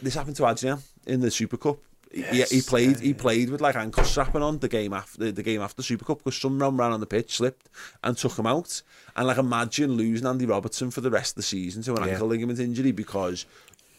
[0.03, 1.79] this happened to Adrian in the Super Cup.
[2.13, 2.99] He- he, he played.
[2.99, 6.19] He played with like ankle strapping on the game after the game after Super Cup
[6.19, 7.69] because someone ran on the pitch, slipped,
[8.03, 8.83] and took him out.
[9.17, 12.13] And like imagine losing Andy Robertson for the rest of the season to an Yeah.
[12.15, 13.47] ankle ligament injury because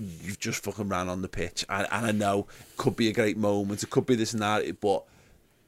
[0.02, 1.66] you've just fucking ran on the pitch.
[1.70, 4.42] And, and I know it could be a great moment, it could be this and
[4.42, 5.04] that, but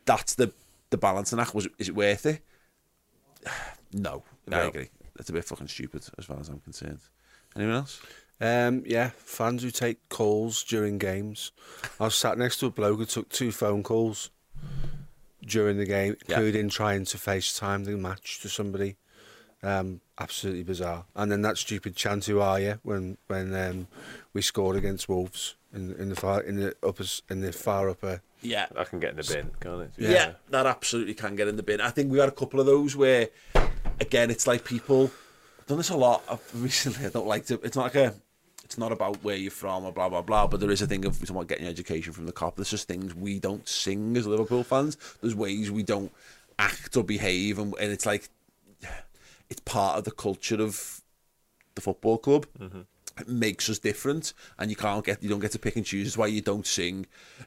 [0.05, 0.51] that's the
[0.89, 1.53] the balancing act.
[1.55, 2.41] Was is it worth it?
[3.95, 4.89] No, I agree.
[5.15, 6.97] That's a bit fucking stupid as far as I'm concerned.
[7.55, 8.01] Anyone else?
[8.41, 11.51] Um, yeah, fans who take calls during games.
[11.99, 14.31] I was sat next to a bloke who took two phone calls
[15.45, 16.37] during the game, Yeah.
[16.37, 18.95] including trying to FaceTime the match to somebody.
[19.63, 21.05] Um, absolutely bizarre.
[21.15, 23.87] And then that stupid chant, "Who are you?" when when um,
[24.33, 28.21] we scored against Wolves in in the far in the upper in the far upper.
[28.41, 29.91] Yeah, I can get in the bin, can't it?
[29.97, 30.33] Yeah.
[30.49, 31.79] that absolutely can get in the bin.
[31.79, 33.29] I think we had a couple of those where,
[34.01, 35.11] again, it's like people.
[35.59, 37.05] I've done this a lot of recently.
[37.05, 37.55] I don't like to.
[37.63, 38.13] It's not like a.
[38.65, 40.47] It's not about where you're from or blah blah blah.
[40.47, 42.55] But there is a thing of someone getting education from the Kop.
[42.55, 44.97] There's just things we don't sing as Liverpool fans.
[45.21, 46.11] There's ways we don't
[46.59, 48.29] act or behave, and, and it's like
[49.53, 51.01] it's part of the culture of
[51.75, 52.45] the football club.
[52.59, 52.81] Mm-hmm.
[53.21, 56.07] It makes us different, and you can't get you don't get to pick and choose.
[56.07, 57.05] That's why you don't sing.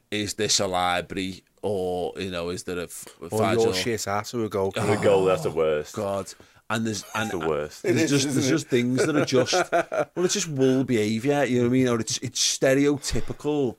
[0.09, 1.43] Is this a library?
[1.61, 4.71] or you know, is there a, f- a Or your shit ass or a goal.
[4.71, 5.95] The goal, that's the worst.
[5.95, 6.33] God.
[6.69, 7.83] And there's and the worst.
[7.83, 8.49] There's It is, just there's it?
[8.49, 11.43] just things that are just well, it's just wool behaviour.
[11.43, 11.87] You know what I mean?
[11.87, 13.77] Or it's it's stereotypical,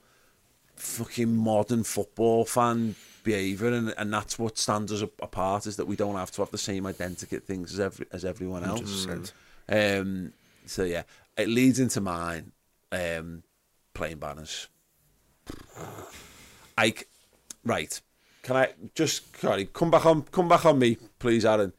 [0.77, 2.95] fucking modern football fan
[3.29, 6.51] behaviour, and, and that's what stands us apart is that we don't have to have
[6.51, 9.07] the same identical things as every as everyone else.
[9.07, 10.01] 100%.
[10.01, 10.33] Um,
[10.67, 11.03] so yeah,
[11.37, 12.53] it leads into mine.
[12.91, 13.43] Um,
[13.93, 14.69] playing banners.
[16.79, 17.05] I, c-
[17.65, 18.01] right.
[18.43, 21.73] Can I just sorry, come back on come back on me, please, Aaron.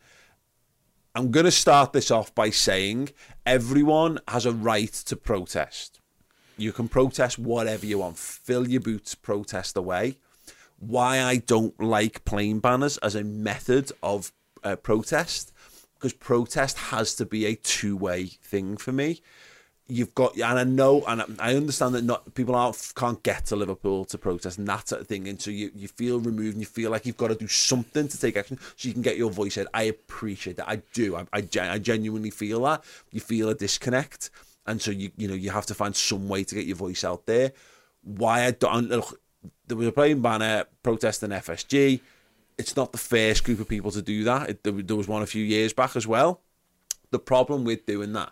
[1.15, 3.09] I'm going to start this off by saying
[3.45, 5.99] everyone has a right to protest.
[6.57, 8.17] You can protest whatever you want.
[8.17, 10.17] Fill your boots, protest away.
[10.79, 14.31] Why I don't like plane banners as a method of
[14.63, 15.51] uh, protest,
[15.95, 19.21] because protest has to be a two-way thing for me.
[19.91, 23.55] You've got, and I know, and I understand that not people aren't can't get to
[23.55, 26.61] Liverpool to protest and that sort of thing, and so you, you feel removed and
[26.61, 29.17] you feel like you've got to do something to take action so you can get
[29.17, 29.67] your voice heard.
[29.73, 30.69] I appreciate that.
[30.69, 31.15] I do.
[31.15, 32.83] I, I, I genuinely feel that.
[33.11, 34.29] You feel a disconnect,
[34.67, 37.03] and so you you know you have to find some way to get your voice
[37.03, 37.51] out there.
[38.03, 39.19] Why I don't look,
[39.67, 42.01] there was a playing banner protesting FSG.
[42.57, 44.49] It's not the first group of people to do that.
[44.49, 46.41] It, there, was one a few years back as well.
[47.11, 48.31] The problem with doing that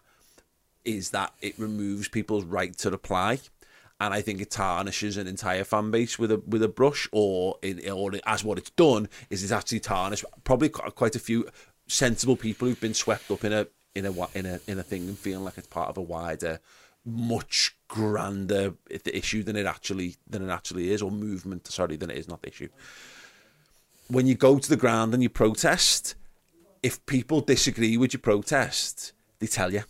[0.84, 3.40] is that it removes people's right to reply.
[4.00, 7.58] And I think it tarnishes an entire fan base with a with a brush, or
[7.64, 11.48] in or as what it's done is it's actually tarnished probably quite a few
[11.88, 15.08] sensible people who've been swept up in a in a in a in a thing
[15.08, 16.60] and feeling like it's part of a wider,
[17.04, 18.74] much grander
[19.06, 21.68] issue than it actually than it actually is, or movement.
[21.68, 22.70] Sorry, than it is not the issue.
[24.10, 26.16] When you go to the ground and you protest,
[26.82, 29.84] if people disagree with your protest, they tell you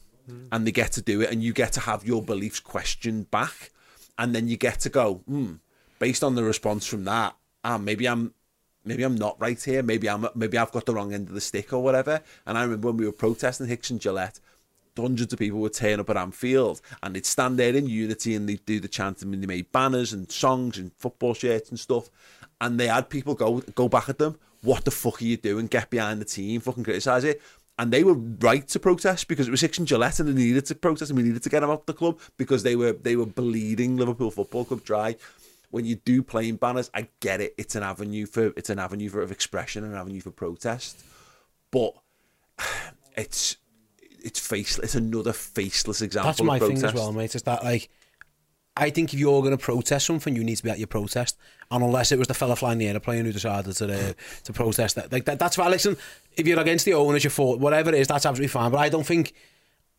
[0.52, 3.72] and they get to do it and you get to have your beliefs questioned back
[4.18, 5.54] and then you get to go hmm
[6.00, 8.34] based on the response from that ah maybe i'm
[8.84, 11.42] maybe i'm not right here maybe i'm maybe i've got the wrong end of the
[11.42, 14.40] stick or whatever and i remember when we were protesting hicks and gillett
[14.98, 18.48] hundreds of people would turn up at Anfield and they'd stand there in unity and
[18.48, 22.10] they'd do the chanting and they made banners and songs and football shirts and stuff
[22.60, 25.68] and they had people go go back at them what the fuck are you doing
[25.68, 27.42] get behind the team fucking criticise it
[27.80, 30.66] and they were right to protest because it was Hicks and Gillett and they needed
[30.66, 33.16] to protest and we needed to get them out the club because they were they
[33.16, 35.16] were bleeding Liverpool Football Club dry.
[35.70, 37.54] When you do playing banners, I get it.
[37.58, 41.04] It's an avenue for it's an avenue for of expression, and an avenue for protest.
[41.72, 41.94] But
[43.18, 43.58] it's
[44.28, 44.84] it's faceless.
[44.84, 46.30] It's another faceless example.
[46.30, 47.34] That's my thing as well, mate.
[47.34, 47.90] Is that like,
[48.76, 51.38] I think if you're going to protest something, you need to be at your protest.
[51.72, 54.14] And unless it was the fella flying the airplane who decided to uh,
[54.44, 55.72] to protest that, like that, that's fine.
[55.72, 55.98] Listen,
[56.36, 58.70] if you're against the owners, you're for whatever it is, that's absolutely fine.
[58.70, 59.34] But I don't think,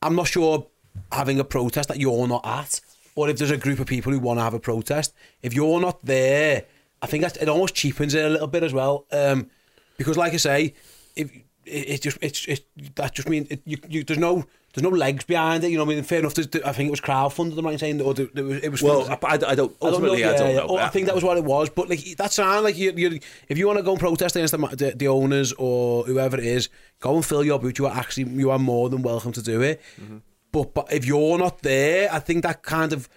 [0.02, 0.66] I'm not sure
[1.10, 2.80] having a protest that you're not at,
[3.14, 5.80] or if there's a group of people who want to have a protest, if you're
[5.80, 6.64] not there,
[7.00, 9.06] I think that it almost cheapens it a little bit as well.
[9.10, 9.50] Um,
[9.96, 10.74] because, like I say,
[11.16, 11.32] if
[11.68, 12.64] it, it just it's it,
[12.96, 14.44] that just means it, you, you there's no
[14.74, 15.70] there's no legs behind it.
[15.70, 16.34] You know, what I mean, fair enough.
[16.34, 17.56] there's- I think it was crowdfunded.
[17.58, 18.82] Am I saying, or there, there was, it was?
[18.82, 19.74] Well, I, I, I don't.
[19.80, 20.66] Ultimately, I don't know.
[20.70, 21.70] Oh, I think that was what it was.
[21.70, 24.52] But like that sound like you, you if you want to go and protest against
[24.52, 26.68] the, the, the owners or whoever it is,
[27.00, 27.78] go and fill your boot.
[27.78, 29.80] You are actually you are more than welcome to do it.
[30.00, 30.18] Mm-hmm.
[30.52, 33.08] But but if you're not there, I think that kind of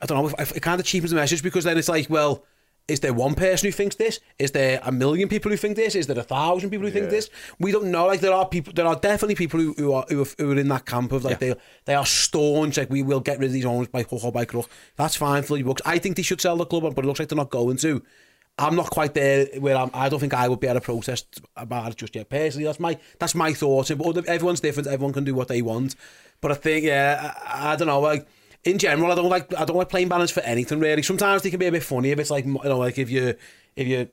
[0.00, 0.34] I don't know.
[0.38, 2.44] It kind of cheapens the message because then it's like, well.
[2.86, 4.20] Is there one person who thinks this?
[4.38, 5.94] Is there a million people who think this?
[5.94, 7.30] Is there a thousand people who think this?
[7.58, 8.06] We don't know.
[8.06, 10.58] Like there are people, there are definitely people who, who are who are, who are
[10.58, 11.54] in that camp of like they
[11.86, 12.76] they are staunch.
[12.76, 14.68] Like we will get rid of these owners by hook or by crook.
[14.96, 15.80] That's fine for your books.
[15.86, 18.02] I think they should sell the club, but it looks like they're not going to.
[18.58, 19.90] I'm not quite there where I'm.
[19.94, 22.28] I don't think I would be able to protest about it just yet.
[22.28, 23.90] Personally, that's my that's my thoughts.
[23.90, 24.88] But everyone's different.
[24.88, 25.96] Everyone can do what they want.
[26.42, 28.00] But I think, yeah, I, I don't know.
[28.00, 28.28] Like
[28.64, 31.02] in general, I don't like I don't like playing banners for anything really.
[31.02, 33.34] Sometimes they can be a bit funny if it's like you know, like if you
[33.76, 34.08] if you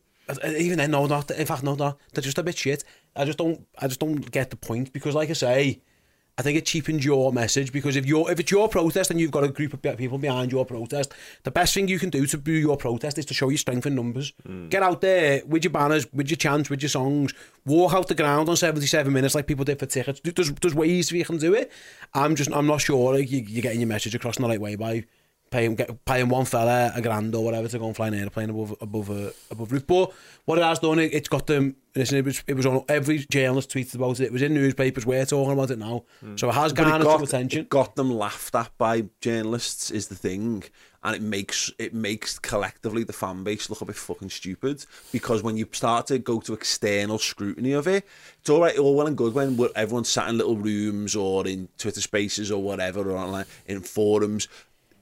[0.57, 2.83] even then no, not in fact no, no, they're just a bit shit.
[3.15, 5.81] I just don't I just don't get the point because, like I say.
[6.37, 9.31] I think it cheapens your message because if you're if it's your protest and you've
[9.31, 11.13] got a group of people behind your protest,
[11.43, 13.85] the best thing you can do to do your protest is to show your strength
[13.85, 14.33] in numbers.
[14.47, 14.69] Mm.
[14.69, 17.33] Get out there with your banners, with your chants, with your songs.
[17.65, 20.21] Walk out the ground on seventy seven minutes like people did for tickets.
[20.23, 21.71] There's there's ways you can do it.
[22.13, 24.61] I'm just I'm not sure like, you, you're getting your message across in the right
[24.61, 25.03] way by
[25.51, 28.49] paying get, paying one fella a grand or whatever to go and fly an airplane
[28.49, 29.85] above above a above roof.
[29.85, 30.11] But
[30.45, 31.75] what it has done, it, it's got them.
[31.93, 34.25] Listen, it was it was on every journalist tweeted about it.
[34.25, 35.05] It was in newspapers.
[35.05, 36.37] We're talking about it now, hmm.
[36.37, 37.59] so it has But garnered got, some attention.
[37.61, 40.63] It got them laughed at by journalists is the thing,
[41.03, 45.43] and it makes it makes collectively the fan base look a bit fucking stupid because
[45.43, 48.07] when you start to go to external scrutiny of it,
[48.39, 51.67] it's all right, all well and good when everyone's sat in little rooms or in
[51.77, 54.47] Twitter Spaces or whatever or online in forums,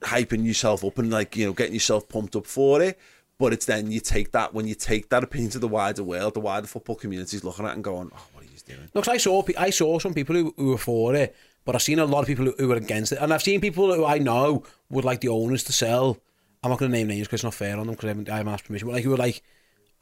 [0.02, 2.98] hyping yourself up and like you know getting yourself pumped up for it.
[3.38, 6.34] But it's then you take that when you take that opinion to the wider world,
[6.34, 9.08] the wider football community is looking at and going, "Oh, what are you doing?" 'cause
[9.08, 12.04] I saw I saw some people who, who were for it, but I've seen a
[12.04, 14.64] lot of people who, who were against it, and I've seen people who I know
[14.90, 16.18] would like the owners to sell.
[16.62, 18.28] I'm not going to name names because it's not fair on them because I haven't,
[18.28, 18.88] I haven't asked permission.
[18.88, 19.42] But like you were like,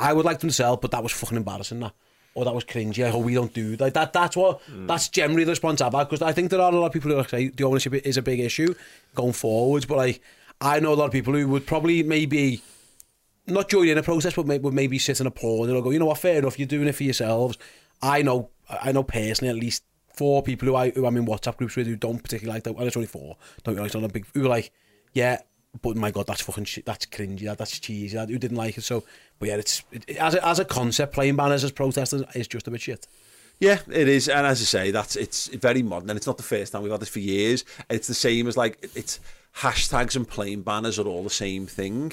[0.01, 1.79] I would like them to sell, but that was fucking embarrassing.
[1.79, 1.93] That
[2.35, 3.05] or that was cringy.
[3.05, 3.95] Like, oh, we don't do that.
[3.95, 4.87] that that's what mm.
[4.87, 7.11] that's generally the response I've had because I think there are a lot of people
[7.11, 8.75] who like, say the ownership is a big issue
[9.15, 9.87] going forwards.
[9.87, 10.23] But like,
[10.61, 12.63] I know a lot of people who would probably maybe
[13.47, 15.91] not join in a process, but maybe, would maybe sit and applaud it or go,
[15.91, 17.59] you know what, fair enough, you're doing it for yourselves.
[18.03, 19.85] I know, I know personally at least
[20.15, 22.75] four people who I who I'm in WhatsApp groups with who don't particularly like that.
[22.75, 23.37] Well, it's only four.
[23.63, 24.27] Don't me wrong, it's not a big.
[24.35, 24.73] Who were like,
[25.13, 25.39] yeah,
[25.83, 26.87] but my god, that's fucking shit.
[26.87, 27.45] That's cringy.
[27.45, 28.17] That, that's cheesy.
[28.17, 28.85] That, who didn't like it?
[28.85, 29.05] So,
[29.39, 32.67] but yeah, it's it, as a, as a concept, playing banners as protesters is just
[32.67, 33.07] a bit shit.
[33.61, 36.45] Yeah, it is, and as I say, that's it's very modern, and it's not the
[36.45, 37.65] first time we've had this for years.
[37.91, 39.19] It's the same as like it's
[39.57, 42.13] hashtags and plane banners are all the same thing.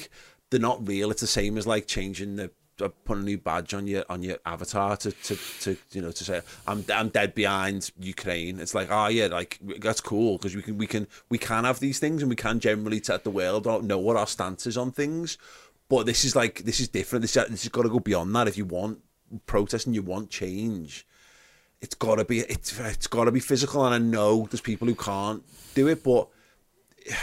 [0.50, 1.10] They're not real.
[1.10, 2.50] It's the same as like changing the
[2.80, 6.10] uh, putting a new badge on your on your avatar to, to, to you know
[6.10, 8.60] to say I'm I'm dead behind Ukraine.
[8.60, 11.80] It's like oh yeah, like that's cool because we can we can we can have
[11.80, 14.76] these things and we can generally let the world or know what our stance is
[14.76, 15.38] on things.
[15.88, 17.22] But this is like this is different.
[17.22, 18.48] This this has got to go beyond that.
[18.48, 19.00] If you want
[19.46, 21.06] protest and you want change,
[21.80, 23.84] it's got to be it's it's got to be physical.
[23.86, 25.42] And I know there's people who can't
[25.74, 26.28] do it, but
[27.06, 27.14] you,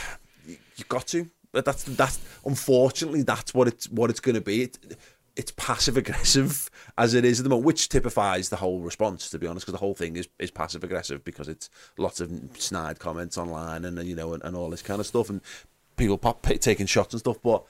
[0.77, 1.29] you got to.
[1.53, 4.63] But That's that's unfortunately that's what it's what it's going to be.
[4.63, 4.97] It,
[5.35, 9.29] it's passive aggressive as it is at the moment, which typifies the whole response.
[9.31, 12.31] To be honest, because the whole thing is, is passive aggressive because it's lots of
[12.57, 15.41] snide comments online and you know and, and all this kind of stuff and
[15.95, 17.37] people pop taking shots and stuff.
[17.41, 17.63] But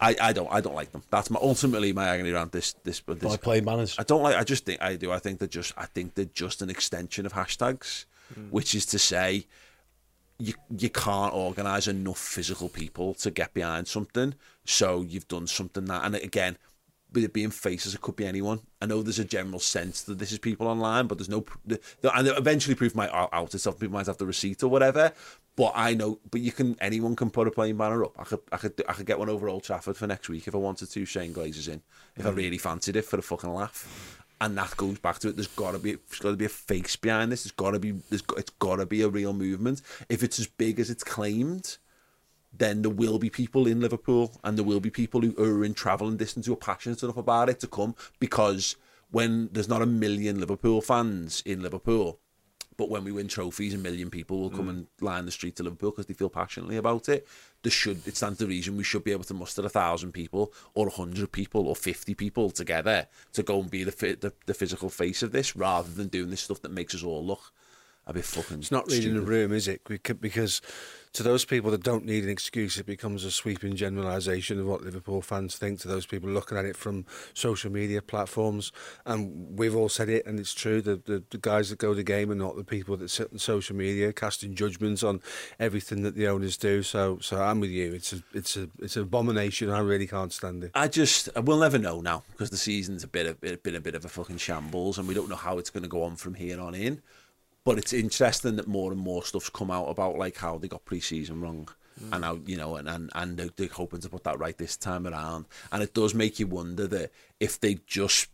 [0.00, 1.02] I, I don't I don't like them.
[1.10, 3.00] That's my ultimately my agony around this this.
[3.00, 3.96] this Like playing banners.
[3.98, 4.36] I don't like.
[4.36, 5.12] I just think I do.
[5.12, 5.74] I think they're just.
[5.76, 8.50] I think they're just an extension of hashtags, mm.
[8.50, 9.46] which is to say,
[10.38, 14.34] you you can't organise enough physical people to get behind something.
[14.64, 16.56] So you've done something that, and again,
[17.12, 18.60] with it being faces, it could be anyone.
[18.80, 22.28] I know there's a general sense that this is people online, but there's no, and
[22.28, 23.78] eventually proof might out itself.
[23.78, 25.12] People might have the receipt or whatever.
[25.56, 28.18] But I know, but you can, anyone can put a plane banner up.
[28.18, 30.54] I could, I could, I could get one over Old Trafford for next week if
[30.54, 31.04] I wanted to.
[31.04, 31.82] Shane Glazers in,
[32.16, 32.36] if I mm.
[32.36, 34.24] really fancied it for a fucking laugh.
[34.40, 35.36] And that goes back to it.
[35.36, 37.44] There's got to be, there's got to be a face behind this.
[37.44, 39.82] There's got to be, there's, it's got to be a real movement.
[40.08, 41.76] If it's as big as it's claimed,
[42.52, 45.74] then there will be people in Liverpool and there will be people who are in
[45.74, 48.76] travelling distance who are passionate enough about it to come because
[49.10, 52.18] when there's not a million Liverpool fans in Liverpool,
[52.76, 54.70] but when we win trophies, a million people will come mm.
[54.70, 57.28] and line the street to Liverpool because they feel passionately about it.
[57.62, 60.52] There should it stands to reason we should be able to muster a thousand people
[60.72, 64.54] or a hundred people or fifty people together to go and be the, the the
[64.54, 67.52] physical face of this rather than doing this stuff that makes us all look
[68.10, 68.58] a bit fucking.
[68.58, 69.82] It's not reading the room, is it?
[69.84, 70.60] Could- Because
[71.12, 74.82] to those people that don't need an excuse, it becomes a sweeping generalisation of what
[74.82, 75.80] Liverpool fans think.
[75.80, 77.04] To those people looking at it from
[77.34, 78.70] social media platforms,
[79.04, 80.80] and we've all said it, and it's true.
[80.80, 83.32] The, the the guys that go to the game are not the people that sit
[83.32, 85.20] on social media casting judgments on
[85.58, 86.82] everything that the owners do.
[86.84, 87.92] So, so I'm with you.
[87.92, 89.68] It's a it's a it's an abomination.
[89.68, 90.70] I really can't stand it.
[90.74, 93.80] I just we'll never know now because the season's a bit of bit, been a
[93.80, 96.14] bit of a fucking shambles and we don't know how it's going to go on
[96.14, 97.02] from here on in.
[97.70, 100.84] But it's interesting that more and more stuff's come out about like how they got
[100.84, 101.68] pre-season wrong.
[102.02, 102.16] Mm.
[102.16, 104.76] And how you know, and, and and they're, they're hoping to put that right this
[104.76, 108.28] time around, and it does make you wonder that if they'd just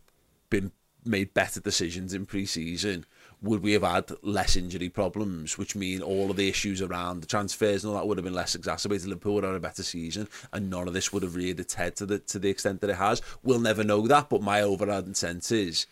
[0.49, 0.71] been
[1.05, 3.05] made better decisions in pre-season,
[3.43, 5.55] would we have had less injury problems?
[5.55, 8.33] Which mean all of the issues around the transfers and all that would have been
[8.33, 9.07] less exacerbated.
[9.07, 11.75] Liverpool would have had a better season, and none of this would have reared its
[11.75, 13.21] head to the to the extent that it has.
[13.43, 15.85] We'll never know that, but my overriding sense is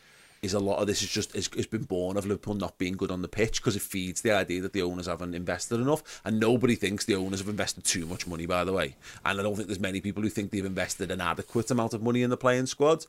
[0.45, 2.93] is a lot of this is just has, has been born of Liverpool not being
[2.95, 6.21] good on the pitch because it feeds the idea that the owners haven't invested enough,
[6.23, 8.45] and nobody thinks the owners have invested too much money.
[8.45, 8.95] By the way,
[9.25, 12.01] and I don't think there's many people who think they've invested an adequate amount of
[12.01, 13.05] money in the playing squad.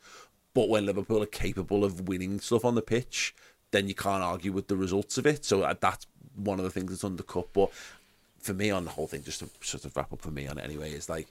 [0.55, 3.35] But when Liverpool are capable of winning stuff on the pitch,
[3.73, 5.45] then you can't argue with the results of it.
[5.45, 7.53] So uh, that's one of the things that's undercut.
[7.53, 7.71] But
[8.41, 10.57] for me, on the whole thing, just to sort of wrap up for me on
[10.59, 11.27] it anyway, is like,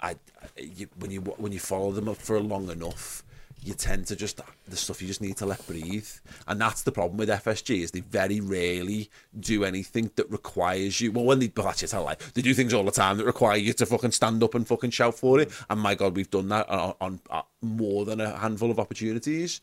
[0.00, 3.24] I, I- you, when you when you follow them up for long enough,
[3.64, 6.08] you tend to just the stuff you just need to let breathe,
[6.48, 9.08] and that's the problem with FSG is they very rarely
[9.38, 11.12] do anything that requires you.
[11.12, 13.56] Well, when they well, actually tell lie, they do things all the time that require
[13.56, 15.52] you to fucking stand up and fucking shout for it.
[15.70, 19.60] And my God, we've done that on, on, on more than a handful of opportunities.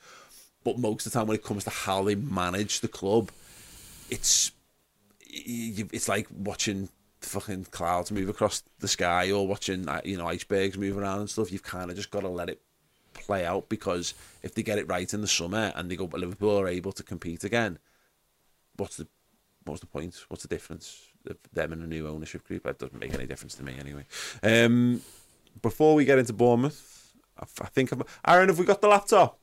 [0.63, 3.31] But most of the time, when it comes to how they manage the club,
[4.09, 4.51] it's
[5.31, 6.89] it's like watching
[7.21, 11.51] fucking clouds move across the sky or watching you know icebergs move around and stuff.
[11.51, 12.61] You've kind of just got to let it
[13.29, 16.19] play out because if they get it right in the summer and they go, but
[16.19, 17.77] Liverpool are able to compete again,
[18.75, 19.07] what's the
[19.65, 20.15] what's the point?
[20.29, 22.63] What's the difference of them and a new ownership group?
[22.63, 24.05] That doesn't make any difference to me anyway.
[24.41, 25.01] Um,
[25.61, 29.37] before we get into Bournemouth, I, think I'm, Aaron, have we got the laptop?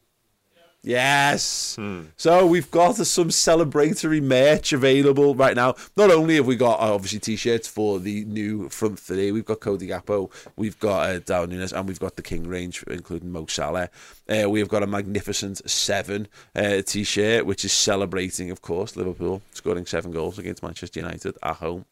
[0.87, 1.77] Yes.
[2.17, 5.75] So we've got some celebratory merch available right now.
[5.97, 9.59] Not only have we got uh, obviously t-shirts for the new front three, we've got
[9.59, 13.47] Cody Gakpo, we've got uh, Darwin Nunez, and we've got the King range, including Mo
[13.47, 13.91] Salah.
[14.29, 19.87] Uh, we've got a magnificent seven uh, t-shirt, which is celebrating, of course, Liverpool scoring
[19.87, 21.85] seven goals against Manchester United at home.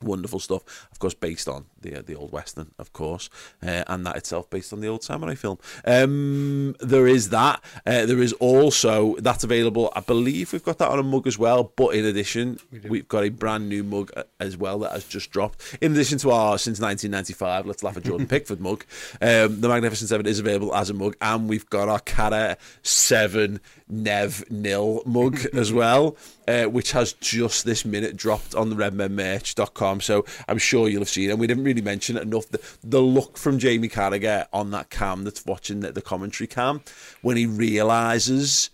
[0.00, 3.30] Wonderful stuff, of course, based on the uh, the old western, of course,
[3.62, 5.58] uh, and that itself based on the old samurai film.
[5.84, 7.62] Um, there is that.
[7.86, 9.92] Uh, there is also that's available.
[9.94, 11.72] I believe we've got that on a mug as well.
[11.76, 15.04] But in addition, we have got a brand new mug uh, as well that has
[15.04, 15.78] just dropped.
[15.80, 18.84] In addition to our since 1995, let's laugh at Jordan Pickford mug.
[19.20, 23.60] Um, the Magnificent Seven is available as a mug, and we've got our Carra Seven
[23.88, 30.00] Nev Nil mug as well, uh, which has just this minute dropped on the redmenmerch.com.
[30.00, 31.32] So I'm sure you'll have seen it.
[31.32, 32.48] And we didn't really mention it enough.
[32.48, 36.80] The, the look from Jamie Carragher on that cam that's watching the, the commentary cam
[37.22, 38.70] when he realises.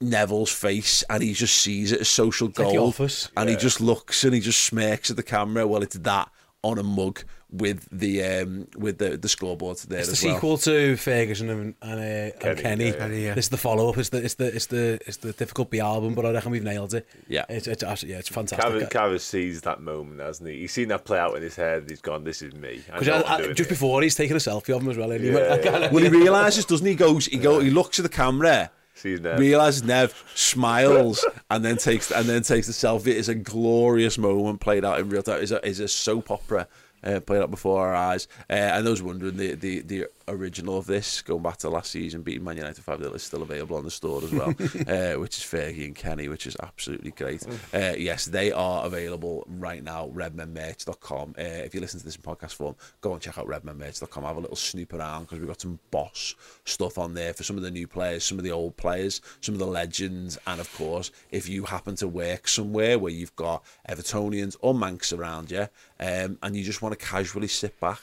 [0.00, 3.28] Neville's face and he just sees it as social like gold Office.
[3.36, 6.30] and he just looks and he just smirks at the camera well it's that
[6.62, 10.34] on a mug with the um with the the scoreboard there It's the as well.
[10.34, 12.02] sequel to Ferguson and, and, uh,
[12.46, 12.84] and Kenny, Kenny.
[12.86, 13.34] yeah, Kenny, yeah.
[13.34, 13.96] This is the follow up.
[13.96, 16.62] It's the it's the it's the it's the difficult B album, but I reckon we've
[16.62, 17.08] nailed it.
[17.26, 17.46] Yeah.
[17.48, 18.90] it's it's actually- yeah, it's fantastic.
[18.90, 20.58] Cav, Cav sees that moment, hasn't he?
[20.60, 21.86] He's seen that play out in his head.
[21.88, 24.76] He's gone, "This is me." I Because I'm just here." before he's taking a selfie
[24.76, 25.10] of him as well.
[25.10, 25.90] and he Yeah, went- yeah.
[25.90, 26.94] well, he realizes, doesn't he?
[26.96, 29.38] Goes, he go, he looks at the camera, Sees Nev.
[29.38, 33.06] realizes Nev, smiles, and then takes and then takes the selfie.
[33.08, 35.40] It's a glorious moment played out in real time.
[35.40, 36.68] It's a, it's a soap opera.
[37.02, 40.86] Uh, played up before our eyes, uh, and those wondering the, the the original of
[40.86, 43.84] this, going back to last season, beating Man United five 0 is still available on
[43.84, 47.46] the store as well, uh, which is Fergie and Kenny, which is absolutely great.
[47.72, 50.08] Uh, yes, they are available right now.
[50.14, 51.34] Redmenmerch.com.
[51.38, 54.24] Uh, if you listen to this in podcast form, go and check out redmenmerch.com.
[54.24, 56.34] Have a little snoop around because we've got some boss
[56.64, 59.54] stuff on there for some of the new players, some of the old players, some
[59.54, 63.64] of the legends, and of course, if you happen to work somewhere where you've got
[63.88, 65.68] Evertonians or Manx around you,
[66.00, 68.00] um, and you just want to casually sit back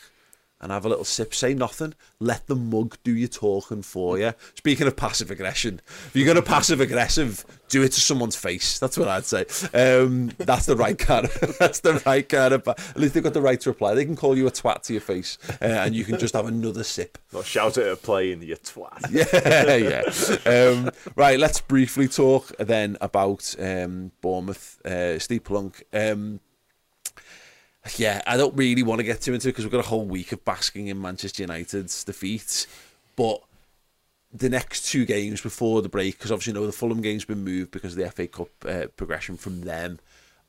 [0.62, 4.34] and have a little sip, say nothing, let the mug do your talking for you.
[4.56, 8.80] Speaking of passive aggression, if you're going to passive aggressive, do it to someone's face.
[8.80, 9.46] That's what I'd say.
[9.74, 13.34] Um, that's the right kind of, that's the right kind of, at least they've got
[13.34, 13.94] the right to reply.
[13.94, 16.48] They can call you a twat to your face uh, and you can just have
[16.48, 17.18] another sip.
[17.34, 19.12] Not shout at a plane, you twat.
[19.12, 20.72] yeah, yeah.
[20.72, 25.84] Um, right, let's briefly talk then about um, Bournemouth, uh, Steve Plunk.
[25.94, 26.40] Um,
[27.98, 30.06] yeah, I don't really want to get too into it because we've got a whole
[30.06, 32.68] week of basking in Manchester United's defeat.
[33.16, 33.42] But
[34.34, 37.44] the next two games before the break, because obviously, you know, the Fulham game's been
[37.44, 40.00] moved because of the FA Cup uh, progression from them.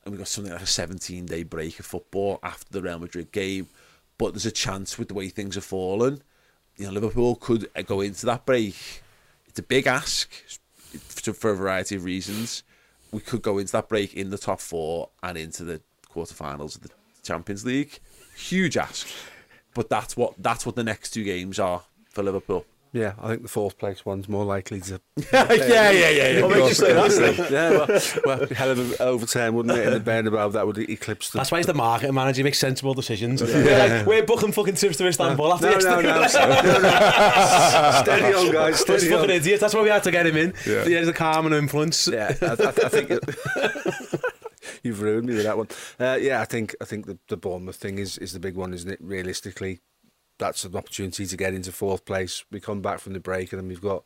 [0.05, 3.33] And we've got something like a 17 day break of football after the Real Madrid
[3.33, 3.69] game.
[4.19, 6.23] But there's a chance with the way things have fallen.
[6.77, 9.03] You know, Liverpool could uh, go into that break.
[9.47, 10.31] It's a big ask
[10.99, 12.63] for for a variety of reasons.
[13.13, 15.81] We could go into that break in the top four and into the
[16.13, 16.91] quarterfinals of the
[17.27, 17.99] Champions League.
[18.37, 19.07] Huge ask,
[19.75, 22.65] but that's what that's what the next two games are for Liverpool.
[22.93, 25.01] Yeah, I think the fourth place one's more likely to.
[25.33, 26.41] Yeah, yeah, yeah, yeah.
[26.41, 27.51] What What makes you say that, Steve?
[27.51, 29.87] Yeah, well, well, hell of an overturn, wouldn't it?
[29.87, 31.39] In the Bernabeu, that would eclipse the.
[31.39, 32.39] That's why he's the marketing manager.
[32.39, 33.43] He makes sensible decisions.
[33.43, 33.49] Yeah.
[33.55, 36.47] We're, like, we're booking fucking trips to Istanbul after No, no, yesterday.
[36.63, 38.01] no, no, no.
[38.03, 39.31] Steady on, guys, Those steady fucking on.
[39.31, 39.61] idiots.
[39.61, 40.55] That's why we had to get him in.
[40.67, 40.85] Yeah.
[40.85, 42.09] He has a calm and influence.
[42.09, 43.25] Yeah, I, I, I think it,
[44.87, 45.69] you've ruined me with that one.
[45.99, 48.73] Uh, yeah, I think I think the, the Bournemouth thing is is the big one,
[48.73, 48.99] isn't it?
[49.01, 49.81] Realistically,
[50.39, 52.45] that's an opportunity to get into fourth place.
[52.51, 54.05] We come back from the break, and then we've got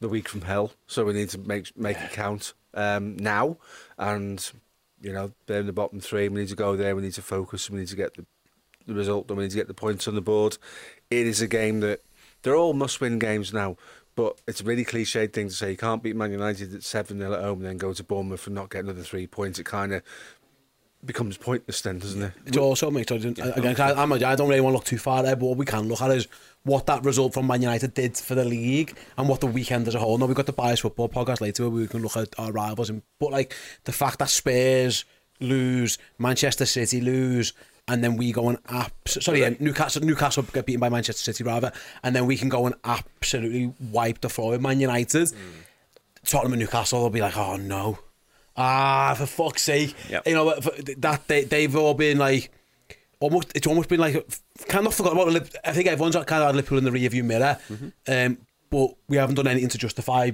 [0.00, 3.56] the week from hell, so we need to make make it count um, now.
[3.96, 4.50] And
[5.00, 6.28] you know, they're in the bottom three.
[6.28, 6.96] We need to go there.
[6.96, 7.70] We need to focus.
[7.70, 8.26] We need to get the
[8.86, 9.28] the result.
[9.28, 10.58] And we need to get the points on the board.
[11.10, 12.00] It is a game that
[12.42, 13.76] they're all must-win games now.
[14.18, 15.70] But it's a really cliched thing to say.
[15.70, 18.46] You can't beat Man United at 7 0 at home and then go to Bournemouth
[18.48, 19.60] and not get another three points.
[19.60, 20.02] It kind of
[21.04, 22.32] becomes pointless then, doesn't it?
[22.46, 23.34] It also makes again.
[23.36, 25.64] 'cause I, I'm, I don't really want to look too far there, but what we
[25.64, 26.26] can look at is
[26.64, 29.94] what that result from Man United did for the league and what the weekend as
[29.94, 30.18] a whole.
[30.18, 32.90] Now we've got the bias football podcast later where we can look at our rivals,
[32.90, 33.54] and but like
[33.84, 35.04] the fact that Spurs
[35.38, 37.52] lose, Manchester City lose.
[37.88, 41.42] And then we go and abs- sorry, yeah, Newcastle Newcastle get beaten by Manchester City
[41.42, 45.32] rather, and then we can go and absolutely wipe the floor with Man United.
[46.24, 47.98] Tottenham and Newcastle will be like, oh no,
[48.56, 49.94] ah for fuck's sake,
[50.26, 50.54] you know
[50.98, 52.50] that they they've all been like
[53.20, 54.14] almost it's almost been like
[54.68, 57.58] kind of forgot about I think everyone's kind of had Liverpool in the rearview mirror,
[58.06, 58.38] um,
[58.68, 60.32] but we haven't done anything to justify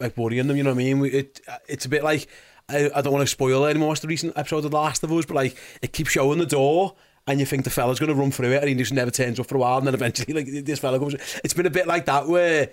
[0.00, 0.56] like worrying them.
[0.56, 1.00] You know what I mean?
[1.00, 2.28] We, it it's a bit like
[2.68, 3.92] I, I don't want to spoil it anymore.
[3.92, 6.46] It's the recent episode of The Last of Us, but like it keeps showing the
[6.46, 6.94] door.
[7.26, 9.40] and you think the fella's going to run through it, and he just never turns
[9.40, 11.14] up for a while, and then eventually, like this fella comes.
[11.42, 12.70] It's been a bit like that where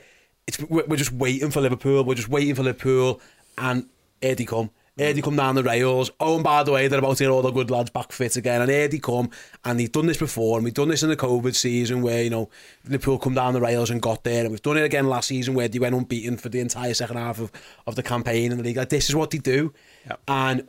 [0.47, 2.03] it's we're just waiting for Liverpool.
[2.03, 3.21] We're just waiting for Liverpool,
[3.57, 3.85] and
[4.21, 4.71] here come.
[4.97, 6.11] Here they come down the rails.
[6.19, 8.35] Oh, and by the way, they're about to get all the good lads back fit
[8.35, 8.61] again.
[8.61, 9.29] And they come.
[9.63, 10.57] And they've done this before.
[10.57, 12.49] And we've done this in the COVID season where, you know,
[12.83, 14.41] Liverpool come down the rails and got there.
[14.41, 17.17] And we've done it again last season where they went unbeaten for the entire second
[17.17, 17.51] half of,
[17.87, 18.77] of the campaign in the league.
[18.77, 19.73] Like, this is what they do.
[20.27, 20.67] And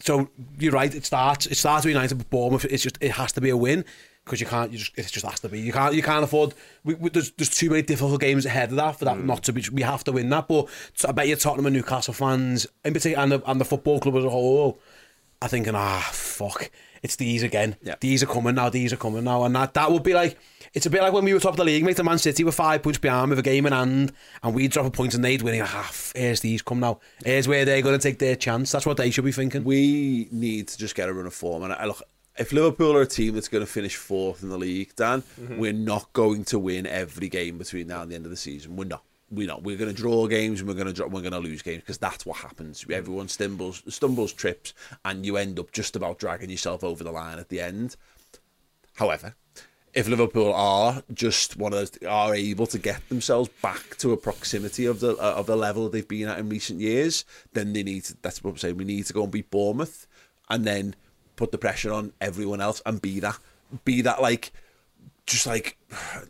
[0.00, 0.28] so
[0.58, 0.94] you're right.
[0.94, 1.46] It starts.
[1.46, 2.66] It starts with United, but Bournemouth.
[2.66, 3.84] It's just it has to be a win
[4.24, 4.70] because you can't.
[4.72, 5.60] You just it just has to be.
[5.60, 5.94] You can't.
[5.94, 6.54] You can't afford.
[6.84, 9.52] We, we, there's there's too many difficult games ahead of that for that not to
[9.52, 9.64] be.
[9.72, 10.48] We have to win that.
[10.48, 10.68] But
[11.06, 14.16] I bet you Tottenham and Newcastle fans in particular, and the, and the football club
[14.16, 14.78] as a whole,
[15.40, 16.70] are thinking, ah, fuck,
[17.02, 17.76] it's these again.
[18.00, 18.68] These are coming now.
[18.68, 20.38] These are coming now, and that that would be like.
[20.74, 21.98] It's a bit like when we were top of the league, mate.
[21.98, 24.10] The Man City were five points behind with a game in hand,
[24.42, 25.56] and we'd drop a point and they'd win.
[25.56, 26.14] And half.
[26.16, 26.98] Here's these come now.
[27.26, 28.72] Here's where they're going to take their chance.
[28.72, 29.64] That's what they should be thinking.
[29.64, 31.64] We need to just get a run of form.
[31.64, 32.00] And I look,
[32.38, 35.58] if Liverpool are a team that's going to finish fourth in the league, Dan, Mhm.
[35.58, 38.76] we're not going to win every game between now and the end of the season.
[38.76, 39.04] We're not.
[39.30, 39.62] We're not.
[39.62, 41.80] We're going to draw games and we're going to draw, we're going to lose games
[41.80, 42.84] because that's what happens.
[42.90, 47.38] Everyone stumbles, stumbles, trips, and you end up just about dragging yourself over the line
[47.38, 47.96] at the end.
[48.96, 49.34] However,
[49.94, 54.16] if Liverpool are just one of those are able to get themselves back to a
[54.16, 57.82] proximity of the uh, of the level they've been at in recent years, then they
[57.82, 58.76] need to, that's what I'm saying.
[58.76, 60.06] We need to go and beat Bournemouth,
[60.48, 60.94] and then
[61.36, 63.38] put the pressure on everyone else and be that
[63.84, 64.52] be that like
[65.26, 65.76] just like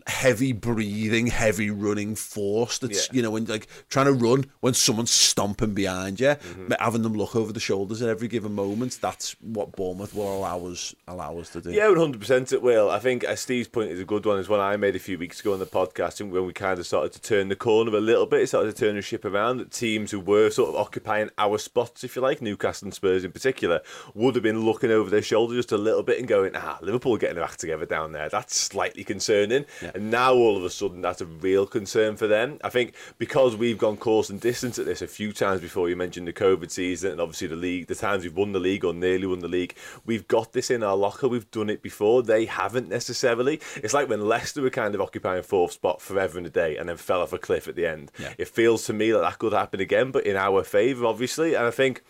[0.06, 5.10] heavy breathing, heavy running force that's you know when like trying to run when someone's
[5.10, 6.72] stomping behind you, Mm-hmm.
[6.80, 8.98] having them look over the shoulders at every given moment.
[9.00, 11.70] That's what Bournemouth will allow us allow us to do.
[11.72, 12.90] Yeah, one hundred percent it will.
[12.90, 14.38] I think uh, Steve's point is a good one.
[14.38, 16.78] Is one I made a few weeks ago on the podcast, and when we kind
[16.78, 19.58] of started to turn the corner a little bit, started to turn the ship around.
[19.58, 23.24] That teams who were sort of occupying our spots, if you like, Newcastle and Spurs
[23.24, 23.80] in particular,
[24.14, 27.16] would have been looking over their shoulder just a little bit and going, "Ah, Liverpool
[27.16, 28.28] getting their act together down there.
[28.28, 29.51] That's slightly concerning."
[29.94, 32.58] And now all of a sudden, that's a real concern for them.
[32.64, 35.88] I think because we've gone course and distance at this a few times before.
[35.88, 37.86] You mentioned the COVID season and obviously the league.
[37.86, 40.82] The times we've won the league or nearly won the league, we've got this in
[40.82, 41.28] our locker.
[41.28, 42.22] We've done it before.
[42.22, 43.60] They haven't necessarily.
[43.76, 46.88] It's like when Leicester were kind of occupying fourth spot forever and a day and
[46.88, 48.10] then fell off a cliff at the end.
[48.38, 51.54] It feels to me like that could happen again, but in our favour, obviously.
[51.54, 52.02] And I think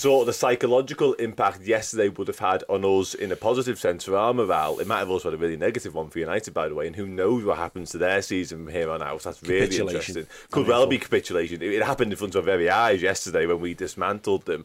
[0.00, 4.04] sort of the psychological impact yesterday would have had on us in a positive sense
[4.04, 4.78] for our morale.
[4.78, 6.96] It might have also had a really negative one for United, by the way, and
[6.96, 9.22] who knows what happens to their season from here on out.
[9.22, 10.26] That's really interesting.
[10.50, 11.60] Could well be capitulation.
[11.60, 14.64] It, it happened in front of our very eyes yesterday when we dismantled them.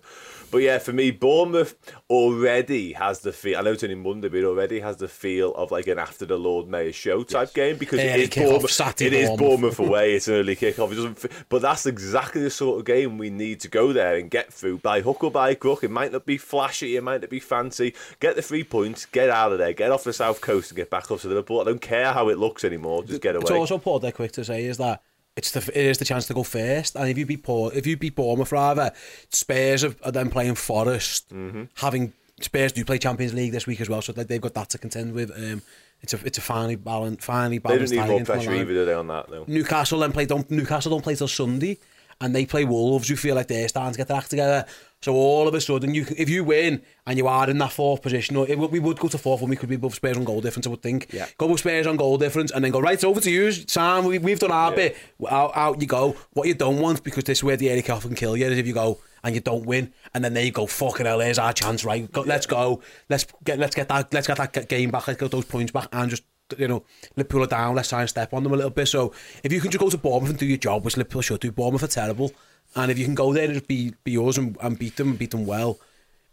[0.51, 1.75] But yeah, for me, Bournemouth
[2.09, 3.57] already has the feel.
[3.57, 6.25] I know it's only Monday, but it already has the feel of like an after
[6.25, 8.71] the Lord Mayor show type game because Early it is Bournemouth.
[8.71, 9.77] Saturday It is Bournemouth.
[9.77, 10.15] Bournemouth away.
[10.15, 10.91] It's an early kick-off.
[10.91, 11.25] It doesn't.
[11.49, 14.77] But that's exactly the sort of game we need to go there and get through
[14.79, 15.83] by hook or by crook.
[15.83, 16.95] It might not be flashy.
[16.95, 17.93] It might not be fancy.
[18.19, 19.05] Get the three points.
[19.05, 19.73] Get out of there.
[19.73, 21.61] Get off the south coast and get back up to Liverpool.
[21.61, 23.03] I don't care how it looks anymore.
[23.03, 23.43] Just get away.
[23.43, 25.01] It's also Paul there quick to say is that
[25.37, 27.85] it's the it is the chance to go first, and if you beat Paul, if
[27.85, 28.91] you beat Bournemouth rather,
[29.29, 31.63] Spurs are, are then playing Forest, Mm-hmm.
[31.75, 34.69] having Spurs do play Champions League this week as well, so they, they've got that
[34.71, 35.31] to contend with.
[35.31, 35.61] Um,
[36.01, 37.93] it's a it's a finely balanced, finely They don't balanced.
[37.93, 39.45] need more in from the pressure either, do they, on that, though?
[39.47, 41.79] Newcastle then play don't Newcastle don't play till Sunday,
[42.21, 44.65] and they play Wolves who feel like they're starting to get their act together.
[45.05, 48.01] So all of a sudden, you if you win and you are in that fourth
[48.01, 50.23] position, or it, we would go to fourth when we could be above Spurs on
[50.23, 50.65] goal difference.
[50.65, 51.13] I would think.
[51.13, 51.27] Yeah.
[51.37, 54.05] Go with Spurs on goal difference, and then go right it's over to you, Sam.
[54.05, 54.97] We, we've done our bit.
[55.29, 56.15] Out, out you go.
[56.33, 58.57] What you don't want because this is where the Eric off can kill you is
[58.57, 61.19] if you go and you don't win, and then they go fucking hell.
[61.19, 62.11] Here's our chance, right?
[62.11, 62.81] Go, Let's go.
[63.07, 65.07] Let's get let's get that let's get that game back.
[65.07, 66.23] Let's get those points back and just
[66.57, 66.83] you know,
[67.15, 68.87] Liverpool are down, let's try and step on them a little bit.
[68.87, 69.13] So
[69.43, 71.51] if you can just go to Bournemouth and do your job, which Liverpool should do,
[71.51, 72.31] Bournemouth are terrible.
[72.75, 75.19] And if you can go there and be, be yours and, and beat them and
[75.19, 75.79] beat them well,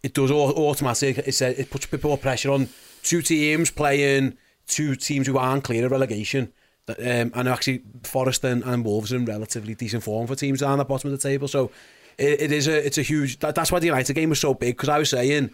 [0.02, 2.69] it does au- automatically, it, says, it puts a bit more pressure on
[3.02, 4.36] two teams playing
[4.66, 6.52] two teams who aren't clear of relegation.
[6.89, 10.78] Um, and actually, Forest and, and Wolves are in relatively decent form for teams down
[10.78, 11.47] the bottom of the table.
[11.47, 11.70] So
[12.19, 13.39] it, it is a it's a huge.
[13.39, 15.51] That, that's why the United game was so big because I was saying,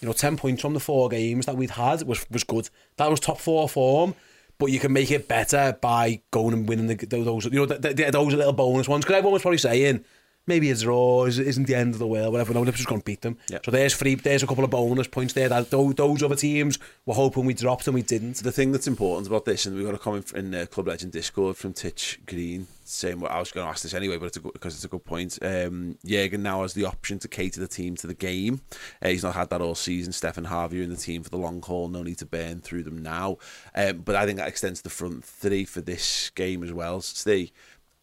[0.00, 2.70] you know, ten points from the four games that we'd had was was good.
[2.96, 4.14] That was top four form.
[4.58, 7.92] But you can make it better by going and winning the, those, you know, the,
[7.92, 9.04] the, those little bonus ones.
[9.04, 10.04] Because everyone was probably saying,
[10.46, 12.54] maybe a draw is- isn't the end of the world, whatever.
[12.54, 13.36] No, Liverpool's going to beat them.
[13.64, 16.78] So there's three, there's a couple of bonus points there that those, those other teams
[17.04, 18.36] were hoping we dropped and we didn't.
[18.36, 21.12] The thing that's important about this, and we've got a comment in uh, Club Legend
[21.12, 24.36] Discord from Titch Green saying, well, I was going to ask this anyway, but it's
[24.36, 25.36] a good, because it's a good point.
[25.42, 28.60] Um, Jurgen now has the option to cater the team to the game.
[29.02, 30.12] Uh, he's not had that all season.
[30.12, 31.88] Stefan Harvey in the team for the long haul.
[31.88, 33.38] No need to burn through them now.
[33.74, 37.00] Um, but I think that extends to the front three for this game as well.
[37.00, 37.50] Steve,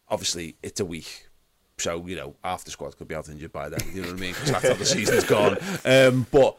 [0.08, 1.28] obviously, it's a week.
[1.84, 3.80] So, you know, half the squad could be out injured by then.
[3.92, 4.32] You know what I mean?
[4.32, 5.58] Because that's how the season's gone.
[5.84, 6.56] Um, but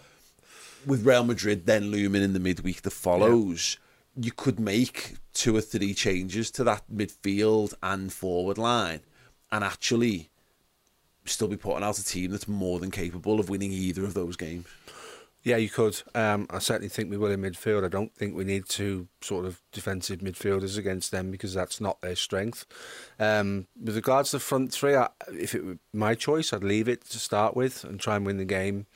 [0.86, 3.80] with Real Madrid then looming in the midweek that follows,
[4.16, 9.00] you could make two or three changes to that midfield and forward line,
[9.52, 10.30] and actually
[11.26, 14.36] still be putting out a team that's more than capable of winning either of those
[14.36, 14.68] games.
[15.46, 16.02] Yeah, you could.
[16.16, 17.86] Um, I certainly think we will in midfield.
[17.86, 22.02] I don't think we need two sort of defensive midfielders against them because that's not
[22.02, 22.66] their strength.
[23.20, 26.88] Um, with regards to the front three, I, if it were my choice, I'd leave
[26.88, 28.88] it to start with and try and win the game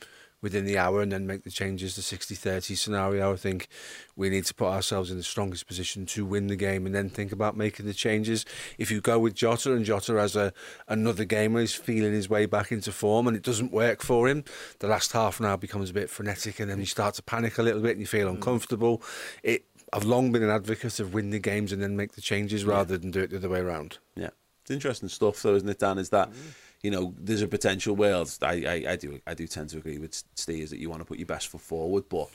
[0.42, 3.32] within the hour and then make the changes to 60-30 scenario.
[3.32, 3.68] I think
[4.16, 7.08] we need to put ourselves in the strongest position to win the game and then
[7.08, 8.44] think about making the changes.
[8.78, 10.52] If you go with Jota and Jota has a
[10.88, 14.28] another game where he's feeling his way back into form and it doesn't work for
[14.28, 14.44] him,
[14.78, 17.58] the last half an hour becomes a bit frenetic and then you start to panic
[17.58, 18.34] a little bit and you feel mm.
[18.34, 19.02] uncomfortable.
[19.42, 22.64] It I've long been an advocate of win the games and then make the changes
[22.64, 23.98] rather than do it the other way around.
[24.14, 24.30] Yeah,
[24.62, 25.98] it's interesting stuff, though, isn't it, Dan?
[25.98, 26.36] Is that mm.
[26.82, 28.36] You know there's a potential world.
[28.42, 31.06] I, I, I do I do tend to agree with Steers that you want to
[31.06, 32.28] put your best foot forward, but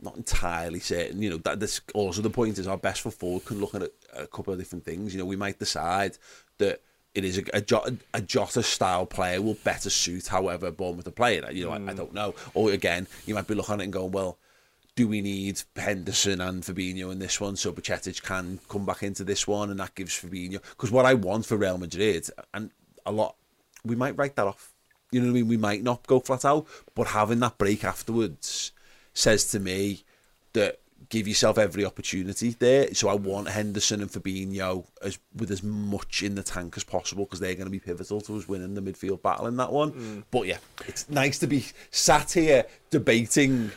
[0.00, 1.22] not entirely certain.
[1.22, 3.82] You know that this also the point is our best foot forward can look at
[3.82, 5.12] a, a couple of different things.
[5.12, 6.16] You know, we might decide
[6.58, 6.80] that
[7.14, 11.10] it is a, a, Jota, a Jota style player will better suit however Bournemouth are
[11.10, 11.44] playing.
[11.52, 11.96] You know, I, I mm.
[11.96, 12.34] don't know.
[12.54, 14.38] Or again, you might be looking at it and going, well
[14.94, 19.24] do we need Henderson and Fabinho in this one so Bajcetic can come back into
[19.24, 22.70] this one and that gives Fabinho because what I want for Real Madrid and
[23.06, 23.36] a lot
[23.84, 24.72] we might write that off.
[25.10, 25.48] You know what I mean?
[25.48, 28.72] We might not go flat out but having that break afterwards
[29.14, 30.04] says to me
[30.54, 32.94] that give yourself every opportunity there.
[32.94, 37.24] So I want Henderson and Fabinho as with as much in the tank as possible
[37.24, 39.92] because they're going to be pivotal to us winning the midfield battle in that one.
[39.92, 40.24] Mm.
[40.30, 43.70] but yeah it's nice to be sat here debating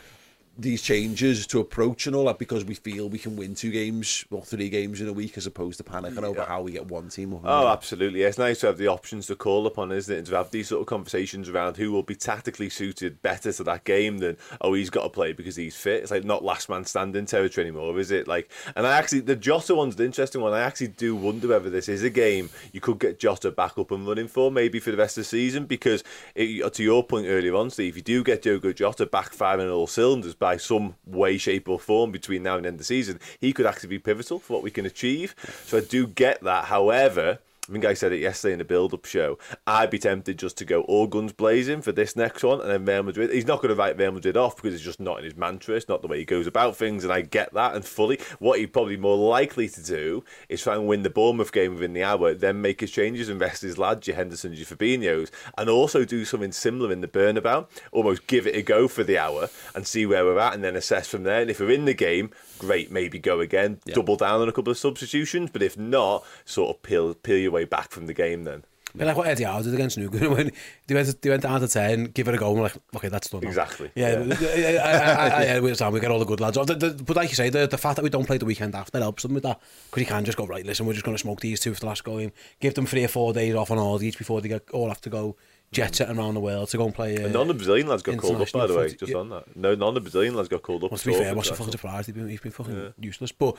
[0.57, 4.23] these changes to approach and all that because we feel we can win two games
[4.32, 7.10] or three games in a week as opposed to panicking over how we get one
[7.10, 7.41] team up.
[7.44, 8.22] Oh, absolutely.
[8.22, 10.18] It's nice to have the options to call upon, isn't it?
[10.19, 13.64] And to have these sort of conversations around who will be tactically suited better to
[13.65, 16.03] that game than, oh, he's got to play because he's fit.
[16.03, 18.27] It's like not last man standing territory anymore, is it?
[18.27, 20.53] Like, and I actually, the Jota one's the interesting one.
[20.53, 23.91] I actually do wonder whether this is a game you could get Jota back up
[23.91, 26.03] and running for, maybe for the rest of the season, because
[26.34, 29.69] it, to your point earlier on, Steve, if you do get Diogo Jota back firing
[29.69, 33.19] all cylinders by some way, shape, or form between now and end of the season,
[33.39, 35.34] he could actually be pivotal for what we can achieve.
[35.65, 36.65] So I do get that.
[36.65, 39.39] However, I think I said it yesterday in the build-up show.
[39.65, 42.85] I'd be tempted just to go all guns blazing for this next one, and then
[42.85, 43.31] Real Madrid.
[43.31, 45.75] He's not going to write Real Madrid off because it's just not in his mantra.
[45.75, 48.19] It's not the way he goes about things, and I get that and fully.
[48.37, 51.93] What he'd probably more likely to do is try and win the Bournemouth game within
[51.93, 55.67] the hour, then make his changes and rest his lads, your Hendersons, your Fabinho's, and
[55.67, 57.67] also do something similar in the Bernabeu.
[57.91, 60.75] Almost give it a go for the hour and see where we're at, and then
[60.75, 61.41] assess from there.
[61.41, 62.29] And if we're in the game,
[62.60, 63.95] great, maybe go again, yeah.
[63.95, 67.52] double down on a couple of substitutions, but if not, sort of peel, peel your
[67.52, 68.64] way back from the game then.
[68.98, 70.52] But like what Eddie Howe did against Newcastle, when
[70.88, 73.10] they went, they went down to 10, give it a go, and we're like, okay,
[73.10, 73.44] that's done.
[73.44, 73.91] Exactly.
[73.95, 74.82] Yeah, yeah.
[74.84, 76.57] I, I, I, I, I, we get all the good lads.
[76.57, 78.76] The, the, but like you say, the, the fact that we don't play the weekend
[78.76, 79.60] after helps them with that,
[79.90, 81.82] because you can just go, right, listen, we're just going to smoke these two for
[81.82, 84.48] the last game, give them three or four days off on all each before they
[84.48, 85.36] get all have to go
[85.71, 87.17] jet setting around the world to go and play.
[87.17, 89.17] Uh, And none of the Brazilian lads got called up, by the way, just yeah.
[89.17, 89.55] on that.
[89.55, 90.91] No, none of the Brazilian lads got called up.
[90.91, 91.57] Well, to be fair, what's the that.
[91.57, 92.05] fucking surprise?
[92.05, 93.31] He's been, he's been fucking useless.
[93.31, 93.57] But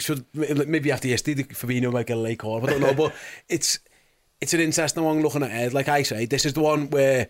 [0.00, 2.62] should, maybe after yesterday, Fabinho might get a late call.
[2.66, 2.94] I don't know.
[2.94, 3.14] but
[3.48, 3.78] it's
[4.40, 5.72] it's an interesting one looking ahead.
[5.72, 7.28] Like I say, this is the one where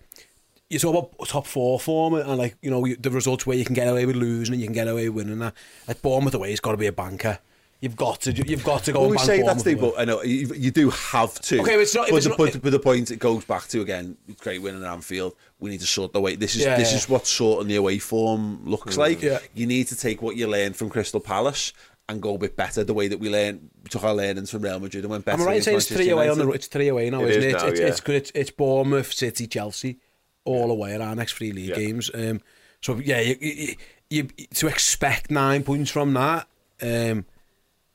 [0.71, 3.75] you talk about top four form and like you know the results where you can
[3.75, 5.39] get away with losing and you can get away with winning.
[5.41, 5.55] That
[5.87, 7.39] like Bournemouth away, it's got to be a banker.
[7.85, 9.03] You've got to, you've got to go.
[9.03, 11.61] Well, we say that, Bournemouth Steve, but I know you, you do have to.
[11.61, 13.69] Okay, but it's not- But, it's the, not- but, but the point it goes back
[13.69, 15.35] to again, it's great winning at Anfield.
[15.61, 16.35] We need to sort the way.
[16.37, 16.97] This is Yeah, this yeah.
[16.97, 18.99] is what sorting the away form looks Mm.
[18.99, 19.21] like.
[19.23, 19.39] Yeah.
[19.55, 21.75] You need to take what you learned from Crystal Palace
[22.09, 22.85] and go a bit better.
[22.85, 25.41] The way that we learned, we took our learnings from Real Madrid and went better.
[25.43, 26.57] Am I right in saying it's Manchester three away on the United.
[26.57, 27.57] it's three away now, It isn't is it?
[27.59, 27.87] now, it's, yeah.
[27.87, 28.15] it's good.
[28.17, 29.99] It's, it's Bournemouth, City, Chelsea,
[30.47, 31.77] all away at our next three league Yeah.
[31.77, 32.11] games.
[32.15, 32.41] Um,
[32.81, 33.75] so yeah, you, you,
[34.11, 34.23] you,
[34.55, 36.47] to expect nine points from that,
[36.83, 37.25] um, it,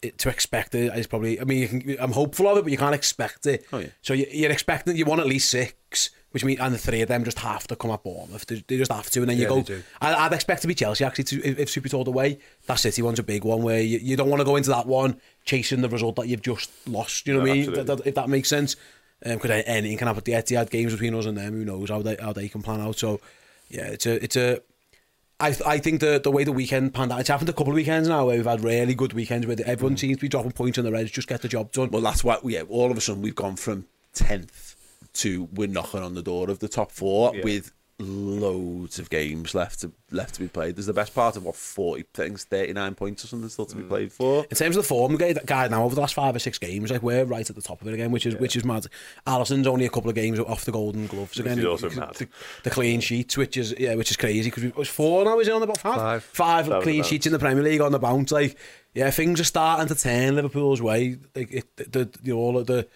[0.02, 1.40] to expect it is probably.
[1.40, 3.66] I mean, you can, I'm hopeful of it, but you can't expect it.
[3.74, 3.88] Oh, yeah.
[4.02, 6.10] So you, you're expecting you want at least six.
[6.32, 8.46] Which means, and the three of them just have to come at Bournemouth.
[8.46, 9.56] They, they just have to, and then you Yeah, go.
[9.62, 9.84] they do.
[10.00, 11.24] I, I'd expect to be Chelsea actually.
[11.24, 14.16] To, if, if Super told away, that City one's a big one where you, you
[14.16, 17.26] don't want to go into that one chasing the result that you've just lost.
[17.26, 17.74] You know No, what I mean?
[17.74, 18.76] That- that- if that makes sense.
[19.26, 20.22] Um, because anything can happen.
[20.24, 22.80] The Etihad games between us and them, who knows how they how they can plan
[22.80, 23.00] out.
[23.00, 23.20] So
[23.72, 24.62] yeah, it's a it's a.
[25.40, 27.20] I I think the the way the weekend panned out.
[27.22, 29.96] It's happened a couple of weekends now where we've had really good weekends where everyone
[29.96, 30.00] mm.
[30.00, 31.12] seems to be dropping points on the Reds.
[31.12, 31.90] Just get the job done.
[31.92, 32.38] Well, that's why.
[32.44, 34.76] Yeah, all of a sudden we've gone from tenth
[35.14, 37.44] to we're knocking on the door of the top four Yeah.
[37.44, 40.76] with loads of games left to left to be played.
[40.76, 43.76] There's the best part of what forty things, thirty nine points or something still to
[43.76, 43.90] be mm.
[43.90, 44.46] played for.
[44.50, 46.92] In terms of the form guide, guide now over the last five or six games,
[46.92, 48.88] like we're right at the top of it again, which is which is mad.
[49.28, 51.60] Alisson's only a couple of games off the Golden Gloves Which again.
[51.60, 52.16] is also the, mad.
[52.16, 52.28] The,
[52.64, 55.40] the clean sheets, which is yeah, which is crazy because it was four now.
[55.40, 55.96] Is it on the five?
[55.96, 56.24] Five.
[56.24, 58.32] Five Five clean sheets in the Premier League on the bounce.
[58.32, 58.58] Like
[58.94, 61.18] yeah, things are starting to turn Liverpool's way.
[61.36, 62.88] Like it, the, the you know all of the.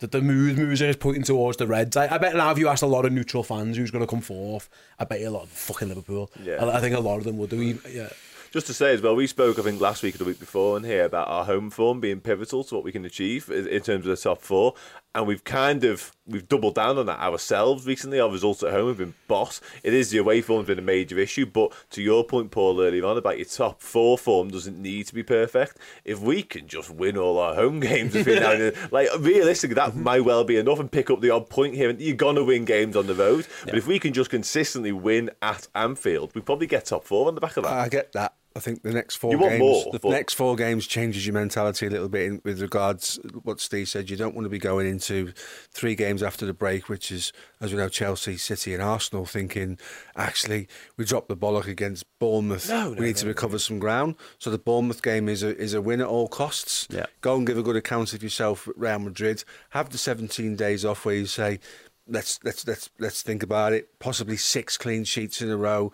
[0.00, 1.96] The, the mood moves is pointing towards the Reds.
[1.96, 4.10] I, I bet now if you asked a lot of neutral fans who's going to
[4.10, 4.68] come forth,
[4.98, 6.30] I bet you a lot of fucking Liverpool.
[6.42, 6.64] Yeah.
[6.64, 7.60] I, I think a lot of them would do.
[7.60, 8.08] even- Yeah.
[8.52, 10.76] Just to say as well, we spoke I think last week or the week before
[10.76, 14.04] in here about our home form being pivotal to what we can achieve in terms
[14.04, 14.74] of the top four,
[15.14, 18.20] and we've kind of we've doubled down on that ourselves recently.
[18.20, 19.60] Our results at home have been boss.
[19.82, 23.04] It is the away form's been a major issue, but to your point, Paul, earlier
[23.04, 25.78] on about your top four form doesn't need to be perfect.
[26.04, 29.74] If we can just win all our home games between now and then, like realistically,
[29.74, 31.90] that might well be enough and pick up the odd point here.
[31.90, 35.30] And you're gonna win games on the road, but if we can just consistently win
[35.42, 37.72] at Anfield, we probably get top four on the back of that.
[37.72, 38.34] I get that.
[38.56, 41.86] I think the next four games, more, the but- next four games changes your mentality
[41.86, 44.10] a little bit in, with regards what Steve said.
[44.10, 45.32] You don't want to be going into
[45.70, 49.78] three games after the break, which is, as we know, Chelsea, City, and Arsenal, thinking
[50.16, 50.66] actually
[50.96, 52.68] we dropped the bollock against Bournemouth.
[52.68, 54.16] No, no we no, need to no, recover some ground.
[54.38, 56.88] So the Bournemouth game is a is a win at all costs.
[56.90, 57.06] Yeah.
[57.20, 59.44] Go and give a good account of yourself at Real Madrid.
[59.70, 61.60] Have the 17 days off where you say.
[62.08, 64.00] Let's let's let's let's think about it.
[64.00, 65.92] Possibly six clean sheets in a row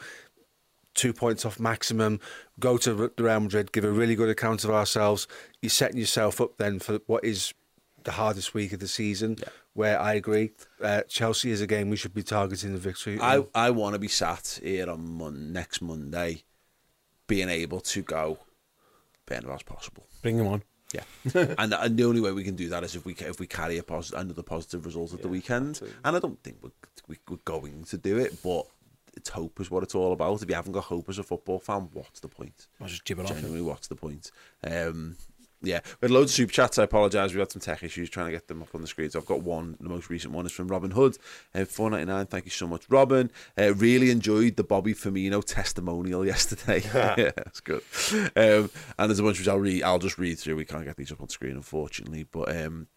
[0.97, 2.19] two points off maximum,
[2.59, 5.29] go to Real Madrid, give a really good account of ourselves.
[5.63, 7.55] You're setting yourself up then for what is
[8.05, 9.37] the hardest week of the season,
[9.75, 10.53] where I agree,
[10.83, 13.19] uh, Chelsea is a game we should be targeting the victory.
[13.21, 13.47] I, in.
[13.55, 16.45] I want to be sat here on mon- next Monday,
[17.27, 18.39] being able to go,
[19.27, 20.07] being as possible.
[20.23, 20.63] Bring them on.
[20.95, 21.03] Yeah,
[21.59, 23.49] and and the only way we can do that is if we ca- if we
[23.49, 25.81] carry a pos- another positive result at the weekend.
[26.05, 26.71] And I don't think we're,
[27.09, 28.67] we- we're going to do it, but
[29.17, 30.43] it's hope is what it's all about.
[30.43, 32.69] If you haven't got hope as a football fan, what's the point?
[32.81, 33.33] I'll just jib it off.
[33.33, 34.31] Genuinely, what's the point?
[34.65, 35.17] Um,
[35.63, 36.79] yeah, we had loads of super chats.
[36.79, 37.33] I apologise.
[37.33, 39.11] We had some tech issues trying to get them up on the screen.
[39.11, 39.77] So I've got one.
[39.81, 41.17] The most recent one is from Robin Hood,
[41.55, 42.27] uh, four ninety nine.
[42.27, 43.31] Thank you so much, Robin.
[43.59, 46.83] Uh, really enjoyed the Bobby Firmino testimonial yesterday.
[46.95, 47.83] yeah, that's good.
[48.37, 49.83] Um, and there's a bunch which I'll read.
[49.83, 50.57] I'll just read through.
[50.57, 52.25] We can't get these up on screen, unfortunately.
[52.25, 52.89] But um,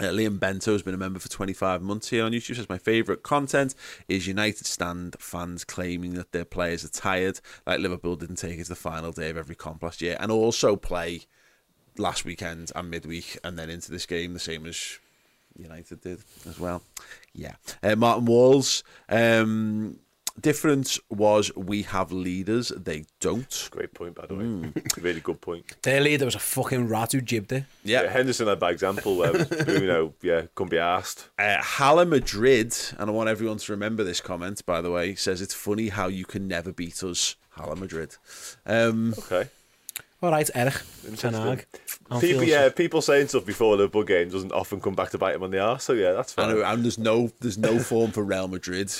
[0.00, 2.56] uh, Liam Bento has been a member for 25 months here on YouTube.
[2.56, 3.74] Says my favourite content
[4.08, 8.64] is United stand fans claiming that their players are tired, like Liverpool didn't take it
[8.64, 11.22] to the final day of every comp last year, and also play
[11.98, 14.98] last weekend and midweek, and then into this game the same as
[15.56, 16.82] United did as well.
[17.34, 18.82] Yeah, uh, Martin Walls.
[19.08, 19.98] Um,
[20.40, 23.68] difference was we have leaders, they don't.
[23.70, 24.44] Great point, by the way.
[24.44, 24.96] Mm.
[25.02, 25.64] Really good point.
[25.82, 27.64] Their leader was a fucking rat who jibbed it.
[27.84, 28.06] Yeah.
[28.10, 29.34] Henderson had that example where
[29.68, 31.28] you know, yeah, couldn't be asked.
[31.38, 35.40] Uh, Hala Madrid, and I want everyone to remember this comment, by the way, says
[35.40, 38.16] it's funny how you can never beat us, Hala Madrid.
[38.66, 39.48] Um, Okay.
[40.22, 40.74] All right, Erich.
[41.16, 41.64] Ten People,
[42.10, 42.46] Anfield.
[42.46, 45.44] yeah, people saying stuff before the bug game doesn't often come back to bite them
[45.44, 45.84] on the arse.
[45.84, 46.50] So yeah, that's fine.
[46.50, 48.92] and, and there's no there's no form for Real Madrid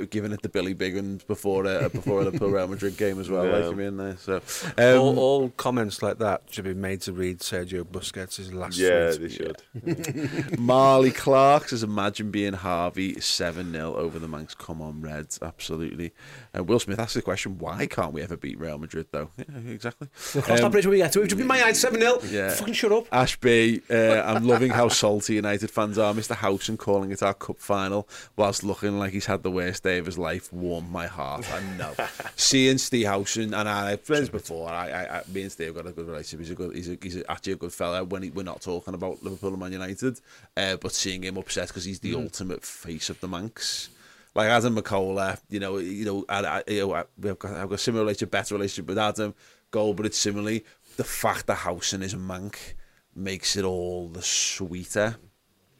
[0.00, 3.20] get, giving it the Billy Big ones before a, before a Liverpool Real Madrid game
[3.20, 3.42] as well.
[3.52, 3.52] Yeah.
[3.58, 4.36] Like you mean there, so
[4.78, 9.12] um, all, all comments like that should be made to read Sergio Busquets' last Yeah,
[9.12, 9.20] tweet.
[9.20, 10.58] they should.
[10.58, 14.56] Marley Clark says, imagine being Harvey 7 0 over the Mancs.
[14.56, 15.38] Come on, Reds.
[15.42, 16.12] Absolutely.
[16.56, 19.30] Uh, Will Smith asks the question, why can't we ever beat Real Madrid, though?
[19.36, 20.08] Yeah, exactly.
[20.34, 21.24] We'll cross Um, that bridge when we get to it.
[21.24, 22.18] It should be my United 7 0.
[22.30, 22.50] Yeah.
[22.50, 23.06] Fucking shut up.
[23.12, 26.14] Ashby, uh, I'm loving how salty United fans are.
[26.14, 26.34] Mr.
[26.36, 30.06] Housen calling it our cup final whilst looking like he's had the worst day of
[30.06, 31.44] his life warmed my heart.
[31.52, 31.92] I know.
[32.36, 35.76] Seeing Steve Housen, and I, I've friends before, I, I, I, me and Steve have
[35.76, 36.40] got a good relationship.
[36.40, 38.60] He's a good, he's, a, he's a, actually a good fella when he, we're not
[38.60, 40.20] talking about Liverpool and Man United,
[40.56, 42.24] uh, but seeing him upset because he's the Mm.
[42.24, 43.88] ultimate face of the Mancs.
[44.34, 47.68] Like Adam McCullough, you know, you know, I, I, you know, I, we've got, I've
[47.68, 49.34] got a similar relationship, better relationship with Adam
[49.70, 50.64] Gold, but it's similarly
[50.96, 52.74] the fact that Housen is a Manc
[53.14, 55.16] makes it all the sweeter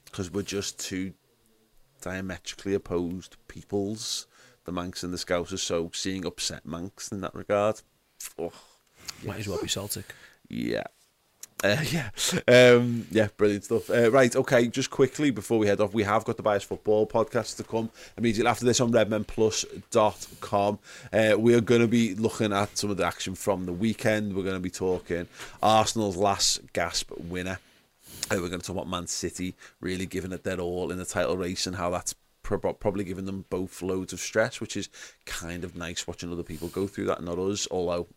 [0.05, 1.15] because we're just two
[2.03, 4.27] diametrically opposed peoples,
[4.65, 5.61] the Mancs and the Scousers.
[5.61, 7.81] So seeing upset Mancs in that regard,
[8.39, 8.53] oh,
[9.25, 10.05] Might as well be Celtic.
[10.49, 10.85] yeah.
[11.65, 12.11] Uh, yeah,
[12.49, 13.89] um, yeah, brilliant stuff.
[13.89, 17.07] Uh, right, okay, just quickly before we head off, we have got the Bias Football
[17.07, 17.89] podcast to come
[18.19, 20.79] immediately after this on redmenplus.com.
[21.13, 24.35] Uh, we are going to be looking at some of the action from the weekend.
[24.35, 25.29] We're going to be talking
[25.63, 27.61] Arsenal's last gasp winner.
[28.31, 31.05] Uh, we're going to talk about Man City really giving it their all in the
[31.05, 34.89] title race and how that's prob- probably giving them both loads of stress, which is
[35.27, 38.09] kind of nice watching other people go through that, not us, although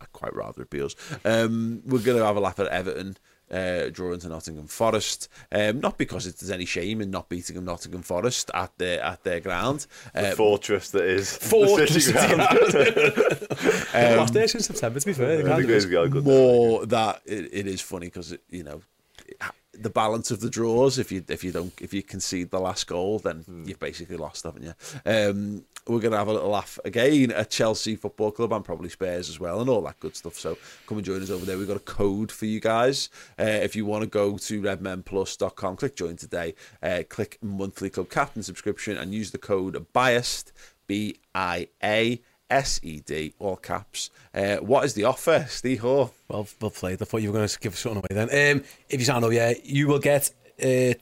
[0.00, 0.94] I'd quite rather it be us.
[1.24, 3.16] Um, we're going to have a laugh at Everton
[3.50, 5.28] uh, drawing to Nottingham Forest.
[5.52, 9.22] Um, not because it, there's any shame in not beating Nottingham Forest at their at
[9.24, 9.86] their ground.
[10.14, 12.40] The Um, fortress that is the Fortress City ground.
[13.94, 15.40] Um, Last day since September, to be fair.
[15.52, 18.82] I think they've got a good more that it, it is funny because you know
[19.72, 20.98] the balance of the draws.
[20.98, 24.44] If you if you don't if you concede the last goal, then you've basically lost,
[24.44, 24.74] haven't you?
[25.04, 29.28] Um, we're gonna have a little laugh again at Chelsea Football Club and probably Spurs
[29.28, 30.34] as well and all that good stuff.
[30.34, 31.58] So come and join us over there.
[31.58, 33.08] We've got a code for you guys.
[33.38, 36.54] Uh, if you want to go to redmenplus.com, click join today.
[36.82, 40.52] Uh, click monthly club captain subscription and use the code biased
[40.86, 42.20] B I A.
[42.50, 44.10] S E D, all caps.
[44.34, 46.14] Uh, what is the offer, Steve Hall?
[46.28, 47.02] Well, well played.
[47.02, 48.56] I thought you were going to give something away then.
[48.56, 50.94] Um, if you sign up, yeah, you will get uh,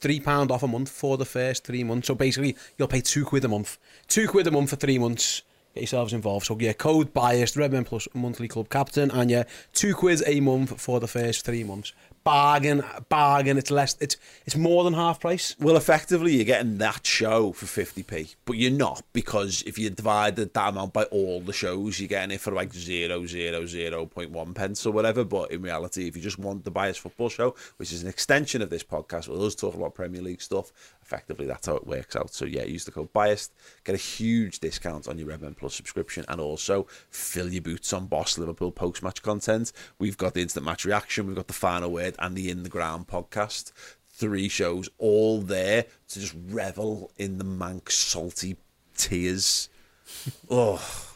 [0.00, 2.08] £3 off a month for the first three months.
[2.08, 3.78] So basically, you'll pay two quid a month.
[4.08, 5.42] Two quid a month for three months.
[5.74, 6.46] Get yourselves involved.
[6.46, 10.78] So, yeah, code biased, Redmen Plus monthly club captain, and yeah, two quid a month
[10.80, 11.94] for the first three months.
[12.24, 13.58] Bargain, bargain.
[13.58, 13.96] It's less.
[14.00, 14.16] It's
[14.46, 15.56] it's more than half price.
[15.58, 20.36] Well, effectively, you're getting that show for 50p, but you're not because if you divide
[20.36, 25.24] that amount by all the shows, you're getting it for like 0.001 pence or whatever.
[25.24, 28.62] But in reality, if you just want the bias football show, which is an extension
[28.62, 30.72] of this podcast, with us talking about Premier League stuff,
[31.12, 32.32] effectively that's how it works out.
[32.32, 33.52] So yeah, use the code biased,
[33.84, 38.06] get a huge discount on your Redmen Plus subscription, and also fill your boots on
[38.06, 39.72] Boss Liverpool post match content.
[39.98, 42.68] We've got the instant match reaction, we've got the final word, and the in the
[42.68, 43.72] ground podcast.
[44.08, 48.56] Three shows all there to just revel in the Mancs salty
[48.96, 49.68] tears.
[50.50, 51.08] oh,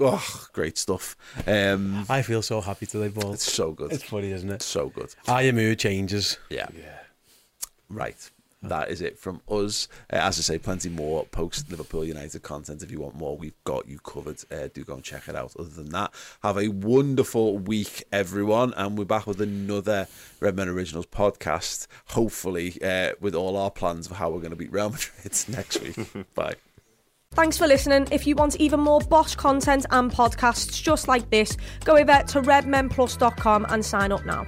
[0.00, 1.16] oh, great stuff.
[1.46, 3.32] Um, I feel so happy today, Paul.
[3.34, 3.92] It's so good.
[3.92, 4.62] It's funny, isn't it?
[4.62, 5.14] so good.
[5.26, 6.38] How your mood changes.
[6.50, 6.66] Yeah.
[6.76, 6.98] Yeah.
[7.88, 8.30] Right.
[8.62, 9.88] That is it from us.
[10.12, 12.82] Uh, as I say, plenty more post Liverpool United content.
[12.82, 14.42] If you want more, we've got you covered.
[14.50, 15.54] Uh, do go and check it out.
[15.58, 16.12] Other than that,
[16.42, 18.72] have a wonderful week, everyone.
[18.76, 20.06] And we're back with another
[20.40, 24.72] Redmen Originals podcast, hopefully, uh, with all our plans for how we're going to beat
[24.72, 25.96] Real Madrid next week.
[26.34, 26.54] Bye.
[27.32, 28.08] Thanks for listening.
[28.10, 32.42] If you want even more Boss content and podcasts just like this, go over to
[32.42, 34.44] redmenplus.com and sign up now.